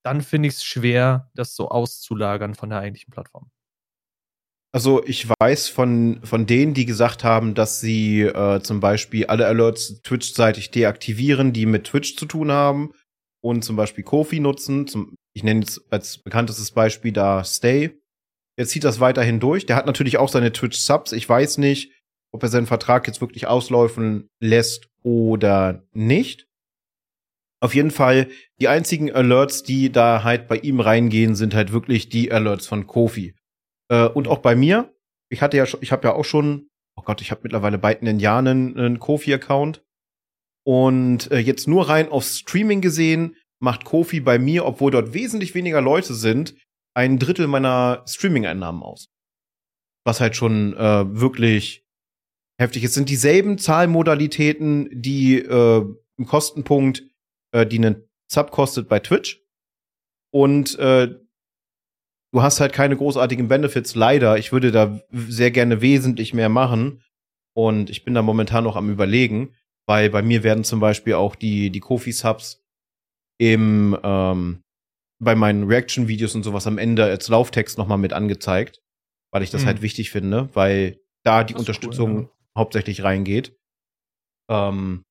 dann 0.03 0.21
finde 0.23 0.49
ich 0.49 0.55
es 0.55 0.65
schwer, 0.65 1.31
das 1.35 1.57
so 1.57 1.69
auszulagern 1.69 2.55
von 2.55 2.71
der 2.71 2.79
eigentlichen 2.81 3.11
Plattform. 3.13 3.51
Also 4.75 5.05
ich 5.05 5.29
weiß 5.39 5.69
von, 5.69 6.19
von 6.25 6.47
denen, 6.47 6.75
die 6.75 6.85
gesagt 6.85 7.23
haben, 7.23 7.55
dass 7.55 7.79
sie 7.79 8.23
äh, 8.23 8.61
zum 8.61 8.81
Beispiel 8.81 9.27
alle 9.27 9.47
Alerts 9.47 10.03
Twitch-seitig 10.03 10.73
deaktivieren, 10.73 11.53
die 11.53 11.65
mit 11.65 11.85
Twitch 11.85 12.17
zu 12.17 12.27
tun 12.27 12.51
haben 12.51 12.91
und 13.41 13.65
zum 13.65 13.77
Beispiel 13.77 14.03
Kofi 14.03 14.41
nutzen. 14.41 14.89
Zum, 14.89 15.15
ich 15.33 15.45
nenne 15.45 15.61
jetzt 15.61 15.81
als 15.91 16.19
bekanntestes 16.19 16.73
Beispiel 16.73 17.13
da 17.13 17.45
Stay. 17.45 18.01
Er 18.57 18.67
zieht 18.67 18.83
das 18.83 18.99
weiterhin 18.99 19.39
durch. 19.39 19.65
Der 19.65 19.77
hat 19.77 19.87
natürlich 19.87 20.17
auch 20.17 20.29
seine 20.29 20.53
Twitch-Subs. 20.53 21.13
Ich 21.13 21.29
weiß 21.29 21.59
nicht, 21.59 21.93
ob 22.33 22.43
er 22.43 22.49
seinen 22.49 22.67
Vertrag 22.67 23.07
jetzt 23.07 23.21
wirklich 23.21 23.47
auslaufen 23.47 24.27
lässt 24.41 24.89
oder 25.05 25.85
nicht. 25.93 26.49
Auf 27.61 27.77
jeden 27.77 27.93
Fall, 27.93 28.27
die 28.61 28.67
einzigen 28.67 29.13
Alerts, 29.13 29.63
die 29.63 29.93
da 29.93 30.25
halt 30.25 30.49
bei 30.49 30.57
ihm 30.57 30.81
reingehen, 30.81 31.37
sind 31.37 31.55
halt 31.55 31.73
wirklich 31.73 32.09
die 32.09 32.33
Alerts 32.33 32.67
von 32.67 32.89
Kofi. 32.89 33.37
Äh, 33.89 34.09
und 34.09 34.29
auch 34.29 34.39
bei 34.39 34.55
mir. 34.55 34.95
Ich 35.31 35.43
hatte 35.43 35.57
ja 35.57 35.67
schon, 35.67 35.83
ich 35.83 35.93
habe 35.93 36.07
ja 36.07 36.15
auch 36.15 36.25
schon, 36.25 36.69
oh 36.97 37.03
Gott, 37.03 37.21
ich 37.21 37.31
habe 37.31 37.41
mittlerweile 37.43 37.79
bald 37.79 38.03
in 38.03 38.21
Jahren 38.21 38.47
einen, 38.47 38.79
einen 38.79 38.99
Kofi-Account. 38.99 39.83
Und 40.67 41.31
äh, 41.31 41.39
jetzt 41.39 41.69
nur 41.69 41.89
rein 41.89 42.09
auf 42.09 42.25
Streaming 42.25 42.81
gesehen, 42.81 43.37
macht 43.61 43.85
Kofi 43.85 44.21
bei 44.21 44.39
mir, 44.39 44.65
obwohl 44.65 44.91
dort 44.91 45.13
wesentlich 45.13 45.55
weniger 45.55 45.81
Leute 45.81 46.15
sind, 46.15 46.55
ein 46.95 47.19
Drittel 47.19 47.47
meiner 47.47 48.05
Streaming-Einnahmen 48.07 48.83
aus. 48.83 49.09
Was 50.05 50.21
halt 50.21 50.37
schon 50.37 50.75
äh, 50.75 51.21
wirklich 51.21 51.85
heftig 52.59 52.85
ist. 52.85 52.91
Es 52.91 52.95
sind 52.95 53.09
dieselben 53.09 53.59
Zahlmodalitäten, 53.59 54.89
die 54.93 55.39
äh, 55.39 55.85
im 56.17 56.27
Kostenpunkt, 56.27 57.03
äh, 57.53 57.67
die 57.67 57.79
einen 57.79 58.09
Sub 58.31 58.51
kostet 58.51 58.89
bei 58.89 59.01
Twitch. 59.01 59.43
Und 60.33 60.79
äh, 60.79 61.15
du 62.35 62.43
hast 62.43 62.59
halt 62.59 62.73
keine 62.73 62.97
großartigen 62.97 63.47
Benefits, 63.47 63.95
leider. 63.95 64.37
Ich 64.39 64.51
würde 64.51 64.73
da 64.73 65.01
sehr 65.13 65.53
gerne 65.53 65.81
wesentlich 65.81 66.35
mehr 66.35 66.49
machen. 66.49 67.01
Und 67.57 67.91
ich 67.91 68.05
bin 68.05 68.13
da 68.15 68.23
momentan 68.23 68.65
noch 68.65 68.75
am 68.75 68.91
überlegen, 68.91 69.55
weil 69.87 70.11
bei 70.11 70.21
mir 70.21 70.43
werden 70.43 70.65
zum 70.65 70.81
Beispiel 70.81 71.15
auch 71.15 71.37
die, 71.37 71.71
die 71.71 71.79
Kofi-Subs 71.79 72.65
im, 73.39 73.97
ähm, 74.03 74.65
bei 75.23 75.37
meinen 75.37 75.69
Reaction-Videos 75.69 76.35
und 76.35 76.43
sowas 76.43 76.67
am 76.67 76.77
Ende 76.77 77.05
als 77.05 77.29
Lauftext 77.29 77.79
nochmal 77.79 77.99
mit 77.99 78.13
angezeigt, 78.13 78.83
weil 79.31 79.45
ich 79.45 79.51
das 79.51 79.63
mhm. 79.63 79.67
halt 79.67 79.83
wichtig 79.83 80.11
finde, 80.11 80.49
weil 80.55 80.99
da 81.23 81.45
die 81.45 81.55
Unterstützung 81.55 82.17
cool, 82.17 82.23
ja. 82.23 82.59
hauptsächlich 82.59 83.05
reingeht. 83.05 83.57
Ähm, 84.51 85.05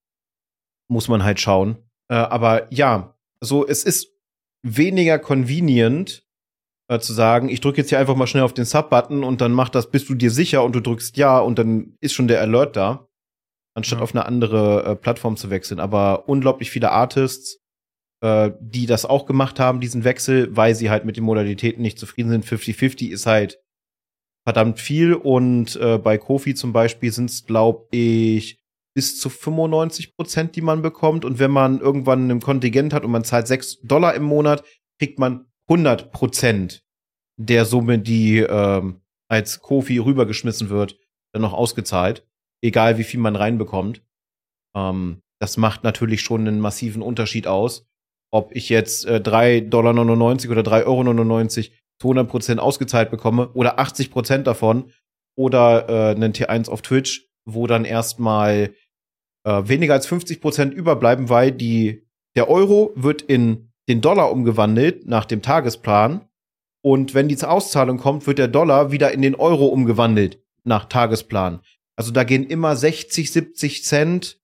muss 0.89 1.07
man 1.07 1.23
halt 1.23 1.39
schauen. 1.39 1.77
Äh, 2.09 2.15
aber 2.15 2.67
ja, 2.73 3.17
so, 3.39 3.65
es 3.65 3.85
ist 3.85 4.13
weniger 4.61 5.19
convenient, 5.19 6.22
äh, 6.93 6.99
zu 6.99 7.13
sagen, 7.13 7.49
ich 7.49 7.61
drücke 7.61 7.77
jetzt 7.79 7.89
hier 7.89 7.99
einfach 7.99 8.15
mal 8.15 8.27
schnell 8.27 8.43
auf 8.43 8.53
den 8.53 8.65
Sub-Button 8.65 9.23
und 9.23 9.41
dann 9.41 9.51
macht 9.51 9.75
das, 9.75 9.89
bist 9.89 10.09
du 10.09 10.15
dir 10.15 10.31
sicher 10.31 10.63
und 10.63 10.75
du 10.75 10.79
drückst 10.79 11.17
ja 11.17 11.39
und 11.39 11.59
dann 11.59 11.95
ist 12.01 12.13
schon 12.13 12.27
der 12.27 12.41
Alert 12.41 12.75
da, 12.75 13.07
anstatt 13.75 13.99
ja. 13.99 14.03
auf 14.03 14.13
eine 14.13 14.25
andere 14.25 14.83
äh, 14.85 14.95
Plattform 14.95 15.37
zu 15.37 15.49
wechseln. 15.49 15.79
Aber 15.79 16.27
unglaublich 16.27 16.71
viele 16.71 16.91
Artists, 16.91 17.59
äh, 18.21 18.51
die 18.59 18.85
das 18.85 19.05
auch 19.05 19.25
gemacht 19.25 19.59
haben, 19.59 19.81
diesen 19.81 20.03
Wechsel, 20.03 20.55
weil 20.55 20.75
sie 20.75 20.89
halt 20.89 21.05
mit 21.05 21.17
den 21.17 21.23
Modalitäten 21.23 21.81
nicht 21.81 21.99
zufrieden 21.99 22.29
sind. 22.29 22.45
50-50 22.45 23.09
ist 23.09 23.25
halt 23.25 23.59
verdammt 24.45 24.79
viel 24.79 25.13
und 25.13 25.75
äh, 25.77 25.97
bei 25.97 26.17
Kofi 26.17 26.53
zum 26.53 26.73
Beispiel 26.73 27.11
sind 27.11 27.29
es, 27.29 27.45
glaube 27.45 27.87
ich, 27.91 28.59
bis 28.95 29.19
zu 29.19 29.29
95 29.29 30.15
Prozent, 30.15 30.55
die 30.55 30.61
man 30.61 30.81
bekommt. 30.81 31.25
Und 31.25 31.39
wenn 31.39 31.51
man 31.51 31.79
irgendwann 31.79 32.29
ein 32.29 32.41
Kontingent 32.41 32.93
hat 32.93 33.03
und 33.03 33.11
man 33.11 33.23
zahlt 33.23 33.47
6 33.47 33.81
Dollar 33.81 34.13
im 34.13 34.23
Monat, 34.23 34.63
kriegt 34.99 35.17
man 35.17 35.47
100 35.67 36.11
Prozent 36.11 36.82
der 37.37 37.65
Summe, 37.65 37.99
die 37.99 38.39
ähm, 38.39 39.01
als 39.29 39.61
Kofi 39.61 39.97
rübergeschmissen 39.97 40.69
wird, 40.69 40.97
dann 41.33 41.41
noch 41.41 41.53
ausgezahlt. 41.53 42.27
Egal 42.61 42.97
wie 42.97 43.03
viel 43.03 43.19
man 43.19 43.35
reinbekommt. 43.35 44.01
Ähm, 44.75 45.21
das 45.39 45.57
macht 45.57 45.83
natürlich 45.83 46.21
schon 46.21 46.47
einen 46.47 46.59
massiven 46.59 47.01
Unterschied 47.01 47.47
aus. 47.47 47.85
Ob 48.31 48.55
ich 48.55 48.69
jetzt 48.69 49.05
äh, 49.05 49.21
3,99 49.23 49.69
Dollar 49.69 49.93
oder 49.93 50.61
3,99 50.61 50.85
Euro 50.85 51.77
zu 51.99 52.07
100 52.07 52.29
Prozent 52.29 52.59
ausgezahlt 52.59 53.11
bekomme 53.11 53.49
oder 53.53 53.79
80 53.79 54.11
Prozent 54.11 54.47
davon 54.47 54.91
oder 55.35 55.89
äh, 55.89 56.15
einen 56.15 56.33
T1 56.33 56.69
auf 56.69 56.81
Twitch, 56.81 57.29
wo 57.45 57.67
dann 57.67 57.85
erstmal 57.85 58.73
äh, 59.45 59.67
weniger 59.67 59.93
als 59.93 60.07
50 60.07 60.41
Prozent 60.41 60.73
überbleiben, 60.73 61.29
weil 61.29 61.51
die, 61.51 62.07
der 62.35 62.49
Euro 62.49 62.91
wird 62.95 63.21
in 63.21 63.71
den 63.89 64.01
Dollar 64.01 64.31
umgewandelt 64.31 65.05
nach 65.05 65.25
dem 65.25 65.41
Tagesplan. 65.41 66.27
Und 66.83 67.13
wenn 67.13 67.29
die 67.29 67.37
zur 67.37 67.49
Auszahlung 67.49 67.97
kommt, 67.97 68.27
wird 68.27 68.39
der 68.39 68.49
Dollar 68.49 68.91
wieder 68.91 69.11
in 69.11 69.21
den 69.21 69.35
Euro 69.35 69.67
umgewandelt 69.67 70.43
nach 70.63 70.85
Tagesplan. 70.85 71.61
Also 71.95 72.11
da 72.11 72.23
gehen 72.23 72.45
immer 72.45 72.75
60, 72.75 73.31
70 73.31 73.83
Cent, 73.85 74.41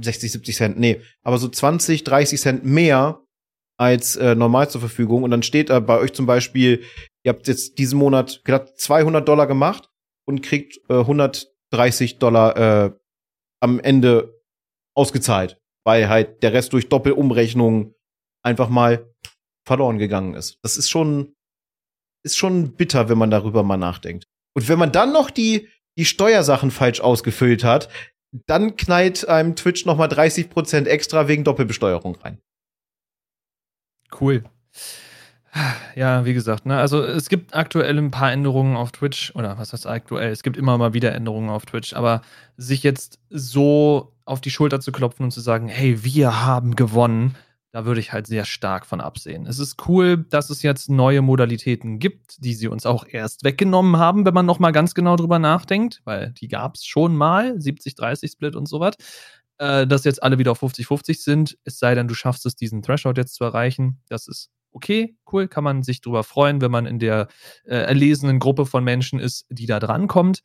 60, 0.00 0.32
70 0.32 0.56
Cent, 0.56 0.78
nee, 0.78 1.00
aber 1.22 1.38
so 1.38 1.48
20, 1.48 2.02
30 2.02 2.40
Cent 2.40 2.64
mehr 2.64 3.22
als 3.78 4.16
äh, 4.16 4.34
normal 4.34 4.68
zur 4.70 4.80
Verfügung. 4.80 5.22
Und 5.22 5.30
dann 5.30 5.42
steht 5.42 5.70
da 5.70 5.78
bei 5.80 5.98
euch 5.98 6.12
zum 6.12 6.26
Beispiel, 6.26 6.82
ihr 7.22 7.30
habt 7.30 7.46
jetzt 7.46 7.78
diesen 7.78 7.98
Monat 7.98 8.42
glatt 8.44 8.76
200 8.78 9.26
Dollar 9.26 9.46
gemacht 9.46 9.88
und 10.26 10.42
kriegt 10.42 10.78
äh, 10.88 10.94
130 10.94 12.18
Dollar 12.18 12.56
äh, 12.56 12.92
am 13.60 13.78
Ende 13.78 14.34
ausgezahlt, 14.96 15.60
weil 15.84 16.08
halt 16.08 16.42
der 16.42 16.52
Rest 16.52 16.72
durch 16.72 16.88
Doppelumrechnung 16.88 17.94
einfach 18.42 18.68
mal 18.68 19.14
verloren 19.64 19.98
gegangen 19.98 20.34
ist. 20.34 20.58
Das 20.62 20.76
ist 20.76 20.90
schon, 20.90 21.34
ist 22.28 22.36
schon 22.36 22.72
bitter, 22.72 23.08
wenn 23.08 23.18
man 23.18 23.30
darüber 23.30 23.62
mal 23.62 23.76
nachdenkt. 23.76 24.24
Und 24.54 24.68
wenn 24.68 24.78
man 24.78 24.92
dann 24.92 25.12
noch 25.12 25.30
die, 25.30 25.68
die 25.96 26.04
Steuersachen 26.04 26.70
falsch 26.70 27.00
ausgefüllt 27.00 27.64
hat, 27.64 27.88
dann 28.46 28.76
knallt 28.76 29.26
einem 29.26 29.56
Twitch 29.56 29.86
noch 29.86 29.96
mal 29.96 30.08
30% 30.08 30.84
extra 30.84 31.28
wegen 31.28 31.44
Doppelbesteuerung 31.44 32.16
rein. 32.16 32.38
Cool. 34.20 34.44
Ja, 35.96 36.26
wie 36.26 36.34
gesagt, 36.34 36.66
ne, 36.66 36.78
also 36.78 37.02
es 37.02 37.28
gibt 37.28 37.54
aktuell 37.54 37.98
ein 37.98 38.10
paar 38.10 38.30
Änderungen 38.30 38.76
auf 38.76 38.92
Twitch, 38.92 39.34
oder 39.34 39.58
was 39.58 39.72
heißt 39.72 39.86
aktuell? 39.86 40.30
Es 40.30 40.42
gibt 40.42 40.56
immer 40.56 40.76
mal 40.76 40.92
wieder 40.92 41.14
Änderungen 41.14 41.48
auf 41.48 41.64
Twitch, 41.64 41.94
aber 41.94 42.20
sich 42.56 42.82
jetzt 42.82 43.18
so 43.30 44.12
auf 44.26 44.40
die 44.42 44.50
Schulter 44.50 44.80
zu 44.80 44.92
klopfen 44.92 45.24
und 45.24 45.30
zu 45.30 45.40
sagen, 45.40 45.68
hey, 45.68 46.04
wir 46.04 46.44
haben 46.44 46.76
gewonnen, 46.76 47.34
da 47.70 47.84
würde 47.84 48.00
ich 48.00 48.12
halt 48.12 48.26
sehr 48.26 48.44
stark 48.44 48.86
von 48.86 49.00
absehen. 49.00 49.46
Es 49.46 49.58
ist 49.58 49.88
cool, 49.88 50.24
dass 50.30 50.50
es 50.50 50.62
jetzt 50.62 50.88
neue 50.88 51.22
Modalitäten 51.22 51.98
gibt, 51.98 52.42
die 52.42 52.54
sie 52.54 52.68
uns 52.68 52.86
auch 52.86 53.04
erst 53.06 53.44
weggenommen 53.44 53.98
haben, 53.98 54.24
wenn 54.24 54.34
man 54.34 54.46
nochmal 54.46 54.72
ganz 54.72 54.94
genau 54.94 55.16
drüber 55.16 55.38
nachdenkt, 55.38 56.00
weil 56.04 56.32
die 56.32 56.48
gab 56.48 56.76
es 56.76 56.86
schon 56.86 57.14
mal, 57.14 57.52
70-30-Split 57.52 58.56
und 58.56 58.66
sowas 58.66 58.94
äh, 59.58 59.86
dass 59.86 60.04
jetzt 60.04 60.22
alle 60.22 60.38
wieder 60.38 60.52
auf 60.52 60.62
50-50 60.62 61.22
sind, 61.22 61.58
es 61.64 61.78
sei 61.78 61.94
denn, 61.94 62.08
du 62.08 62.14
schaffst 62.14 62.46
es, 62.46 62.54
diesen 62.54 62.82
Threshold 62.82 63.18
jetzt 63.18 63.34
zu 63.34 63.44
erreichen. 63.44 64.00
Das 64.08 64.28
ist 64.28 64.50
okay, 64.72 65.16
cool, 65.32 65.48
kann 65.48 65.64
man 65.64 65.82
sich 65.82 66.00
drüber 66.00 66.24
freuen, 66.24 66.60
wenn 66.60 66.70
man 66.70 66.86
in 66.86 66.98
der 66.98 67.28
äh, 67.64 67.74
erlesenen 67.76 68.38
Gruppe 68.38 68.66
von 68.66 68.84
Menschen 68.84 69.18
ist, 69.18 69.46
die 69.48 69.66
da 69.66 69.80
drankommt. 69.80 70.42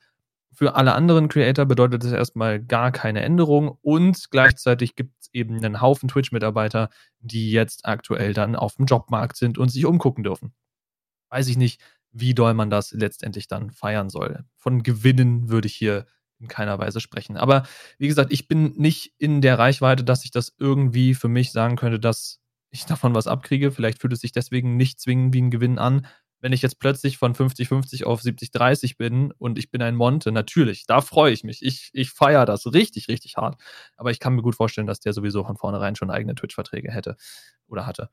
Für 0.53 0.75
alle 0.75 0.93
anderen 0.93 1.29
Creator 1.29 1.65
bedeutet 1.65 2.03
das 2.03 2.11
erstmal 2.11 2.63
gar 2.63 2.91
keine 2.91 3.21
Änderung 3.21 3.77
und 3.81 4.29
gleichzeitig 4.29 4.95
gibt 4.95 5.13
es 5.19 5.29
eben 5.33 5.57
einen 5.57 5.81
Haufen 5.81 6.07
Twitch-Mitarbeiter, 6.09 6.89
die 7.19 7.51
jetzt 7.51 7.85
aktuell 7.85 8.33
dann 8.33 8.55
auf 8.55 8.75
dem 8.75 8.85
Jobmarkt 8.85 9.35
sind 9.35 9.57
und 9.57 9.69
sich 9.69 9.85
umgucken 9.85 10.23
dürfen. 10.23 10.53
Weiß 11.29 11.47
ich 11.47 11.57
nicht, 11.57 11.81
wie 12.11 12.35
doll 12.35 12.53
man 12.53 12.69
das 12.69 12.91
letztendlich 12.91 13.47
dann 13.47 13.71
feiern 13.71 14.09
soll. 14.09 14.45
Von 14.55 14.83
Gewinnen 14.83 15.49
würde 15.49 15.67
ich 15.67 15.75
hier 15.75 16.05
in 16.39 16.47
keiner 16.47 16.77
Weise 16.77 16.99
sprechen. 16.99 17.37
Aber 17.37 17.63
wie 17.97 18.07
gesagt, 18.07 18.31
ich 18.31 18.47
bin 18.47 18.73
nicht 18.77 19.13
in 19.17 19.41
der 19.41 19.57
Reichweite, 19.57 20.03
dass 20.03 20.23
ich 20.23 20.31
das 20.31 20.53
irgendwie 20.59 21.15
für 21.15 21.29
mich 21.29 21.51
sagen 21.51 21.75
könnte, 21.75 21.99
dass 21.99 22.39
ich 22.69 22.85
davon 22.85 23.15
was 23.15 23.27
abkriege. 23.27 23.71
Vielleicht 23.71 23.99
fühlt 23.99 24.13
es 24.13 24.21
sich 24.21 24.31
deswegen 24.31 24.77
nicht 24.77 24.99
zwingend 24.99 25.33
wie 25.33 25.41
ein 25.41 25.51
Gewinn 25.51 25.79
an. 25.79 26.05
Wenn 26.43 26.51
ich 26.51 26.61
jetzt 26.61 26.77
plötzlich 26.77 27.17
von 27.17 27.33
50-50 27.33 28.03
auf 28.03 28.19
70-30 28.21 28.97
bin 28.97 29.31
und 29.31 29.57
ich 29.57 29.71
bin 29.71 29.81
ein 29.81 29.95
Monte, 29.95 30.33
natürlich, 30.33 30.85
da 30.85 30.99
freue 30.99 31.31
ich 31.31 31.45
mich. 31.45 31.63
Ich, 31.63 31.89
ich 31.93 32.09
feiere 32.09 32.45
das 32.45 32.65
richtig, 32.73 33.07
richtig 33.07 33.37
hart. 33.37 33.55
Aber 33.95 34.11
ich 34.11 34.19
kann 34.19 34.35
mir 34.35 34.41
gut 34.41 34.55
vorstellen, 34.55 34.85
dass 34.85 34.99
der 34.99 35.13
sowieso 35.13 35.45
von 35.45 35.55
vornherein 35.55 35.95
schon 35.95 36.11
eigene 36.11 36.35
Twitch-Verträge 36.35 36.91
hätte 36.91 37.15
oder 37.67 37.85
hatte. 37.85 38.09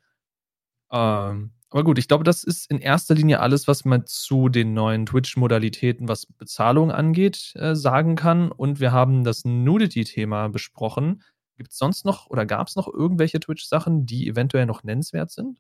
Ähm, 0.93 1.55
aber 1.71 1.83
gut, 1.83 1.99
ich 1.99 2.07
glaube, 2.07 2.23
das 2.23 2.45
ist 2.45 2.71
in 2.71 2.79
erster 2.79 3.17
Linie 3.17 3.41
alles, 3.41 3.67
was 3.67 3.85
man 3.85 4.07
zu 4.07 4.49
den 4.49 4.75
neuen 4.75 5.07
Twitch-Modalitäten, 5.07 6.07
was 6.07 6.27
Bezahlung 6.27 6.93
angeht, 6.93 7.53
äh, 7.57 7.75
sagen 7.75 8.15
kann. 8.15 8.53
Und 8.53 8.79
wir 8.79 8.93
haben 8.93 9.25
das 9.25 9.45
Nudity-Thema 9.45 10.51
besprochen. 10.51 11.25
Gibt 11.57 11.73
es 11.73 11.79
sonst 11.79 12.05
noch 12.05 12.31
oder 12.31 12.47
gab 12.47 12.69
es 12.69 12.77
noch 12.77 12.87
irgendwelche 12.87 13.41
Twitch-Sachen, 13.41 14.07
die 14.07 14.29
eventuell 14.29 14.67
noch 14.67 14.85
nennenswert 14.85 15.33
sind? 15.33 15.59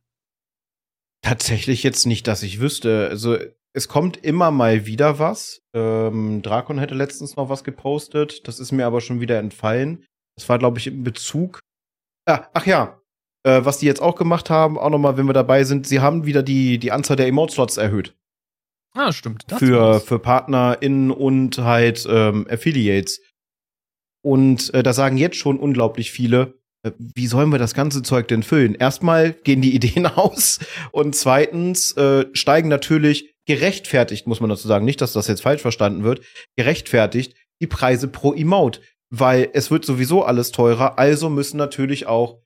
Tatsächlich 1.22 1.82
jetzt 1.82 2.06
nicht, 2.06 2.26
dass 2.26 2.42
ich 2.42 2.60
wüsste. 2.60 3.08
Also 3.10 3.36
es 3.72 3.88
kommt 3.88 4.16
immer 4.16 4.50
mal 4.50 4.86
wieder 4.86 5.18
was. 5.18 5.62
Ähm, 5.74 6.42
Drakon 6.42 6.78
hätte 6.78 6.94
letztens 6.94 7.36
noch 7.36 7.48
was 7.48 7.64
gepostet. 7.64 8.46
Das 8.48 8.58
ist 8.58 8.72
mir 8.72 8.86
aber 8.86 9.00
schon 9.00 9.20
wieder 9.20 9.38
entfallen. 9.38 10.04
Das 10.36 10.48
war, 10.48 10.58
glaube 10.58 10.78
ich, 10.78 10.86
in 10.86 11.04
Bezug. 11.04 11.60
Ah, 12.26 12.48
ach 12.54 12.66
ja, 12.66 13.00
äh, 13.44 13.64
was 13.64 13.78
die 13.78 13.86
jetzt 13.86 14.02
auch 14.02 14.16
gemacht 14.16 14.50
haben, 14.50 14.78
auch 14.78 14.90
nochmal, 14.90 15.16
wenn 15.16 15.26
wir 15.26 15.32
dabei 15.32 15.64
sind, 15.64 15.86
sie 15.86 16.00
haben 16.00 16.26
wieder 16.26 16.42
die, 16.42 16.78
die 16.78 16.92
Anzahl 16.92 17.16
der 17.16 17.26
Emote-Slots 17.26 17.76
erhöht. 17.76 18.16
Ah, 18.92 19.12
stimmt. 19.12 19.44
Das 19.48 19.58
für, 19.60 20.00
für 20.00 20.18
PartnerInnen 20.18 21.10
und 21.10 21.58
halt 21.58 22.06
ähm, 22.08 22.46
Affiliates. 22.50 23.20
Und 24.22 24.74
äh, 24.74 24.82
da 24.82 24.92
sagen 24.92 25.16
jetzt 25.16 25.36
schon 25.36 25.58
unglaublich 25.58 26.10
viele, 26.10 26.59
wie 26.98 27.26
sollen 27.26 27.50
wir 27.50 27.58
das 27.58 27.74
ganze 27.74 28.02
Zeug 28.02 28.28
denn 28.28 28.42
füllen? 28.42 28.74
Erstmal 28.74 29.32
gehen 29.32 29.60
die 29.60 29.74
Ideen 29.74 30.06
aus 30.06 30.60
und 30.92 31.14
zweitens 31.14 31.92
äh, 31.96 32.26
steigen 32.32 32.68
natürlich 32.68 33.34
gerechtfertigt, 33.46 34.26
muss 34.26 34.40
man 34.40 34.50
dazu 34.50 34.68
sagen, 34.68 34.84
nicht, 34.84 35.00
dass 35.00 35.12
das 35.12 35.26
jetzt 35.26 35.42
falsch 35.42 35.62
verstanden 35.62 36.04
wird, 36.04 36.22
gerechtfertigt 36.56 37.34
die 37.60 37.66
Preise 37.66 38.08
pro 38.08 38.32
Emote, 38.32 38.80
weil 39.10 39.50
es 39.52 39.70
wird 39.70 39.84
sowieso 39.84 40.24
alles 40.24 40.52
teurer, 40.52 40.98
also 40.98 41.28
müssen 41.28 41.56
natürlich 41.56 42.06
auch 42.06 42.40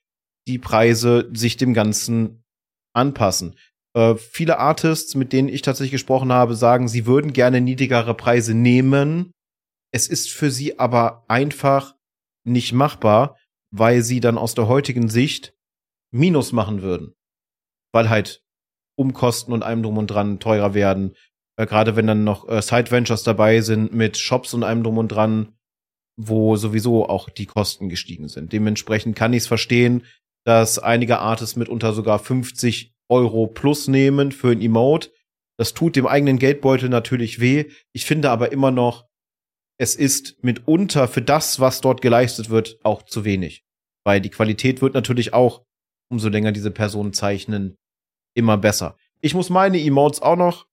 die 0.49 0.59
Preise 0.59 1.30
sich 1.32 1.57
dem 1.57 1.74
Ganzen 1.74 2.43
anpassen. 2.95 3.57
Äh, 3.97 4.16
viele 4.16 4.59
Artists, 4.59 5.14
mit 5.14 5.32
denen 5.32 5.49
ich 5.49 5.62
tatsächlich 5.62 5.93
gesprochen 5.93 6.32
habe, 6.32 6.55
sagen, 6.55 6.89
sie 6.89 7.07
würden 7.07 7.32
gerne 7.32 7.61
niedrigere 7.61 8.14
Preise 8.14 8.55
nehmen. 8.55 9.32
Es 9.93 10.09
ist 10.09 10.30
für 10.30 10.51
sie 10.51 10.78
aber 10.78 11.24
einfach 11.28 11.95
nicht 12.45 12.72
machbar, 12.72 13.37
weil 13.77 14.03
sie 14.03 14.20
dann 14.20 14.39
aus 14.39 14.55
der 14.55 14.68
heutigen 14.68 15.09
Sicht 15.09 15.53
Minus 16.12 16.53
machen 16.53 16.81
würden. 16.83 17.14
Weil 17.93 18.09
halt 18.09 18.45
Umkosten 18.97 19.53
und 19.53 19.64
allem 19.64 19.83
drum 19.83 19.99
und 19.99 20.07
dran 20.07 20.39
teurer 20.39 20.75
werden. 20.75 21.16
Äh, 21.57 21.66
Gerade 21.66 21.97
wenn 21.97 22.07
dann 22.07 22.22
noch 22.22 22.49
äh, 22.49 22.62
Side 22.62 22.93
Ventures 22.93 23.25
dabei 23.25 23.61
sind 23.62 23.93
mit 23.93 24.16
Shops 24.16 24.55
und 24.55 24.62
allem 24.62 24.85
drum 24.85 24.99
und 24.99 25.09
dran, 25.09 25.57
wo 26.16 26.55
sowieso 26.55 27.09
auch 27.09 27.29
die 27.29 27.47
Kosten 27.47 27.89
gestiegen 27.89 28.29
sind. 28.29 28.53
Dementsprechend 28.53 29.16
kann 29.16 29.33
ich 29.33 29.39
es 29.39 29.47
verstehen, 29.49 30.05
dass 30.45 30.79
einige 30.79 31.18
Artists 31.18 31.57
mitunter 31.57 31.93
sogar 31.93 32.20
50 32.20 32.95
Euro 33.09 33.49
plus 33.49 33.89
nehmen 33.89 34.31
für 34.31 34.53
ein 34.53 34.61
Emote. 34.61 35.11
Das 35.59 35.75
tut 35.75 35.97
dem 35.97 36.07
eigenen 36.07 36.39
Geldbeutel 36.39 36.89
natürlich 36.89 37.41
weh. 37.41 37.64
Ich 37.93 38.07
finde 38.07 38.31
aber 38.31 38.53
immer 38.53 38.70
noch, 38.70 39.09
es 39.81 39.97
ist 39.97 40.43
mitunter 40.45 41.09
für 41.09 41.22
das, 41.22 41.59
was 41.59 41.81
dort 41.81 42.03
geleistet 42.03 42.51
wird, 42.51 42.79
auch 42.85 43.03
zu 43.03 43.25
wenig. 43.25 43.64
Weil 44.05 44.21
die 44.21 44.31
Qualität 44.31 44.83
wird 44.83 44.95
natürlich 44.95 45.33
auch, 45.33 45.63
umso 46.11 46.29
länger 46.29 46.53
diese 46.53 46.71
Personen 46.71 47.13
zeichnen, 47.13 47.77
immer 48.35 48.59
besser. 48.59 48.97
Ich 49.21 49.35
muss 49.35 49.51
meine 49.51 49.81
Emotes 49.81 50.21
auch 50.21 50.37
noch 50.37 50.67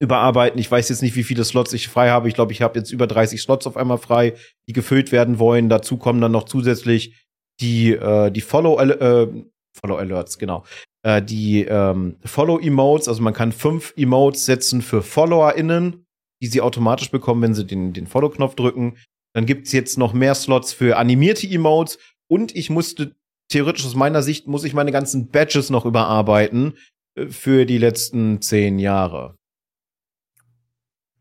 überarbeiten. 0.00 0.60
Ich 0.60 0.70
weiß 0.70 0.88
jetzt 0.88 1.02
nicht, 1.02 1.16
wie 1.16 1.24
viele 1.24 1.44
Slots 1.44 1.72
ich 1.72 1.88
frei 1.88 2.10
habe. 2.10 2.28
Ich 2.28 2.34
glaube, 2.34 2.52
ich 2.52 2.62
habe 2.62 2.78
jetzt 2.78 2.92
über 2.92 3.06
30 3.06 3.40
Slots 3.40 3.66
auf 3.66 3.76
einmal 3.76 3.98
frei, 3.98 4.34
die 4.68 4.72
gefüllt 4.72 5.12
werden 5.12 5.38
wollen. 5.38 5.68
Dazu 5.68 5.96
kommen 5.96 6.20
dann 6.20 6.32
noch 6.32 6.44
zusätzlich 6.44 7.26
die, 7.60 7.92
äh, 7.92 8.30
die 8.30 8.40
Follow, 8.40 8.78
äh, 8.80 9.28
Follow 9.72 9.96
Alerts, 9.96 10.38
genau. 10.38 10.64
Äh, 11.02 11.22
die 11.22 11.64
ähm, 11.64 12.16
Follow 12.24 12.58
Emotes, 12.58 13.08
also 13.08 13.22
man 13.22 13.34
kann 13.34 13.52
fünf 13.52 13.92
Emotes 13.96 14.46
setzen 14.46 14.82
für 14.82 15.02
FollowerInnen, 15.02 16.06
die 16.42 16.46
sie 16.46 16.60
automatisch 16.60 17.10
bekommen, 17.10 17.42
wenn 17.42 17.54
sie 17.54 17.66
den, 17.66 17.92
den 17.92 18.06
Follow-Knopf 18.06 18.54
drücken. 18.54 18.96
Dann 19.34 19.46
gibt's 19.46 19.72
jetzt 19.72 19.98
noch 19.98 20.14
mehr 20.14 20.34
Slots 20.34 20.72
für 20.72 20.96
animierte 20.96 21.46
Emotes 21.46 21.98
und 22.26 22.54
ich 22.56 22.70
musste 22.70 23.14
theoretisch 23.48 23.84
aus 23.84 23.94
meiner 23.94 24.22
Sicht 24.22 24.46
muss 24.46 24.64
ich 24.64 24.72
meine 24.72 24.92
ganzen 24.92 25.28
Badges 25.28 25.68
noch 25.68 25.84
überarbeiten 25.84 26.78
äh, 27.14 27.26
für 27.26 27.66
die 27.66 27.78
letzten 27.78 28.40
zehn 28.40 28.78
Jahre 28.78 29.36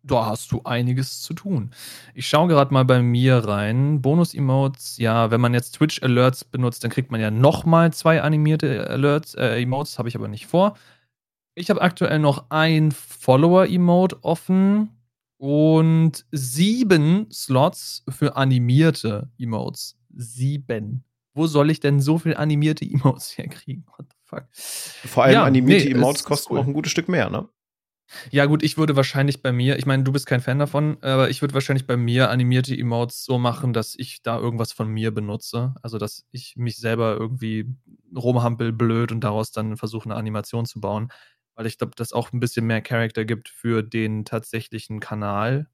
da 0.03 0.26
hast 0.26 0.51
du 0.51 0.61
einiges 0.66 1.22
zu 1.22 1.34
tun. 1.34 1.72
Ich 2.14 2.28
schaue 2.28 2.49
gerade 2.49 2.74
mal 2.74 2.86
bei 2.86 3.01
mir 3.01 3.38
rein. 3.38 4.01
Bonus-Emotes, 4.01 4.97
ja, 4.97 5.32
wenn 5.32 5.41
man 5.41 5.53
jetzt 5.53 5.76
Twitch-Alerts 5.76 6.43
benutzt, 6.43 6.84
dann 6.84 6.91
kriegt 6.91 7.11
man 7.11 7.22
ja 7.22 7.32
nochmal 7.32 7.93
zwei 7.93 8.22
animierte 8.22 8.89
Alerts, 8.89 9.34
äh, 9.36 9.61
Emotes, 9.61 9.97
habe 9.97 10.09
ich 10.09 10.16
aber 10.16 10.28
nicht 10.28 10.45
vor. 10.45 10.76
Ich 11.55 11.70
habe 11.70 11.82
aktuell 11.82 12.20
noch 12.20 12.49
ein 12.49 12.91
Follower-Emote 12.91 14.24
offen 14.24 14.89
und 15.44 16.26
sieben 16.32 17.30
Slots 17.30 18.06
für 18.08 18.38
animierte 18.38 19.30
Emotes. 19.38 19.98
Sieben. 20.16 21.04
Wo 21.34 21.48
soll 21.48 21.70
ich 21.70 21.82
denn 21.82 22.00
so 22.00 22.18
viel 22.18 22.38
animierte 22.38 22.86
Emotes 22.86 23.38
herkriegen? 23.38 23.86
What 23.98 24.06
the 24.10 24.18
fuck? 24.24 24.46
Vor 24.54 25.26
allem 25.26 25.34
ja, 25.34 25.44
animierte 25.44 25.84
nee, 25.84 25.91
Emotes 25.91 26.24
kosten 26.24 26.54
cool. 26.54 26.62
auch 26.62 26.66
ein 26.66 26.72
gutes 26.72 26.94
Stück 26.94 27.10
mehr, 27.10 27.30
ne? 27.30 27.50
Ja, 28.32 28.46
gut, 28.46 28.64
ich 28.64 28.78
würde 28.78 28.96
wahrscheinlich 28.96 29.41
bei 29.41 29.52
mir, 29.52 29.78
ich 29.78 29.86
meine, 29.86 30.04
du 30.04 30.14
bist 30.14 30.28
kein 30.28 30.39
Fan 30.39 30.60
davon, 30.60 30.98
aber 31.02 31.30
ich 31.30 31.41
würde 31.41 31.56
wahrscheinlich 31.56 31.88
bei 31.88 31.98
mir 31.98 32.30
animierte 32.30 32.78
Emotes 32.78 33.26
so 33.26 33.38
machen, 33.38 33.74
dass 33.74 33.96
ich 33.98 34.22
da 34.22 34.39
irgendwas 34.39 34.72
von 34.72 34.88
mir 34.88 35.12
benutze. 35.12 35.76
Also, 35.82 35.98
dass 35.98 36.26
ich 36.32 36.56
mich 36.56 36.78
selber 36.78 37.18
irgendwie 37.20 37.66
rumhampel 38.16 38.72
blöd 38.72 39.12
und 39.12 39.26
daraus 39.26 39.52
dann 39.52 39.76
versuche, 39.76 40.06
eine 40.06 40.16
Animation 40.16 40.66
zu 40.66 40.80
bauen. 40.80 41.12
Weil 41.56 41.68
ich 41.68 41.78
glaube, 41.78 41.93
das 41.95 42.14
auch 42.14 42.34
ein 42.34 42.39
bisschen 42.39 42.66
mehr 42.66 42.82
Charakter 42.82 43.26
gibt 43.26 43.49
für 43.49 43.84
den 43.84 44.26
tatsächlichen 44.26 44.99
Kanal. 44.99 45.68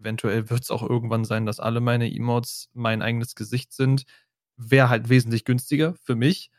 Eventuell 0.00 0.50
wird 0.50 0.62
es 0.62 0.70
auch 0.70 0.82
irgendwann 0.82 1.24
sein, 1.24 1.46
dass 1.46 1.60
alle 1.60 1.80
meine 1.80 2.12
Emotes 2.12 2.70
mein 2.74 3.02
eigenes 3.02 3.34
Gesicht 3.36 3.72
sind. 3.72 4.04
Wäre 4.56 4.88
halt 4.88 5.08
wesentlich 5.08 5.44
günstiger 5.44 5.94
für 5.94 6.16
mich. 6.16 6.50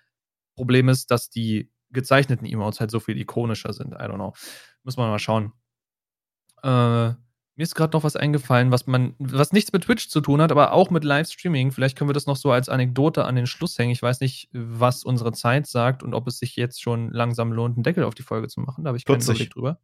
Problem 0.55 0.89
ist, 0.89 1.11
dass 1.11 1.30
die 1.30 1.72
gezeichneten 1.91 2.47
Emotes 2.47 2.80
halt 2.80 2.91
so 2.91 2.99
viel 2.99 3.20
ikonischer 3.20 3.74
sind. 3.74 3.93
I 3.93 3.97
don't 3.97 4.16
know. 4.16 4.34
Muss 4.84 4.97
man 4.97 5.09
mal 5.09 5.20
schauen. 5.20 5.53
Äh, 6.64 7.14
mir 7.56 7.64
ist 7.64 7.76
gerade 7.76 7.95
noch 7.95 8.04
was 8.04 8.16
eingefallen, 8.16 8.72
was 8.72 8.88
man, 8.88 9.16
was 9.20 9.51
nichts 9.51 9.72
mit 9.74 9.84
Twitch 9.84 10.10
zu 10.10 10.22
tun 10.22 10.41
hat, 10.41 10.51
aber 10.51 10.74
auch 10.74 10.89
mit 10.89 11.04
Livestreaming. 11.04 11.72
Vielleicht 11.72 11.97
können 11.97 12.10
wir 12.10 12.14
das 12.14 12.26
noch 12.26 12.36
so 12.36 12.51
als 12.51 12.68
Anekdote 12.68 13.26
an 13.26 13.36
den 13.36 13.45
Schluss 13.45 13.78
hängen. 13.78 13.91
Ich 13.91 14.01
weiß 14.01 14.22
nicht, 14.22 14.49
was 14.54 15.04
unsere 15.04 15.34
Zeit 15.34 15.68
sagt 15.68 16.01
und 16.01 16.14
ob 16.16 16.28
es 16.28 16.39
sich 16.39 16.56
jetzt 16.56 16.82
schon 16.82 17.12
langsam 17.12 17.51
lohnt, 17.51 17.78
einen 17.78 17.84
Deckel 17.84 18.06
auf 18.06 18.16
die 18.16 18.24
Folge 18.24 18.47
zu 18.47 18.60
machen. 18.62 18.84
Da 18.84 18.89
habe 18.89 18.97
ich 18.97 19.06
keinen 19.06 19.22
Überblick 19.22 19.51
drüber. 19.51 19.80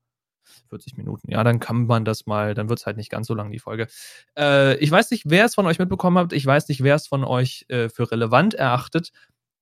40 0.70 0.98
Minuten. 0.98 1.32
Ja, 1.32 1.44
dann 1.44 1.60
kann 1.60 1.86
man 1.86 2.06
das 2.06 2.26
mal, 2.26 2.56
dann 2.56 2.70
wird 2.70 2.80
es 2.80 2.86
halt 2.88 2.98
nicht 2.98 3.12
ganz 3.12 3.28
so 3.28 3.36
lang, 3.36 3.52
die 3.52 3.60
Folge. 3.60 3.88
Äh, 4.36 4.78
ich 4.78 4.90
weiß 4.90 5.12
nicht, 5.12 5.24
wer 5.28 5.46
es 5.46 5.54
von 5.54 5.68
euch 5.68 5.78
mitbekommen 5.78 6.18
hat. 6.18 6.34
Ich 6.34 6.46
weiß 6.46 6.68
nicht, 6.70 6.82
wer 6.84 6.96
es 6.96 7.08
von 7.08 7.24
euch 7.24 7.66
äh, 7.70 7.90
für 7.90 8.12
relevant 8.12 8.56
erachtet. 8.56 9.12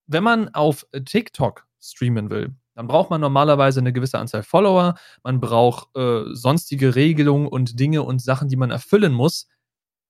Wenn 0.06 0.24
man 0.24 0.54
auf 0.54 0.88
TikTok 1.06 1.68
streamen 1.82 2.30
will, 2.30 2.56
dann 2.78 2.86
braucht 2.88 3.10
man 3.10 3.20
normalerweise 3.20 3.80
eine 3.80 3.92
gewisse 3.92 4.20
Anzahl 4.20 4.44
Follower, 4.44 4.94
man 5.24 5.42
braucht 5.42 5.96
äh, 5.98 6.26
sonstige 6.34 6.94
Regelungen 6.94 7.48
und 7.48 7.80
Dinge 7.80 8.04
und 8.04 8.22
Sachen, 8.22 8.50
die 8.50 8.56
man 8.56 8.70
erfüllen 8.70 9.14
muss. 9.14 9.48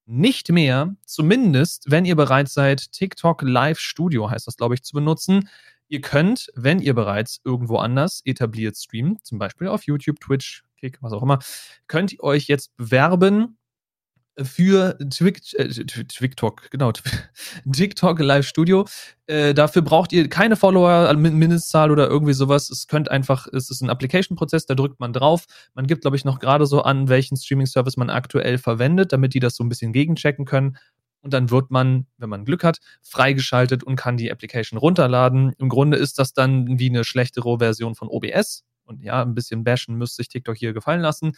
Nicht 0.06 0.52
mehr, 0.52 0.94
zumindest 1.06 1.90
wenn 1.90 2.04
ihr 2.04 2.18
bereit 2.18 2.50
seid, 2.50 2.92
TikTok 2.92 3.42
Live 3.44 3.80
Studio 3.80 4.30
heißt 4.30 4.48
das, 4.48 4.58
glaube 4.58 4.76
ich, 4.76 4.84
zu 4.84 4.92
benutzen. 4.94 5.48
Ihr 5.88 6.02
könnt, 6.02 6.52
wenn 6.56 6.80
ihr 6.80 6.94
bereits 6.94 7.40
irgendwo 7.46 7.78
anders 7.78 8.22
etabliert 8.26 8.76
streamt, 8.76 9.26
zum 9.26 9.40
Beispiel 9.40 9.70
auf 9.70 9.84
YouTube, 9.84 10.20
Twitch, 10.20 10.66
Kick, 10.76 10.98
was 11.00 11.14
auch 11.14 11.24
immer, 11.24 11.40
könnt 11.88 12.12
ihr 12.12 12.22
euch 12.22 12.48
jetzt 12.48 12.76
bewerben 12.76 13.58
für 14.44 14.98
Twik, 15.10 15.42
äh, 15.54 15.68
TikTok, 15.68 16.70
genau, 16.70 16.92
TikTok 17.72 18.20
Live 18.20 18.48
Studio. 18.48 18.86
Äh, 19.26 19.54
dafür 19.54 19.82
braucht 19.82 20.14
ihr 20.14 20.30
keine 20.30 20.56
Follower, 20.56 21.14
Mindestzahl 21.16 21.92
oder 21.92 22.08
irgendwie 22.08 22.34
sowas. 22.34 22.70
Es 22.70 22.88
könnt 22.88 23.10
einfach, 23.10 23.48
es 23.52 23.70
ist 23.70 23.82
ein 23.82 23.90
Application-Prozess, 23.90 24.66
da 24.66 24.76
drückt 24.76 25.00
man 25.00 25.14
drauf. 25.14 25.46
Man 25.74 25.88
gibt, 25.88 26.02
glaube 26.02 26.18
ich, 26.18 26.26
noch 26.26 26.40
gerade 26.40 26.66
so 26.66 26.82
an, 26.82 27.10
welchen 27.10 27.36
Streaming-Service 27.36 27.98
man 27.98 28.10
aktuell 28.10 28.58
verwendet, 28.58 29.12
damit 29.12 29.34
die 29.34 29.40
das 29.40 29.56
so 29.56 29.64
ein 29.64 29.70
bisschen 29.70 29.92
gegenchecken 29.92 30.46
können. 30.46 30.78
Und 31.22 31.34
dann 31.34 31.50
wird 31.50 31.72
man, 31.72 32.06
wenn 32.18 32.30
man 32.30 32.46
Glück 32.46 32.64
hat, 32.64 32.80
freigeschaltet 33.02 33.84
und 33.84 33.96
kann 33.96 34.18
die 34.18 34.32
Application 34.32 34.78
runterladen. 34.78 35.54
Im 35.58 35.68
Grunde 35.68 35.98
ist 35.98 36.20
das 36.20 36.34
dann 36.34 36.80
wie 36.80 36.90
eine 36.90 37.04
schlechtere 37.04 37.60
Version 37.60 37.96
von 37.96 38.08
OBS. 38.08 38.64
Und 38.86 39.04
ja, 39.04 39.22
ein 39.22 39.34
bisschen 39.34 39.64
bashen 39.64 39.96
müsste 39.96 40.18
sich 40.18 40.30
TikTok 40.30 40.56
hier 40.56 40.74
gefallen 40.74 41.02
lassen. 41.02 41.34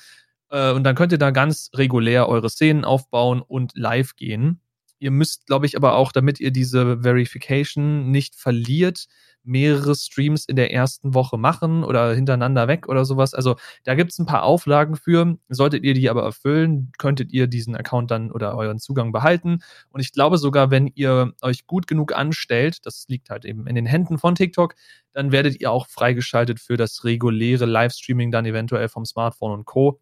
Äh, 0.49 0.71
und 0.71 0.83
dann 0.83 0.95
könnt 0.95 1.11
ihr 1.11 1.17
da 1.17 1.31
ganz 1.31 1.69
regulär 1.75 2.27
eure 2.27 2.49
Szenen 2.49 2.85
aufbauen 2.85 3.41
und 3.41 3.73
live 3.75 4.15
gehen. 4.15 4.61
Ihr 4.99 5.11
müsst, 5.11 5.45
glaube 5.47 5.65
ich, 5.65 5.77
aber 5.77 5.95
auch, 5.95 6.11
damit 6.11 6.39
ihr 6.41 6.51
diese 6.51 7.01
Verification 7.03 8.11
nicht 8.11 8.35
verliert, 8.35 9.07
mehrere 9.43 9.95
Streams 9.95 10.45
in 10.45 10.57
der 10.57 10.73
ersten 10.73 11.13
Woche 11.13 11.37
machen 11.37 11.83
oder 11.85 12.13
hintereinander 12.13 12.67
weg 12.67 12.89
oder 12.89 13.05
sowas. 13.05 13.33
Also 13.33 13.55
da 13.85 13.95
gibt 13.95 14.11
es 14.11 14.19
ein 14.19 14.25
paar 14.25 14.43
Auflagen 14.43 14.97
für. 14.97 15.37
Solltet 15.47 15.85
ihr 15.85 15.93
die 15.93 16.09
aber 16.09 16.23
erfüllen, 16.23 16.91
könntet 16.97 17.31
ihr 17.31 17.47
diesen 17.47 17.75
Account 17.75 18.11
dann 18.11 18.31
oder 18.31 18.55
euren 18.57 18.79
Zugang 18.79 19.13
behalten. 19.13 19.59
Und 19.89 20.01
ich 20.01 20.11
glaube 20.11 20.37
sogar, 20.37 20.69
wenn 20.71 20.87
ihr 20.87 21.33
euch 21.41 21.65
gut 21.65 21.87
genug 21.87 22.13
anstellt, 22.13 22.85
das 22.85 23.05
liegt 23.07 23.29
halt 23.29 23.45
eben 23.45 23.65
in 23.67 23.75
den 23.75 23.85
Händen 23.85 24.17
von 24.17 24.35
TikTok, 24.35 24.75
dann 25.13 25.31
werdet 25.31 25.59
ihr 25.61 25.71
auch 25.71 25.87
freigeschaltet 25.87 26.59
für 26.59 26.75
das 26.75 27.05
reguläre 27.05 27.65
Livestreaming 27.65 28.31
dann 28.31 28.45
eventuell 28.45 28.89
vom 28.89 29.05
Smartphone 29.05 29.51
und 29.53 29.65
Co 29.65 29.99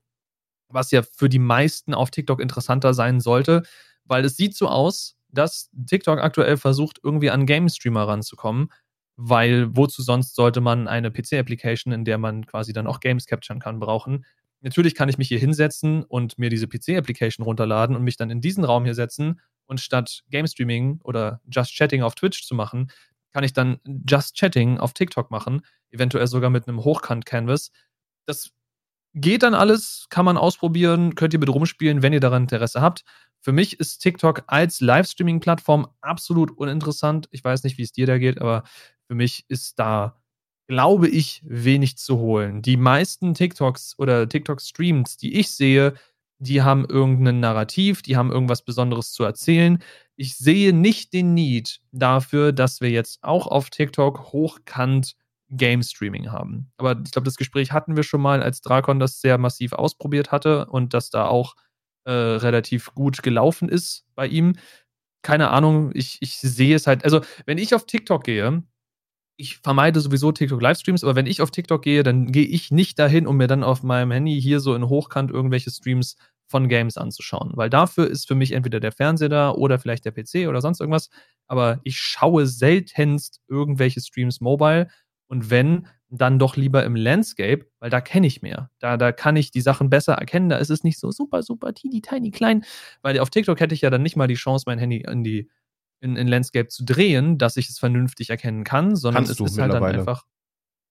was 0.70 0.92
ja 0.92 1.02
für 1.02 1.30
die 1.30 1.40
meisten 1.40 1.94
auf 1.94 2.12
TikTok 2.12 2.40
interessanter 2.40 2.94
sein 2.94 3.20
sollte, 3.20 3.64
weil 4.06 4.26
es 4.26 4.38
sieht 4.38 4.56
so 4.56 4.68
aus, 4.68 5.16
dass 5.30 5.70
TikTok 5.88 6.20
aktuell 6.20 6.58
versucht, 6.58 7.00
irgendwie 7.04 7.30
an 7.30 7.46
Game-Streamer 7.46 8.08
ranzukommen, 8.08 8.70
weil 9.16 9.76
wozu 9.76 10.02
sonst 10.02 10.36
sollte 10.36 10.62
man 10.62 10.88
eine 10.88 11.12
PC-Application, 11.12 11.92
in 11.92 12.06
der 12.06 12.18
man 12.18 12.46
quasi 12.46 12.74
dann 12.74 12.88
auch 12.88 13.00
Games 13.00 13.26
capturen 13.26 13.60
kann, 13.60 13.80
brauchen. 13.80 14.26
Natürlich 14.62 14.96
kann 14.96 15.10
ich 15.10 15.18
mich 15.18 15.28
hier 15.28 15.40
hinsetzen 15.40 16.04
und 16.04 16.40
mir 16.40 16.50
diese 16.50 16.68
PC-Application 16.68 17.44
runterladen 17.44 17.96
und 17.96 18.04
mich 18.04 18.18
dann 18.18 18.30
in 18.30 18.42
diesen 18.42 18.64
Raum 18.64 18.86
hier 18.86 18.96
setzen 18.96 19.40
und 19.66 19.82
statt 19.82 20.24
Game 20.30 20.48
Streaming 20.48 21.00
oder 21.04 21.42
Just 21.50 21.76
Chatting 21.76 22.02
auf 22.02 22.16
Twitch 22.16 22.46
zu 22.46 22.56
machen, 22.56 22.90
kann 23.34 23.44
ich 23.44 23.54
dann 23.54 23.80
Just 24.08 24.36
Chatting 24.36 24.80
auf 24.80 24.94
TikTok 24.94 25.30
machen, 25.30 25.62
eventuell 25.92 26.28
sogar 26.28 26.50
mit 26.50 26.68
einem 26.68 26.84
Hochkant-Canvas. 26.84 27.72
Das 28.26 28.52
Geht 29.20 29.42
dann 29.42 29.56
alles, 29.56 30.06
kann 30.12 30.26
man 30.26 30.38
ausprobieren, 30.38 31.16
könnt 31.16 31.34
ihr 31.34 31.40
mit 31.40 31.50
rumspielen, 31.50 32.04
wenn 32.04 32.14
ihr 32.14 32.20
daran 32.20 32.44
Interesse 32.44 32.82
habt. 32.82 33.04
Für 33.40 33.52
mich 33.52 33.80
ist 33.80 33.98
TikTok 33.98 34.44
als 34.46 34.80
Livestreaming-Plattform 34.80 35.88
absolut 36.02 36.52
uninteressant. 36.52 37.28
Ich 37.32 37.44
weiß 37.44 37.64
nicht, 37.64 37.80
wie 37.80 37.82
es 37.82 37.92
dir 37.92 38.06
da 38.06 38.20
geht, 38.20 38.40
aber 38.40 38.64
für 39.08 39.16
mich 39.16 39.46
ist 39.48 39.80
da, 39.80 40.22
glaube 40.68 41.08
ich, 41.08 41.42
wenig 41.44 41.98
zu 41.98 42.20
holen. 42.20 42.62
Die 42.62 42.78
meisten 42.78 43.34
TikToks 43.34 43.96
oder 43.98 44.30
TikTok-Streams, 44.30 45.18
die 45.18 45.40
ich 45.40 45.50
sehe, 45.50 45.96
die 46.38 46.62
haben 46.62 46.86
irgendein 46.86 47.40
Narrativ, 47.40 48.04
die 48.04 48.18
haben 48.18 48.32
irgendwas 48.32 48.62
Besonderes 48.62 49.14
zu 49.14 49.24
erzählen. 49.24 49.82
Ich 50.16 50.38
sehe 50.38 50.74
nicht 50.74 51.14
den 51.14 51.34
Need 51.34 51.80
dafür, 51.92 52.52
dass 52.52 52.82
wir 52.82 52.92
jetzt 52.92 53.24
auch 53.24 53.48
auf 53.48 53.72
TikTok 53.72 54.32
hochkant 54.32 55.16
Game 55.50 55.84
Streaming 55.84 56.32
haben. 56.32 56.72
Aber 56.78 57.00
ich 57.04 57.12
glaube, 57.12 57.26
das 57.26 57.38
Gespräch 57.38 57.72
hatten 57.72 57.96
wir 57.96 58.04
schon 58.04 58.22
mal, 58.22 58.44
als 58.44 58.62
Drakon 58.62 59.00
das 59.00 59.22
sehr 59.22 59.38
massiv 59.38 59.74
ausprobiert 59.74 60.32
hatte 60.32 60.66
und 60.66 60.94
das 60.94 61.10
da 61.10 61.26
auch 61.26 61.56
äh, 62.06 62.12
relativ 62.12 62.94
gut 62.94 63.24
gelaufen 63.24 63.70
ist 63.70 64.06
bei 64.16 64.28
ihm. 64.28 64.56
Keine 65.22 65.50
Ahnung, 65.50 65.92
ich, 65.94 66.18
ich 66.22 66.38
sehe 66.38 66.76
es 66.76 66.88
halt. 66.88 67.04
Also, 67.04 67.22
wenn 67.46 67.58
ich 67.58 67.76
auf 67.76 67.86
TikTok 67.86 68.24
gehe, 68.24 68.64
ich 69.38 69.58
vermeide 69.58 70.00
sowieso 70.00 70.32
TikTok 70.32 70.62
Livestreams, 70.62 71.04
aber 71.04 71.16
wenn 71.16 71.28
ich 71.28 71.42
auf 71.42 71.52
TikTok 71.52 71.82
gehe, 71.82 72.04
dann 72.04 72.32
gehe 72.32 72.46
ich 72.46 72.72
nicht 72.72 72.98
dahin, 73.00 73.28
um 73.28 73.38
mir 73.38 73.48
dann 73.48 73.64
auf 73.64 73.84
meinem 73.84 74.12
Handy 74.12 74.42
hier 74.42 74.60
so 74.60 74.74
in 74.74 74.90
Hochkant 74.90 75.32
irgendwelche 75.32 75.70
Streams 75.70 76.18
von 76.48 76.70
Games 76.70 76.98
anzuschauen. 76.98 77.52
Weil 77.56 77.70
dafür 77.70 78.08
ist 78.08 78.28
für 78.28 78.36
mich 78.36 78.54
entweder 78.54 78.80
der 78.80 78.92
Fernseher 78.92 79.30
da 79.30 79.52
oder 79.52 79.80
vielleicht 79.80 80.06
der 80.06 80.12
PC 80.12 80.48
oder 80.48 80.62
sonst 80.62 80.80
irgendwas. 80.80 81.10
Aber 81.46 81.80
ich 81.84 81.98
schaue 82.00 82.48
seltenst 82.48 83.42
irgendwelche 83.48 84.02
Streams 84.02 84.42
mobile 84.42 84.88
und 85.28 85.50
wenn, 85.50 85.88
dann 86.10 86.40
doch 86.40 86.56
lieber 86.56 86.84
im 86.86 86.96
Landscape, 86.96 87.66
weil 87.80 87.90
da 87.90 88.00
kenne 88.00 88.28
ich 88.28 88.42
mehr. 88.42 88.70
Da, 88.80 88.98
da 88.98 89.12
kann 89.12 89.36
ich 89.36 89.52
die 89.52 89.62
Sachen 89.62 89.90
besser 89.90 90.14
erkennen. 90.14 90.50
Da 90.50 90.58
ist 90.58 90.70
es 90.70 90.84
nicht 90.84 91.00
so 91.00 91.12
super, 91.12 91.44
super 91.44 91.74
teeny, 91.74 92.02
tiny, 92.02 92.32
klein. 92.32 92.64
Weil 93.02 93.20
auf 93.20 93.30
TikTok 93.30 93.60
hätte 93.60 93.76
ich 93.76 93.82
ja 93.82 93.90
dann 93.90 94.04
nicht 94.04 94.16
mal 94.16 94.28
die 94.28 94.36
Chance, 94.36 94.64
mein 94.68 94.80
Handy 94.80 95.04
in 95.06 95.24
die 95.24 95.50
in, 96.00 96.16
in 96.16 96.28
Landscape 96.28 96.68
zu 96.68 96.86
drehen, 96.86 97.38
dass 97.38 97.58
ich 97.58 97.70
es 97.70 97.80
vernünftig 97.80 98.30
erkennen 98.30 98.64
kann, 98.64 98.96
sondern 98.96 99.26
Kannst 99.26 99.42
es 99.42 99.52
ist 99.52 99.60
halt 99.60 99.74
dann 99.74 99.84
einfach 99.84 100.26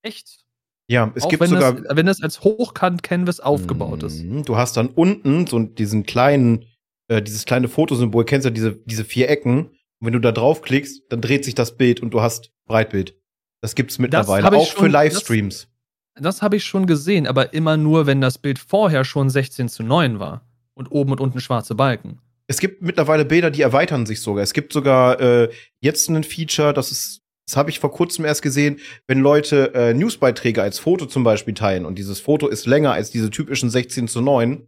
echt. 0.03 0.45
Ja, 0.89 1.12
es 1.14 1.24
Auch 1.24 1.28
gibt 1.28 1.43
wenn 1.43 1.51
sogar. 1.51 1.74
Das, 1.74 1.97
wenn 1.97 2.09
es 2.09 2.22
als 2.22 2.43
Hochkant-Canvas 2.43 3.41
aufgebaut 3.41 4.03
ist. 4.03 4.22
Mhm, 4.22 4.45
du 4.45 4.57
hast 4.57 4.76
dann 4.76 4.89
unten 4.89 5.47
so 5.47 5.59
diesen 5.61 6.05
kleinen, 6.05 6.64
äh, 7.09 7.22
dieses 7.22 7.45
kleine 7.45 7.68
Fotosymbol, 7.68 8.24
kennst 8.24 8.45
du 8.45 8.49
ja 8.49 8.55
diese, 8.55 8.76
diese 8.84 9.05
vier 9.05 9.28
Ecken. 9.28 9.66
Und 9.99 10.07
wenn 10.07 10.12
du 10.12 10.20
da 10.20 10.32
draufklickst, 10.32 11.05
dann 11.09 11.20
dreht 11.20 11.45
sich 11.45 11.55
das 11.55 11.76
Bild 11.76 12.01
und 12.01 12.11
du 12.11 12.20
hast 12.20 12.53
Breitbild. 12.66 13.16
Das 13.61 13.74
gibt 13.74 13.90
es 13.90 13.98
mittlerweile, 13.98 14.52
auch 14.52 14.66
schon, 14.66 14.84
für 14.84 14.88
Livestreams. 14.88 15.68
Das, 16.14 16.22
das 16.22 16.42
habe 16.42 16.57
ich 16.57 16.64
schon 16.64 16.86
gesehen, 16.86 17.26
aber 17.26 17.52
immer 17.52 17.76
nur, 17.76 18.07
wenn 18.07 18.20
das 18.20 18.38
Bild 18.38 18.59
vorher 18.59 19.04
schon 19.04 19.30
16 19.30 19.68
zu 19.68 19.82
9 19.82 20.18
war 20.18 20.46
und 20.74 20.90
oben 20.90 21.12
und 21.12 21.20
unten 21.20 21.40
schwarze 21.40 21.74
Balken. 21.74 22.20
Es 22.48 22.61
gibt 22.61 22.82
mittlerweile 22.82 23.24
Bilder, 23.24 23.50
die 23.50 23.62
erweitern 23.62 24.07
sich 24.07 24.20
sogar. 24.20 24.42
Es 24.42 24.52
gibt 24.52 24.72
sogar 24.72 25.20
äh, 25.20 25.50
jetzt 25.80 26.09
ein 26.09 26.22
Feature, 26.22 26.72
das 26.72 26.92
ist, 26.92 27.22
das 27.46 27.57
habe 27.57 27.70
ich 27.70 27.80
vor 27.80 27.90
kurzem 27.90 28.24
erst 28.24 28.42
gesehen, 28.42 28.78
wenn 29.09 29.20
Leute 29.20 29.74
äh, 29.74 29.94
Newsbeiträge 29.94 30.62
als 30.62 30.78
Foto 30.78 31.07
zum 31.07 31.24
Beispiel 31.24 31.54
teilen 31.54 31.86
und 31.86 31.96
dieses 31.98 32.20
Foto 32.20 32.46
ist 32.46 32.66
länger 32.66 32.92
als 32.92 33.11
diese 33.11 33.30
typischen 33.30 33.70
16 33.70 34.07
zu 34.07 34.20
9 34.20 34.66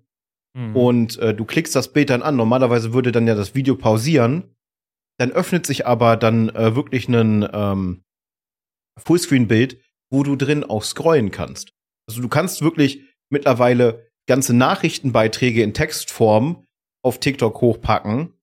mhm. 0.55 0.76
und 0.76 1.18
äh, 1.18 1.34
du 1.34 1.45
klickst 1.45 1.76
das 1.76 1.93
Bild 1.93 2.11
dann 2.11 2.22
an. 2.22 2.36
Normalerweise 2.36 2.93
würde 2.93 3.12
dann 3.12 3.26
ja 3.26 3.34
das 3.34 3.55
Video 3.55 3.76
pausieren. 3.76 4.55
Dann 5.18 5.32
öffnet 5.32 5.66
sich 5.66 5.86
aber 5.86 6.16
dann 6.16 6.49
äh, 6.51 6.76
wirklich 6.76 7.09
ein 7.09 7.49
ähm, 7.53 8.03
Fullscreen-Bild, 8.99 9.81
wo 10.11 10.23
du 10.23 10.37
drin 10.37 10.65
auch 10.65 10.83
scrollen 10.83 11.31
kannst. 11.31 11.73
Also 12.09 12.23
du 12.23 12.29
kannst 12.29 12.63
wirklich 12.63 13.03
mittlerweile 13.31 14.09
ganze 14.27 14.55
Nachrichtenbeiträge 14.55 15.63
in 15.63 15.75
Textform 15.75 16.67
auf 17.05 17.19
TikTok 17.19 17.61
hochpacken. 17.61 18.35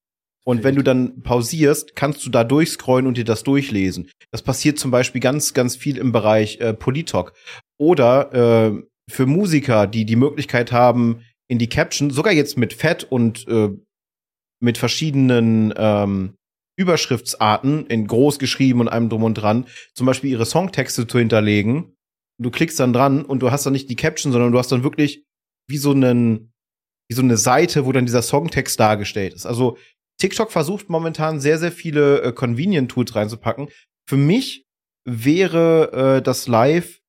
Und 0.45 0.64
wenn 0.64 0.76
du 0.76 0.84
dann 0.84 1.24
pausierst, 1.24 1.95
kannst 1.95 2.26
du 2.26 2.30
da 2.30 2.43
durchscrollen 2.43 3.08
und 3.08 3.18
dir 3.18 3.26
das 3.26 3.43
durchlesen. 3.43 4.10
Das 4.32 4.43
passiert 4.43 4.78
zum 4.78 4.91
Beispiel 4.91 5.22
ganz, 5.22 5.53
ganz 5.53 5.76
viel 5.76 5.97
im 5.97 6.12
Bereich 6.12 6.60
äh, 6.60 6.74
Politok. 6.74 7.34
Oder 7.80 8.34
äh, 8.34 8.84
für 9.10 9.26
Musiker, 9.26 9.88
die 9.88 10.06
die 10.06 10.16
Möglichkeit 10.16 10.72
haben, 10.72 11.22
in 11.47 11.58
die 11.58 11.70
Caption, 11.70 12.12
sogar 12.12 12.34
jetzt 12.34 12.58
mit 12.58 12.74
Fett 12.74 13.03
und 13.03 13.47
äh, 13.47 13.70
mit 14.60 14.78
verschiedenen 14.78 15.74
ähm, 15.78 16.36
Überschriftsarten 16.78 17.88
in 17.88 18.07
groß 18.07 18.39
geschrieben 18.39 18.82
und 18.82 18.89
einem 18.89 19.09
drum 19.09 19.23
und 19.23 19.36
dran, 19.36 19.67
zum 19.93 20.05
Beispiel 20.05 20.32
ihre 20.32 20.45
Songtexte 20.45 21.07
zu 21.07 21.19
hinterlegen. 21.19 21.95
Du 22.41 22.51
klickst 22.51 22.80
dann 22.80 22.93
dran 22.93 23.23
und 23.23 23.39
du 23.39 23.51
hast 23.51 23.65
dann 23.65 23.73
nicht 23.73 23.89
die 23.89 23.95
Caption, 23.95 24.32
sondern 24.32 24.51
du 24.51 24.57
hast 24.57 24.71
dann 24.71 24.84
wirklich 24.84 25.23
wie 25.69 25.78
so 25.78 25.91
einen, 25.91 26.53
wie 27.09 27.15
so 27.15 27.21
eine 27.21 27.38
Seite, 27.38 27.86
wo 27.86 27.91
dann 27.91 28.05
dieser 28.05 28.21
Songtext 28.21 28.80
dargestellt 28.80 29.34
ist. 29.34 29.45
Also 29.45 29.78
TikTok 30.19 30.51
versucht 30.51 30.89
momentan 30.89 31.39
sehr, 31.39 31.57
sehr 31.57 31.71
viele 31.71 32.21
äh, 32.21 32.32
Convenient-Tools 32.34 33.15
reinzupacken. 33.15 33.69
Für 34.07 34.17
mich 34.17 34.65
wäre 35.05 36.17
äh, 36.17 36.21
das 36.21 36.47
Live 36.47 37.01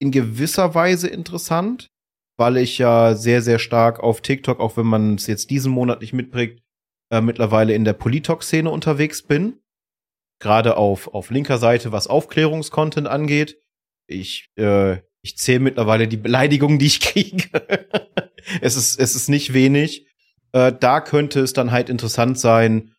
in 0.00 0.10
gewisser 0.10 0.74
Weise 0.74 1.08
interessant, 1.08 1.90
weil 2.38 2.56
ich 2.56 2.78
ja 2.78 3.14
sehr, 3.14 3.42
sehr 3.42 3.58
stark 3.58 4.00
auf 4.00 4.20
TikTok, 4.20 4.60
auch 4.60 4.76
wenn 4.76 4.86
man 4.86 5.16
es 5.16 5.26
jetzt 5.26 5.50
diesen 5.50 5.72
Monat 5.72 6.00
nicht 6.00 6.12
mitbringt, 6.12 6.60
äh, 7.10 7.20
mittlerweile 7.20 7.74
in 7.74 7.84
der 7.84 7.94
Politok-Szene 7.94 8.70
unterwegs 8.70 9.22
bin. 9.22 9.60
Gerade 10.40 10.76
auf, 10.76 11.08
auf 11.14 11.30
linker 11.30 11.58
Seite, 11.58 11.90
was 11.90 12.06
Aufklärungskontent 12.06 13.08
angeht. 13.08 13.58
Ich, 14.06 14.50
äh, 14.56 14.98
ich 15.22 15.36
zähle 15.36 15.60
mittlerweile 15.60 16.06
die 16.06 16.16
Beleidigungen, 16.16 16.78
die 16.78 16.86
ich 16.86 17.00
kriege. 17.00 17.48
es, 18.60 18.76
ist, 18.76 18.98
es 18.98 19.14
ist 19.14 19.28
nicht 19.28 19.52
wenig. 19.52 20.06
Äh, 20.52 20.72
da 20.78 21.00
könnte 21.00 21.40
es 21.40 21.52
dann 21.52 21.72
halt 21.72 21.88
interessant 21.88 22.38
sein, 22.38 22.94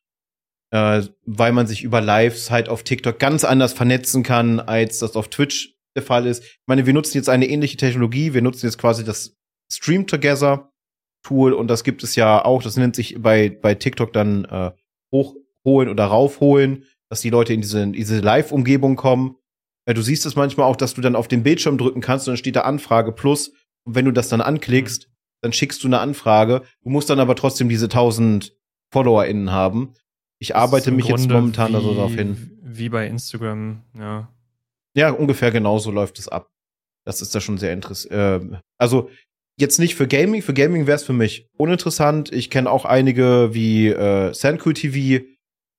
äh, 0.72 1.04
weil 1.26 1.52
man 1.52 1.68
sich 1.68 1.84
über 1.84 2.02
Lives 2.02 2.52
halt 2.52 2.70
auf 2.70 2.84
TikTok 2.84 3.20
ganz 3.20 3.44
anders 3.44 3.74
vernetzen 3.74 4.24
kann, 4.24 4.60
als 4.60 5.00
das 5.00 5.16
auf 5.16 5.30
Twitch 5.30 5.76
der 5.96 6.04
Fall 6.04 6.28
ist. 6.28 6.44
Ich 6.44 6.60
meine, 6.68 6.86
wir 6.86 6.94
nutzen 6.94 7.18
jetzt 7.18 7.30
eine 7.30 7.48
ähnliche 7.48 7.78
Technologie. 7.78 8.34
Wir 8.34 8.42
nutzen 8.42 8.68
jetzt 8.68 8.78
quasi 8.78 9.04
das 9.04 9.36
Stream 9.72 10.08
Together 10.08 10.69
Tool 11.30 11.54
und 11.54 11.68
das 11.68 11.84
gibt 11.84 12.04
es 12.04 12.16
ja 12.16 12.44
auch. 12.44 12.64
Das 12.64 12.76
nennt 12.76 12.96
sich 12.96 13.22
bei, 13.22 13.50
bei 13.50 13.76
TikTok 13.76 14.12
dann 14.12 14.46
äh, 14.46 14.72
hochholen 15.12 15.90
oder 15.90 16.06
raufholen, 16.06 16.86
dass 17.08 17.22
die 17.22 17.30
Leute 17.30 17.54
in 17.54 17.62
diese, 17.62 17.84
in 17.84 17.94
diese 17.94 18.20
Live-Umgebung 18.20 18.96
kommen. 18.96 19.36
Ja, 19.88 19.94
du 19.94 20.02
siehst 20.02 20.26
es 20.26 20.36
manchmal 20.36 20.66
auch, 20.66 20.76
dass 20.76 20.96
du 20.96 21.02
dann 21.02 21.16
auf 21.16 21.28
den 21.28 21.44
Bildschirm 21.44 21.78
drücken 21.78 22.02
kannst 22.02 22.28
und 22.28 22.32
dann 22.32 22.38
steht 22.38 22.56
da 22.56 22.62
Anfrage 22.62 23.12
plus. 23.12 23.50
Und 23.84 23.94
wenn 23.94 24.06
du 24.06 24.12
das 24.12 24.30
dann 24.30 24.42
anklickst, 24.42 25.08
mhm. 25.08 25.14
dann 25.42 25.54
schickst 25.54 25.84
du 25.84 25.88
eine 25.88 26.00
Anfrage. 26.00 26.64
Du 26.82 26.90
musst 26.90 27.12
dann 27.12 27.20
aber 27.20 27.36
trotzdem 27.36 27.70
diese 27.70 27.86
1000 27.86 28.56
FollowerInnen 28.92 29.52
haben. 29.52 29.94
Ich 30.40 30.56
arbeite 30.56 30.90
mich 30.90 31.06
Grunde 31.06 31.22
jetzt 31.22 31.32
momentan 31.32 31.70
wie, 31.70 31.74
darauf 31.74 32.12
hin. 32.12 32.58
Wie 32.64 32.90
bei 32.90 33.06
Instagram, 33.06 33.84
ja. 33.96 34.34
Ja, 34.96 35.12
ungefähr 35.12 35.52
genauso 35.52 35.92
läuft 35.92 36.18
es 36.18 36.28
ab. 36.28 36.50
Das 37.06 37.22
ist 37.22 37.36
da 37.36 37.40
schon 37.40 37.60
sehr 37.60 37.74
interessant. 37.74 38.12
Äh, 38.12 38.58
also 38.80 39.10
jetzt 39.60 39.80
nicht 39.80 39.96
für 39.96 40.08
Gaming. 40.08 40.42
Für 40.42 40.54
Gaming 40.54 40.88
wäre 40.88 40.96
es 40.96 41.04
für 41.04 41.14
mich 41.14 41.48
uninteressant. 41.58 42.32
Ich 42.32 42.50
kenne 42.50 42.70
auch 42.70 42.86
einige 42.86 43.54
wie 43.54 43.88
äh, 43.90 44.34
Sandcool 44.34 44.74
TV. 44.74 45.24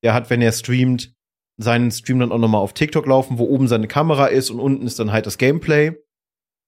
Der 0.02 0.14
hat, 0.14 0.30
wenn 0.30 0.42
er 0.42 0.52
streamt, 0.52 1.12
seinen 1.58 1.90
Stream 1.90 2.20
dann 2.20 2.32
auch 2.32 2.38
nochmal 2.38 2.60
auf 2.60 2.72
TikTok 2.72 3.06
laufen, 3.06 3.38
wo 3.38 3.44
oben 3.44 3.68
seine 3.68 3.88
Kamera 3.88 4.26
ist 4.26 4.50
und 4.50 4.60
unten 4.60 4.86
ist 4.86 4.98
dann 4.98 5.12
halt 5.12 5.26
das 5.26 5.38
Gameplay. 5.38 5.92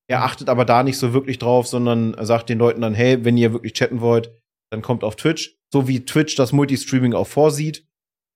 Er 0.09 0.25
achtet 0.25 0.49
aber 0.49 0.65
da 0.65 0.83
nicht 0.83 0.99
so 0.99 1.15
wirklich 1.15 1.39
drauf, 1.39 1.67
sondern 1.67 2.15
sagt 2.25 2.49
den 2.49 2.59
Leuten 2.59 2.83
dann, 2.83 2.95
hey, 2.95 3.25
wenn 3.25 3.39
ihr 3.39 3.53
wirklich 3.53 3.73
chatten 3.73 4.01
wollt, 4.01 4.33
dann 4.71 4.83
kommt 4.83 5.05
auf 5.05 5.17
Twitch. 5.17 5.57
So 5.73 5.89
wie 5.89 6.05
Twitch 6.05 6.35
das 6.35 6.53
Multistreaming 6.53 7.15
auch 7.15 7.27
vorsieht. 7.27 7.87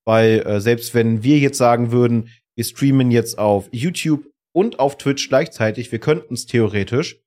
Weil 0.07 0.41
äh, 0.47 0.61
selbst 0.61 0.95
wenn 0.95 1.22
wir 1.22 1.39
jetzt 1.39 1.59
sagen 1.59 1.93
würden, 1.93 2.31
wir 2.57 2.64
streamen 2.64 3.11
jetzt 3.11 3.39
auf 3.39 3.68
YouTube 3.72 4.27
und 4.55 4.79
auf 4.79 4.97
Twitch 4.97 5.29
gleichzeitig, 5.29 5.93
wir 5.93 5.99
könnten 5.99 6.35
es 6.35 6.47
theoretisch, 6.47 7.20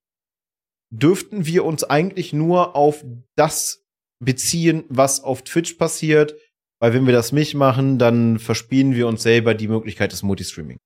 dürften 0.90 1.46
wir 1.46 1.66
uns 1.66 1.84
eigentlich 1.84 2.34
nur 2.34 2.76
auf 2.76 3.06
das 3.36 3.86
beziehen, 4.20 4.84
was 4.90 5.24
auf 5.24 5.44
Twitch 5.44 5.74
passiert, 5.74 6.36
weil 6.80 6.94
wenn 6.94 7.06
wir 7.06 7.14
das 7.14 7.32
nicht 7.32 7.56
machen, 7.56 7.98
dann 8.00 8.40
verspielen 8.40 8.96
wir 8.96 9.08
uns 9.08 9.24
selber 9.24 9.54
die 9.54 9.68
Möglichkeit 9.68 10.12
des 10.12 10.24
Multistreaming. 10.24 10.78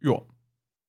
Ja. 0.00 0.22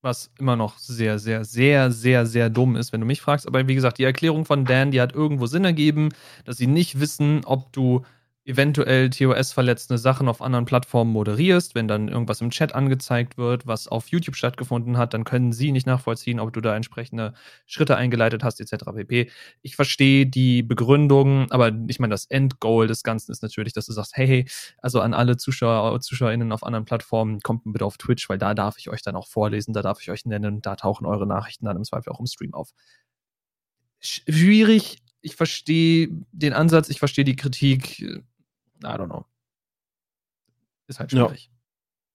Was 0.01 0.31
immer 0.37 0.55
noch 0.55 0.77
sehr, 0.77 1.17
sehr, 1.17 1.43
sehr, 1.43 1.91
sehr, 1.91 2.25
sehr 2.25 2.49
dumm 2.49 2.75
ist, 2.75 2.93
wenn 2.93 3.01
du 3.01 3.07
mich 3.07 3.19
fragst. 3.19 3.47
Aber 3.47 3.67
wie 3.67 3.75
gesagt, 3.75 3.97
die 3.97 4.03
Erklärung 4.03 4.45
von 4.45 4.63
Dan, 4.63 4.91
die 4.91 5.01
hat 5.01 5.15
irgendwo 5.15 5.47
Sinn 5.47 5.65
ergeben, 5.65 6.09
dass 6.45 6.57
sie 6.57 6.67
nicht 6.67 6.99
wissen, 6.99 7.43
ob 7.45 7.73
du 7.73 8.03
eventuell 8.47 9.09
TOS-verletzende 9.09 9.97
Sachen 9.97 10.29
auf 10.29 10.41
anderen 10.41 10.63
Plattformen 10.63 11.11
moderierst, 11.11 11.75
wenn 11.75 11.89
dann 11.89 12.07
irgendwas 12.07 12.39
im 12.39 12.49
Chat 12.49 12.73
angezeigt 12.73 13.37
wird, 13.37 13.67
was 13.67 13.89
auf 13.89 14.07
YouTube 14.07 14.37
stattgefunden 14.37 14.97
hat, 14.97 15.13
dann 15.13 15.25
können 15.25 15.51
sie 15.51 15.73
nicht 15.73 15.85
nachvollziehen, 15.85 16.39
ob 16.39 16.53
du 16.53 16.61
da 16.61 16.73
entsprechende 16.73 17.33
Schritte 17.65 17.97
eingeleitet 17.97 18.45
hast, 18.45 18.61
etc. 18.61 18.85
pp. 18.95 19.29
Ich 19.63 19.75
verstehe 19.75 20.25
die 20.25 20.63
Begründung, 20.63 21.51
aber 21.51 21.73
ich 21.87 21.99
meine, 21.99 22.13
das 22.13 22.23
Endgoal 22.25 22.87
des 22.87 23.03
Ganzen 23.03 23.33
ist 23.33 23.43
natürlich, 23.43 23.73
dass 23.73 23.85
du 23.85 23.91
sagst, 23.91 24.15
hey, 24.15 24.27
hey, 24.27 24.45
also 24.77 25.01
an 25.01 25.13
alle 25.13 25.35
Zuschauer, 25.35 25.99
ZuschauerInnen 25.99 26.53
auf 26.53 26.63
anderen 26.63 26.85
Plattformen, 26.85 27.41
kommt 27.41 27.63
bitte 27.65 27.85
auf 27.85 27.97
Twitch, 27.97 28.29
weil 28.29 28.37
da 28.37 28.53
darf 28.53 28.77
ich 28.77 28.89
euch 28.89 29.01
dann 29.01 29.17
auch 29.17 29.27
vorlesen, 29.27 29.73
da 29.73 29.81
darf 29.81 30.01
ich 30.01 30.09
euch 30.09 30.25
nennen, 30.25 30.61
da 30.61 30.77
tauchen 30.77 31.05
eure 31.05 31.27
Nachrichten 31.27 31.65
dann 31.65 31.75
im 31.75 31.83
Zweifel 31.83 32.13
auch 32.13 32.21
im 32.21 32.27
Stream 32.27 32.53
auf. 32.53 32.71
Schwierig, 33.99 34.99
ich 35.21 35.35
verstehe 35.35 36.07
den 36.31 36.53
Ansatz, 36.53 36.87
ich 36.89 36.99
verstehe 36.99 37.25
die 37.25 37.35
Kritik 37.35 38.23
I 38.83 38.87
don't 38.87 39.07
know. 39.07 39.25
Ist 40.87 40.99
halt 40.99 41.11
schwierig. 41.11 41.49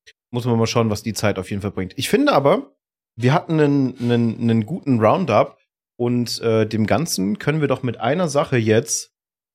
Ja. 0.07 0.13
Muss 0.31 0.45
man 0.45 0.59
mal 0.59 0.67
schauen, 0.67 0.91
was 0.91 1.03
die 1.03 1.13
Zeit 1.13 1.39
auf 1.39 1.51
jeden 1.51 1.63
Fall 1.63 1.73
bringt. 1.73 1.93
Ich 1.99 2.09
finde 2.09 2.33
aber, 2.33 2.75
wir 3.17 3.35
hatten 3.35 3.61
einen, 3.61 3.99
einen, 3.99 4.41
einen 4.41 4.67
guten 4.67 5.01
Roundup 5.01 5.59
und 5.97 6.41
äh, 6.41 6.67
dem 6.67 6.87
Ganzen 6.87 7.39
können 7.39 7.61
wir 7.61 7.69
doch 7.69 7.83
mit 7.83 7.99
einer 7.99 8.29
Sache 8.29 8.57
jetzt 8.57 9.13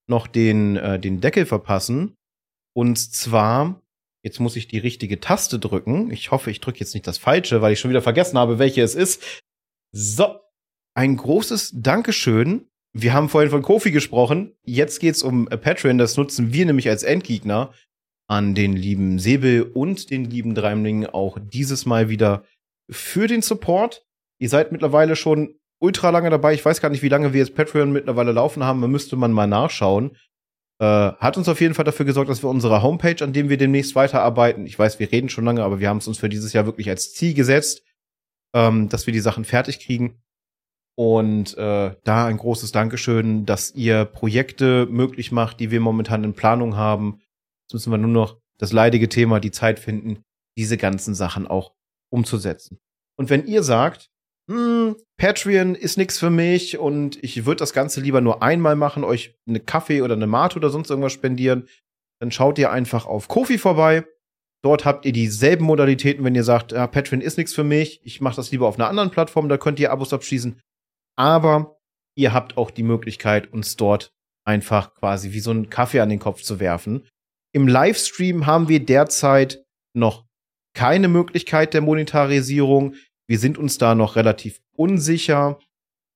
noch 0.07 0.27
den, 0.27 0.77
äh, 0.77 0.99
den 0.99 1.19
Deckel 1.19 1.45
verpassen. 1.45 2.15
Und 2.73 2.97
zwar, 2.97 3.81
jetzt 4.23 4.39
muss 4.39 4.55
ich 4.55 4.67
die 4.67 4.77
richtige 4.77 5.19
Taste 5.19 5.57
drücken. 5.57 6.11
Ich 6.11 6.31
hoffe, 6.31 6.51
ich 6.51 6.61
drücke 6.61 6.79
jetzt 6.79 6.93
nicht 6.93 7.07
das 7.07 7.17
Falsche, 7.17 7.61
weil 7.61 7.73
ich 7.73 7.79
schon 7.79 7.89
wieder 7.89 8.03
vergessen 8.03 8.37
habe, 8.37 8.59
welche 8.59 8.83
es 8.83 8.93
ist. 8.93 9.41
So, 9.91 10.39
ein 10.93 11.17
großes 11.17 11.73
Dankeschön 11.75 12.69
wir 13.01 13.13
haben 13.13 13.29
vorhin 13.29 13.51
von 13.51 13.61
Kofi 13.61 13.91
gesprochen. 13.91 14.55
Jetzt 14.63 14.99
geht's 14.99 15.21
um 15.21 15.45
Patreon. 15.45 15.97
Das 15.97 16.17
nutzen 16.17 16.51
wir 16.51 16.65
nämlich 16.65 16.89
als 16.89 17.03
Endgegner 17.03 17.71
an 18.27 18.55
den 18.55 18.73
lieben 18.73 19.19
Säbel 19.19 19.61
und 19.61 20.09
den 20.09 20.25
lieben 20.25 20.55
Dreimling 20.55 21.05
auch 21.05 21.37
dieses 21.39 21.85
Mal 21.85 22.09
wieder 22.09 22.43
für 22.89 23.27
den 23.27 23.41
Support. 23.41 24.03
Ihr 24.39 24.49
seid 24.49 24.71
mittlerweile 24.71 25.15
schon 25.15 25.55
ultra 25.79 26.09
lange 26.09 26.29
dabei. 26.29 26.53
Ich 26.53 26.65
weiß 26.65 26.81
gar 26.81 26.89
nicht, 26.89 27.03
wie 27.03 27.09
lange 27.09 27.33
wir 27.33 27.39
jetzt 27.39 27.55
Patreon 27.55 27.91
mittlerweile 27.91 28.31
laufen 28.31 28.63
haben. 28.63 28.81
Da 28.81 28.87
müsste 28.87 29.15
man 29.15 29.31
mal 29.31 29.47
nachschauen. 29.47 30.17
Äh, 30.79 30.85
hat 30.85 31.37
uns 31.37 31.47
auf 31.49 31.61
jeden 31.61 31.73
Fall 31.73 31.85
dafür 31.85 32.05
gesorgt, 32.05 32.29
dass 32.29 32.43
wir 32.43 32.49
unsere 32.49 32.81
Homepage, 32.81 33.23
an 33.23 33.33
dem 33.33 33.49
wir 33.49 33.57
demnächst 33.57 33.95
weiterarbeiten, 33.95 34.65
ich 34.65 34.77
weiß, 34.77 34.99
wir 34.99 35.11
reden 35.11 35.29
schon 35.29 35.45
lange, 35.45 35.63
aber 35.63 35.79
wir 35.79 35.89
haben 35.89 35.97
es 35.97 36.07
uns 36.07 36.19
für 36.19 36.29
dieses 36.29 36.53
Jahr 36.53 36.67
wirklich 36.67 36.89
als 36.89 37.13
Ziel 37.13 37.33
gesetzt, 37.33 37.83
ähm, 38.53 38.89
dass 38.89 39.07
wir 39.07 39.13
die 39.13 39.19
Sachen 39.19 39.43
fertig 39.43 39.79
kriegen. 39.79 40.21
Und 40.99 41.55
äh, 41.57 41.95
da 42.03 42.25
ein 42.25 42.37
großes 42.37 42.71
Dankeschön, 42.71 43.45
dass 43.45 43.75
ihr 43.75 44.03
Projekte 44.05 44.87
möglich 44.87 45.31
macht, 45.31 45.59
die 45.59 45.69
wir 45.69 45.79
momentan 45.79 46.23
in 46.23 46.33
Planung 46.33 46.75
haben. 46.75 47.21
Jetzt 47.65 47.73
müssen 47.73 47.91
wir 47.91 47.99
nur 47.99 48.09
noch 48.09 48.39
das 48.57 48.73
leidige 48.73 49.07
Thema, 49.07 49.39
die 49.39 49.51
Zeit 49.51 49.77
finden, 49.77 50.23
diese 50.57 50.75
ganzen 50.75 51.13
Sachen 51.13 51.45
auch 51.45 51.75
umzusetzen. 52.11 52.79
Und 53.15 53.29
wenn 53.29 53.45
ihr 53.45 53.61
sagt, 53.61 54.09
hm, 54.49 54.95
Patreon 55.19 55.75
ist 55.75 55.97
nix 55.97 56.17
für 56.17 56.31
mich 56.31 56.79
und 56.79 57.23
ich 57.23 57.45
würde 57.45 57.59
das 57.59 57.73
Ganze 57.73 58.01
lieber 58.01 58.21
nur 58.21 58.41
einmal 58.41 58.75
machen, 58.75 59.03
euch 59.03 59.35
eine 59.47 59.59
Kaffee 59.59 60.01
oder 60.01 60.15
eine 60.15 60.25
Mate 60.25 60.57
oder 60.57 60.71
sonst 60.71 60.89
irgendwas 60.89 61.13
spendieren, 61.13 61.67
dann 62.19 62.31
schaut 62.31 62.57
ihr 62.57 62.71
einfach 62.71 63.05
auf 63.05 63.27
Kofi 63.27 63.59
vorbei. 63.59 64.03
Dort 64.63 64.85
habt 64.85 65.05
ihr 65.05 65.13
dieselben 65.13 65.65
Modalitäten, 65.65 66.25
wenn 66.25 66.33
ihr 66.33 66.43
sagt, 66.43 66.71
ja, 66.71 66.87
Patreon 66.87 67.21
ist 67.21 67.37
nichts 67.37 67.53
für 67.53 67.63
mich, 67.63 68.01
ich 68.03 68.19
mache 68.19 68.37
das 68.37 68.51
lieber 68.51 68.67
auf 68.67 68.79
einer 68.79 68.89
anderen 68.89 69.11
Plattform, 69.11 69.47
da 69.47 69.57
könnt 69.57 69.79
ihr 69.79 69.91
Abos 69.91 70.11
abschließen 70.11 70.59
aber 71.17 71.77
ihr 72.15 72.33
habt 72.33 72.57
auch 72.57 72.71
die 72.71 72.83
Möglichkeit, 72.83 73.51
uns 73.51 73.75
dort 73.75 74.13
einfach 74.45 74.93
quasi 74.93 75.33
wie 75.33 75.41
so 75.41 75.51
einen 75.51 75.69
Kaffee 75.69 75.99
an 75.99 76.09
den 76.09 76.19
Kopf 76.19 76.41
zu 76.41 76.59
werfen. 76.59 77.07
Im 77.53 77.67
Livestream 77.67 78.45
haben 78.45 78.69
wir 78.69 78.83
derzeit 78.85 79.63
noch 79.93 80.25
keine 80.73 81.07
Möglichkeit 81.07 81.73
der 81.73 81.81
Monetarisierung. 81.81 82.95
Wir 83.27 83.39
sind 83.39 83.57
uns 83.57 83.77
da 83.77 83.95
noch 83.95 84.15
relativ 84.15 84.61
unsicher. 84.75 85.59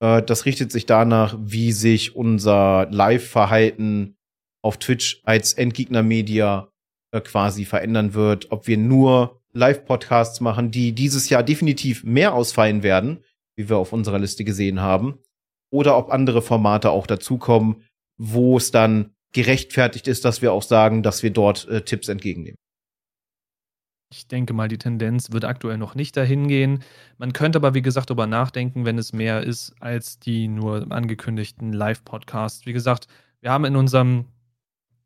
Äh, 0.01 0.21
das 0.23 0.45
richtet 0.45 0.71
sich 0.71 0.85
danach, 0.85 1.35
wie 1.39 1.71
sich 1.71 2.15
unser 2.15 2.87
Live-Verhalten 2.91 4.17
auf 4.63 4.77
Twitch 4.77 5.21
als 5.23 5.53
Endgegner-Media 5.53 6.71
äh, 7.11 7.21
quasi 7.21 7.65
verändern 7.65 8.13
wird. 8.13 8.51
Ob 8.51 8.67
wir 8.67 8.77
nur 8.77 9.41
Live-Podcasts 9.53 10.39
machen, 10.39 10.71
die 10.71 10.93
dieses 10.93 11.29
Jahr 11.29 11.43
definitiv 11.43 12.03
mehr 12.03 12.33
ausfallen 12.33 12.83
werden, 12.83 13.23
wie 13.61 13.69
wir 13.69 13.77
auf 13.77 13.93
unserer 13.93 14.19
Liste 14.19 14.43
gesehen 14.43 14.81
haben, 14.81 15.19
oder 15.71 15.97
ob 15.97 16.11
andere 16.11 16.41
Formate 16.41 16.89
auch 16.89 17.07
dazukommen, 17.07 17.83
wo 18.17 18.57
es 18.57 18.71
dann 18.71 19.13
gerechtfertigt 19.33 20.07
ist, 20.07 20.25
dass 20.25 20.41
wir 20.41 20.51
auch 20.51 20.63
sagen, 20.63 21.03
dass 21.03 21.23
wir 21.23 21.31
dort 21.31 21.67
äh, 21.69 21.83
Tipps 21.83 22.09
entgegennehmen. 22.09 22.57
Ich 24.13 24.27
denke 24.27 24.51
mal, 24.51 24.67
die 24.67 24.77
Tendenz 24.77 25.31
wird 25.31 25.45
aktuell 25.45 25.77
noch 25.77 25.95
nicht 25.95 26.17
dahin 26.17 26.49
gehen. 26.49 26.83
Man 27.17 27.31
könnte 27.31 27.59
aber, 27.59 27.73
wie 27.73 27.81
gesagt, 27.81 28.09
darüber 28.09 28.27
nachdenken, 28.27 28.83
wenn 28.83 28.97
es 28.97 29.13
mehr 29.13 29.43
ist 29.43 29.73
als 29.79 30.19
die 30.19 30.49
nur 30.49 30.91
angekündigten 30.91 31.71
Live-Podcasts. 31.71 32.65
Wie 32.65 32.73
gesagt, 32.73 33.07
wir 33.39 33.51
haben 33.51 33.63
in 33.63 33.77
unserem 33.77 34.25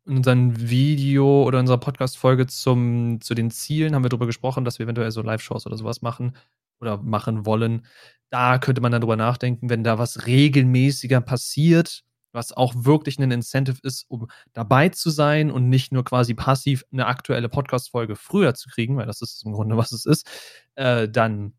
in 0.06 0.18
unserem 0.18 0.70
Video 0.70 1.44
oder 1.44 1.58
unserer 1.58 1.78
Podcast-Folge 1.78 2.46
zu 2.46 2.74
den 2.74 3.50
Zielen 3.50 3.94
haben 3.94 4.04
wir 4.04 4.08
darüber 4.08 4.26
gesprochen, 4.26 4.64
dass 4.64 4.78
wir 4.78 4.84
eventuell 4.84 5.10
so 5.10 5.20
Live-Shows 5.20 5.66
oder 5.66 5.76
sowas 5.76 6.00
machen 6.00 6.32
oder 6.80 6.98
machen 6.98 7.46
wollen. 7.46 7.86
Da 8.30 8.58
könnte 8.58 8.80
man 8.80 8.92
dann 8.92 9.00
drüber 9.00 9.16
nachdenken, 9.16 9.70
wenn 9.70 9.84
da 9.84 9.98
was 9.98 10.26
regelmäßiger 10.26 11.20
passiert, 11.20 12.04
was 12.32 12.52
auch 12.52 12.74
wirklich 12.76 13.18
ein 13.18 13.30
Incentive 13.30 13.78
ist, 13.82 14.04
um 14.08 14.28
dabei 14.52 14.90
zu 14.90 15.10
sein 15.10 15.50
und 15.50 15.68
nicht 15.68 15.92
nur 15.92 16.04
quasi 16.04 16.34
passiv 16.34 16.84
eine 16.92 17.06
aktuelle 17.06 17.48
Podcast-Folge 17.48 18.16
früher 18.16 18.54
zu 18.54 18.68
kriegen, 18.68 18.96
weil 18.96 19.06
das 19.06 19.22
ist 19.22 19.44
im 19.44 19.52
Grunde, 19.52 19.76
was 19.76 19.92
es 19.92 20.06
ist, 20.06 20.28
äh, 20.74 21.08
dann 21.08 21.54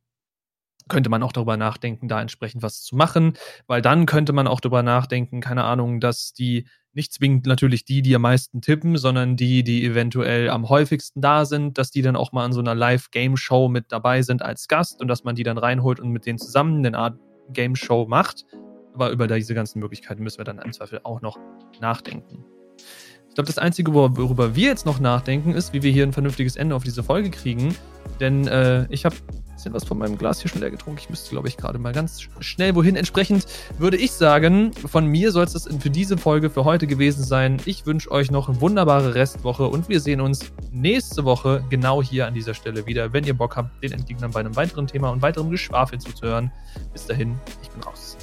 könnte 0.88 1.10
man 1.10 1.24
auch 1.24 1.32
darüber 1.32 1.58
nachdenken, 1.58 2.08
da 2.08 2.22
entsprechend 2.22 2.64
was 2.64 2.82
zu 2.82 2.96
machen, 2.96 3.34
weil 3.68 3.82
dann 3.82 4.06
könnte 4.06 4.34
man 4.34 4.48
auch 4.48 4.60
darüber 4.60 4.84
nachdenken, 4.84 5.42
keine 5.42 5.64
Ahnung, 5.64 6.00
dass 6.00 6.34
die 6.34 6.66
nicht 6.94 7.14
zwingend 7.14 7.46
natürlich 7.46 7.86
die, 7.86 8.02
die 8.02 8.16
am 8.16 8.24
meisten 8.24 8.60
tippen, 8.60 8.98
sondern 8.98 9.38
die, 9.38 9.64
die 9.64 9.86
eventuell 9.86 10.50
am 10.50 10.68
häufigsten 10.68 11.22
da 11.22 11.46
sind, 11.46 11.78
dass 11.78 11.92
die 11.92 12.02
dann 12.02 12.16
auch 12.16 12.32
mal 12.32 12.44
an 12.44 12.54
so 12.54 12.60
einer 12.60 12.74
Live-Game-Show 12.76 13.70
mit 13.70 13.92
dabei 13.92 14.24
sind 14.24 14.42
als 14.42 14.68
Gast 14.68 15.00
und 15.00 15.08
dass 15.08 15.24
man 15.24 15.36
die 15.36 15.44
dann 15.44 15.60
reinholt 15.60 16.00
und 16.00 16.10
mit 16.10 16.26
denen 16.26 16.40
zusammen 16.40 16.84
eine 16.86 16.98
Art 16.98 17.20
Game-Show 17.54 18.08
macht. 18.08 18.46
Aber 18.94 19.12
über 19.12 19.28
diese 19.28 19.54
ganzen 19.54 19.80
Möglichkeiten 19.80 20.24
müssen 20.24 20.40
wir 20.40 20.46
dann 20.46 20.58
im 20.58 20.74
Zweifel 20.74 21.00
auch 21.04 21.22
noch 21.22 21.38
nachdenken. 21.80 22.44
Ich 23.38 23.40
glaube, 23.40 23.54
das 23.54 23.60
Einzige, 23.60 23.94
worüber 23.94 24.56
wir 24.56 24.68
jetzt 24.68 24.88
noch 24.88 25.00
nachdenken, 25.00 25.54
ist, 25.54 25.72
wie 25.72 25.84
wir 25.84 25.92
hier 25.92 26.02
ein 26.02 26.12
vernünftiges 26.12 26.56
Ende 26.56 26.76
auf 26.76 26.84
diese 26.84 27.04
Folge 27.04 27.30
kriegen. 27.30 27.76
Denn 28.20 28.48
äh, 28.48 28.88
ich 28.90 29.06
habe 29.06 29.16
bisschen 29.54 29.74
was 29.74 29.84
von 29.84 30.00
meinem 30.00 30.18
Glas 30.18 30.42
hier 30.42 30.50
schon 30.50 30.62
leer 30.62 30.72
getrunken. 30.72 31.00
Ich 31.00 31.12
müsste, 31.12 31.30
glaube 31.30 31.48
ich, 31.48 31.56
gerade 31.56 31.78
mal 31.78 31.94
ganz 31.94 32.30
schnell 32.40 32.74
wohin. 32.74 32.96
Entsprechend 32.96 33.46
würde 33.78 33.96
ich 33.96 34.12
sagen, 34.12 34.72
von 34.74 35.06
mir 35.06 35.32
soll 35.32 35.44
es 35.44 35.54
das 35.54 35.70
für 35.80 35.92
diese 35.92 36.18
Folge 36.18 36.50
für 36.50 36.66
heute 36.66 36.88
gewesen 36.88 37.24
sein. 37.24 37.62
Ich 37.66 37.86
wünsche 37.86 38.10
euch 38.10 38.32
noch 38.32 38.50
eine 38.50 38.60
wunderbare 38.60 39.14
Restwoche 39.14 39.68
und 39.68 39.88
wir 39.88 40.00
sehen 40.00 40.20
uns 40.20 40.52
nächste 40.72 41.24
Woche 41.24 41.64
genau 41.70 42.02
hier 42.02 42.26
an 42.26 42.34
dieser 42.34 42.56
Stelle 42.56 42.88
wieder, 42.88 43.14
wenn 43.14 43.24
ihr 43.24 43.36
Bock 43.36 43.56
habt, 43.56 43.84
den 43.84 43.92
Entgegnern 43.92 44.32
bei 44.32 44.40
einem 44.40 44.56
weiteren 44.56 44.88
Thema 44.88 45.12
und 45.12 45.22
weiterem 45.22 45.52
Geschwafel 45.52 46.00
zuzuhören. 46.00 46.52
Bis 46.92 47.06
dahin, 47.06 47.36
ich 47.62 47.70
bin 47.70 47.84
raus. 47.84 48.18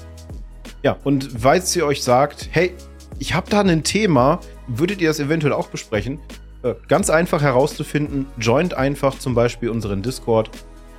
Ja, 0.82 0.96
und 1.04 1.30
falls 1.38 1.76
ihr 1.76 1.86
euch 1.86 2.02
sagt, 2.02 2.48
hey, 2.50 2.74
ich 3.20 3.32
habe 3.32 3.48
da 3.48 3.60
ein 3.60 3.84
Thema, 3.84 4.40
würdet 4.66 5.00
ihr 5.00 5.08
das 5.08 5.20
eventuell 5.20 5.52
auch 5.52 5.68
besprechen? 5.68 6.18
Äh, 6.62 6.74
ganz 6.88 7.10
einfach 7.10 7.42
herauszufinden, 7.42 8.26
joint 8.38 8.74
einfach 8.74 9.18
zum 9.18 9.34
Beispiel 9.34 9.68
unseren 9.68 10.02
Discord 10.02 10.50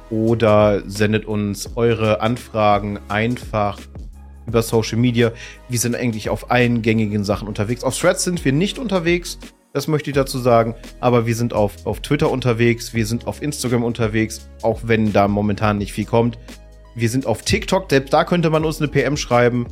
oder 0.10 0.84
sendet 0.86 1.26
uns 1.26 1.72
eure 1.76 2.22
Anfragen 2.22 3.00
einfach 3.10 3.80
über 4.46 4.62
Social 4.62 4.98
Media. 4.98 5.32
Wir 5.70 5.80
sind 5.80 5.96
eigentlich 5.96 6.30
auf 6.30 6.52
allen 6.52 6.82
gängigen 6.82 7.24
Sachen 7.24 7.48
unterwegs. 7.48 7.84
Auf 7.84 7.98
Threads 7.98 8.24
sind 8.24 8.46
wir 8.46 8.54
nicht 8.54 8.78
unterwegs, 8.78 9.40
das 9.74 9.90
möchte 9.90 10.10
ich 10.10 10.16
dazu 10.16 10.40
sagen, 10.40 10.74
aber 11.02 11.26
wir 11.26 11.36
sind 11.36 11.54
auf, 11.54 11.86
auf 11.86 12.00
Twitter 12.00 12.32
unterwegs, 12.32 12.94
wir 12.94 13.06
sind 13.06 13.28
auf 13.28 13.42
Instagram 13.42 13.84
unterwegs, 13.84 14.48
auch 14.62 14.80
wenn 14.84 15.12
da 15.12 15.28
momentan 15.28 15.80
nicht 15.80 15.92
viel 15.92 16.06
kommt. 16.06 16.40
Wir 16.96 17.10
sind 17.10 17.26
auf 17.26 17.42
TikTok, 17.42 17.90
da 17.90 18.24
könnte 18.24 18.50
man 18.50 18.64
uns 18.64 18.80
eine 18.80 18.88
PM 18.88 19.18
schreiben 19.18 19.68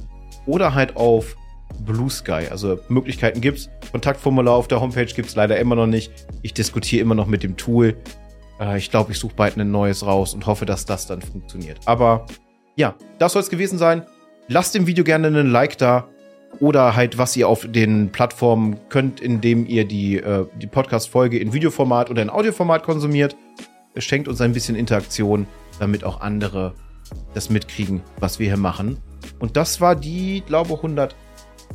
oder 0.45 0.73
halt 0.73 0.97
auf 0.97 1.37
Blue 1.85 2.09
Sky. 2.09 2.47
Also 2.49 2.79
Möglichkeiten 2.89 3.41
gibt's. 3.41 3.69
Kontaktformular 3.91 4.55
auf 4.55 4.67
der 4.67 4.81
Homepage 4.81 5.05
gibt's 5.05 5.35
leider 5.35 5.57
immer 5.59 5.75
noch 5.75 5.87
nicht. 5.87 6.11
Ich 6.41 6.53
diskutiere 6.53 7.01
immer 7.01 7.15
noch 7.15 7.27
mit 7.27 7.43
dem 7.43 7.57
Tool. 7.57 7.95
Äh, 8.59 8.77
ich 8.77 8.89
glaube, 8.89 9.11
ich 9.11 9.19
suche 9.19 9.35
bald 9.35 9.57
ein 9.57 9.71
neues 9.71 10.05
raus 10.05 10.33
und 10.33 10.45
hoffe, 10.45 10.65
dass 10.65 10.85
das 10.85 11.07
dann 11.07 11.21
funktioniert. 11.21 11.79
Aber 11.85 12.25
ja, 12.75 12.95
das 13.19 13.33
soll 13.33 13.41
es 13.41 13.49
gewesen 13.49 13.77
sein. 13.77 14.03
Lasst 14.47 14.75
dem 14.75 14.87
Video 14.87 15.03
gerne 15.03 15.27
einen 15.27 15.51
Like 15.51 15.77
da 15.77 16.07
oder 16.59 16.95
halt, 16.95 17.17
was 17.17 17.35
ihr 17.35 17.47
auf 17.47 17.65
den 17.67 18.11
Plattformen 18.11 18.77
könnt, 18.89 19.19
indem 19.19 19.65
ihr 19.65 19.85
die, 19.85 20.17
äh, 20.17 20.45
die 20.61 20.67
Podcast-Folge 20.67 21.39
in 21.39 21.53
Videoformat 21.53 22.09
oder 22.09 22.21
in 22.21 22.29
Audioformat 22.29 22.83
konsumiert. 22.83 23.35
Es 23.95 24.03
schenkt 24.03 24.27
uns 24.27 24.41
ein 24.41 24.53
bisschen 24.53 24.75
Interaktion, 24.75 25.47
damit 25.79 26.03
auch 26.03 26.21
andere 26.21 26.73
das 27.33 27.49
mitkriegen, 27.49 28.01
was 28.19 28.39
wir 28.39 28.47
hier 28.47 28.57
machen. 28.57 28.97
Und 29.39 29.57
das 29.57 29.81
war 29.81 29.95
die, 29.95 30.43
glaube 30.45 30.73
ich, 30.73 30.83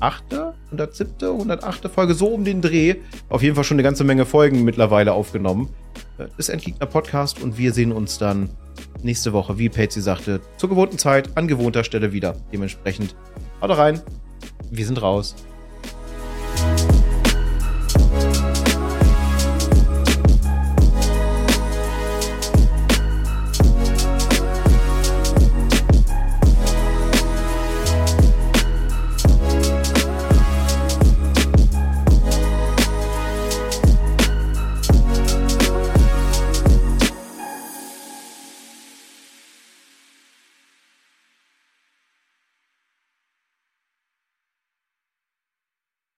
108., 0.00 0.54
107., 0.66 1.28
108. 1.28 1.88
Folge, 1.88 2.14
so 2.14 2.28
um 2.28 2.44
den 2.44 2.60
Dreh. 2.60 2.96
Auf 3.28 3.42
jeden 3.42 3.54
Fall 3.54 3.64
schon 3.64 3.76
eine 3.76 3.82
ganze 3.82 4.04
Menge 4.04 4.26
Folgen 4.26 4.64
mittlerweile 4.64 5.12
aufgenommen 5.12 5.68
des 6.38 6.48
Endgegner 6.48 6.86
Podcast 6.86 7.42
und 7.42 7.58
wir 7.58 7.72
sehen 7.72 7.92
uns 7.92 8.18
dann 8.18 8.50
nächste 9.02 9.32
Woche, 9.32 9.58
wie 9.58 9.68
Patsy 9.68 10.00
sagte, 10.00 10.40
zur 10.56 10.68
gewohnten 10.68 10.98
Zeit, 10.98 11.36
an 11.36 11.48
gewohnter 11.48 11.84
Stelle 11.84 12.12
wieder. 12.12 12.36
Dementsprechend, 12.52 13.14
haut 13.60 13.76
rein. 13.76 14.00
Wir 14.70 14.86
sind 14.86 15.00
raus. 15.00 15.34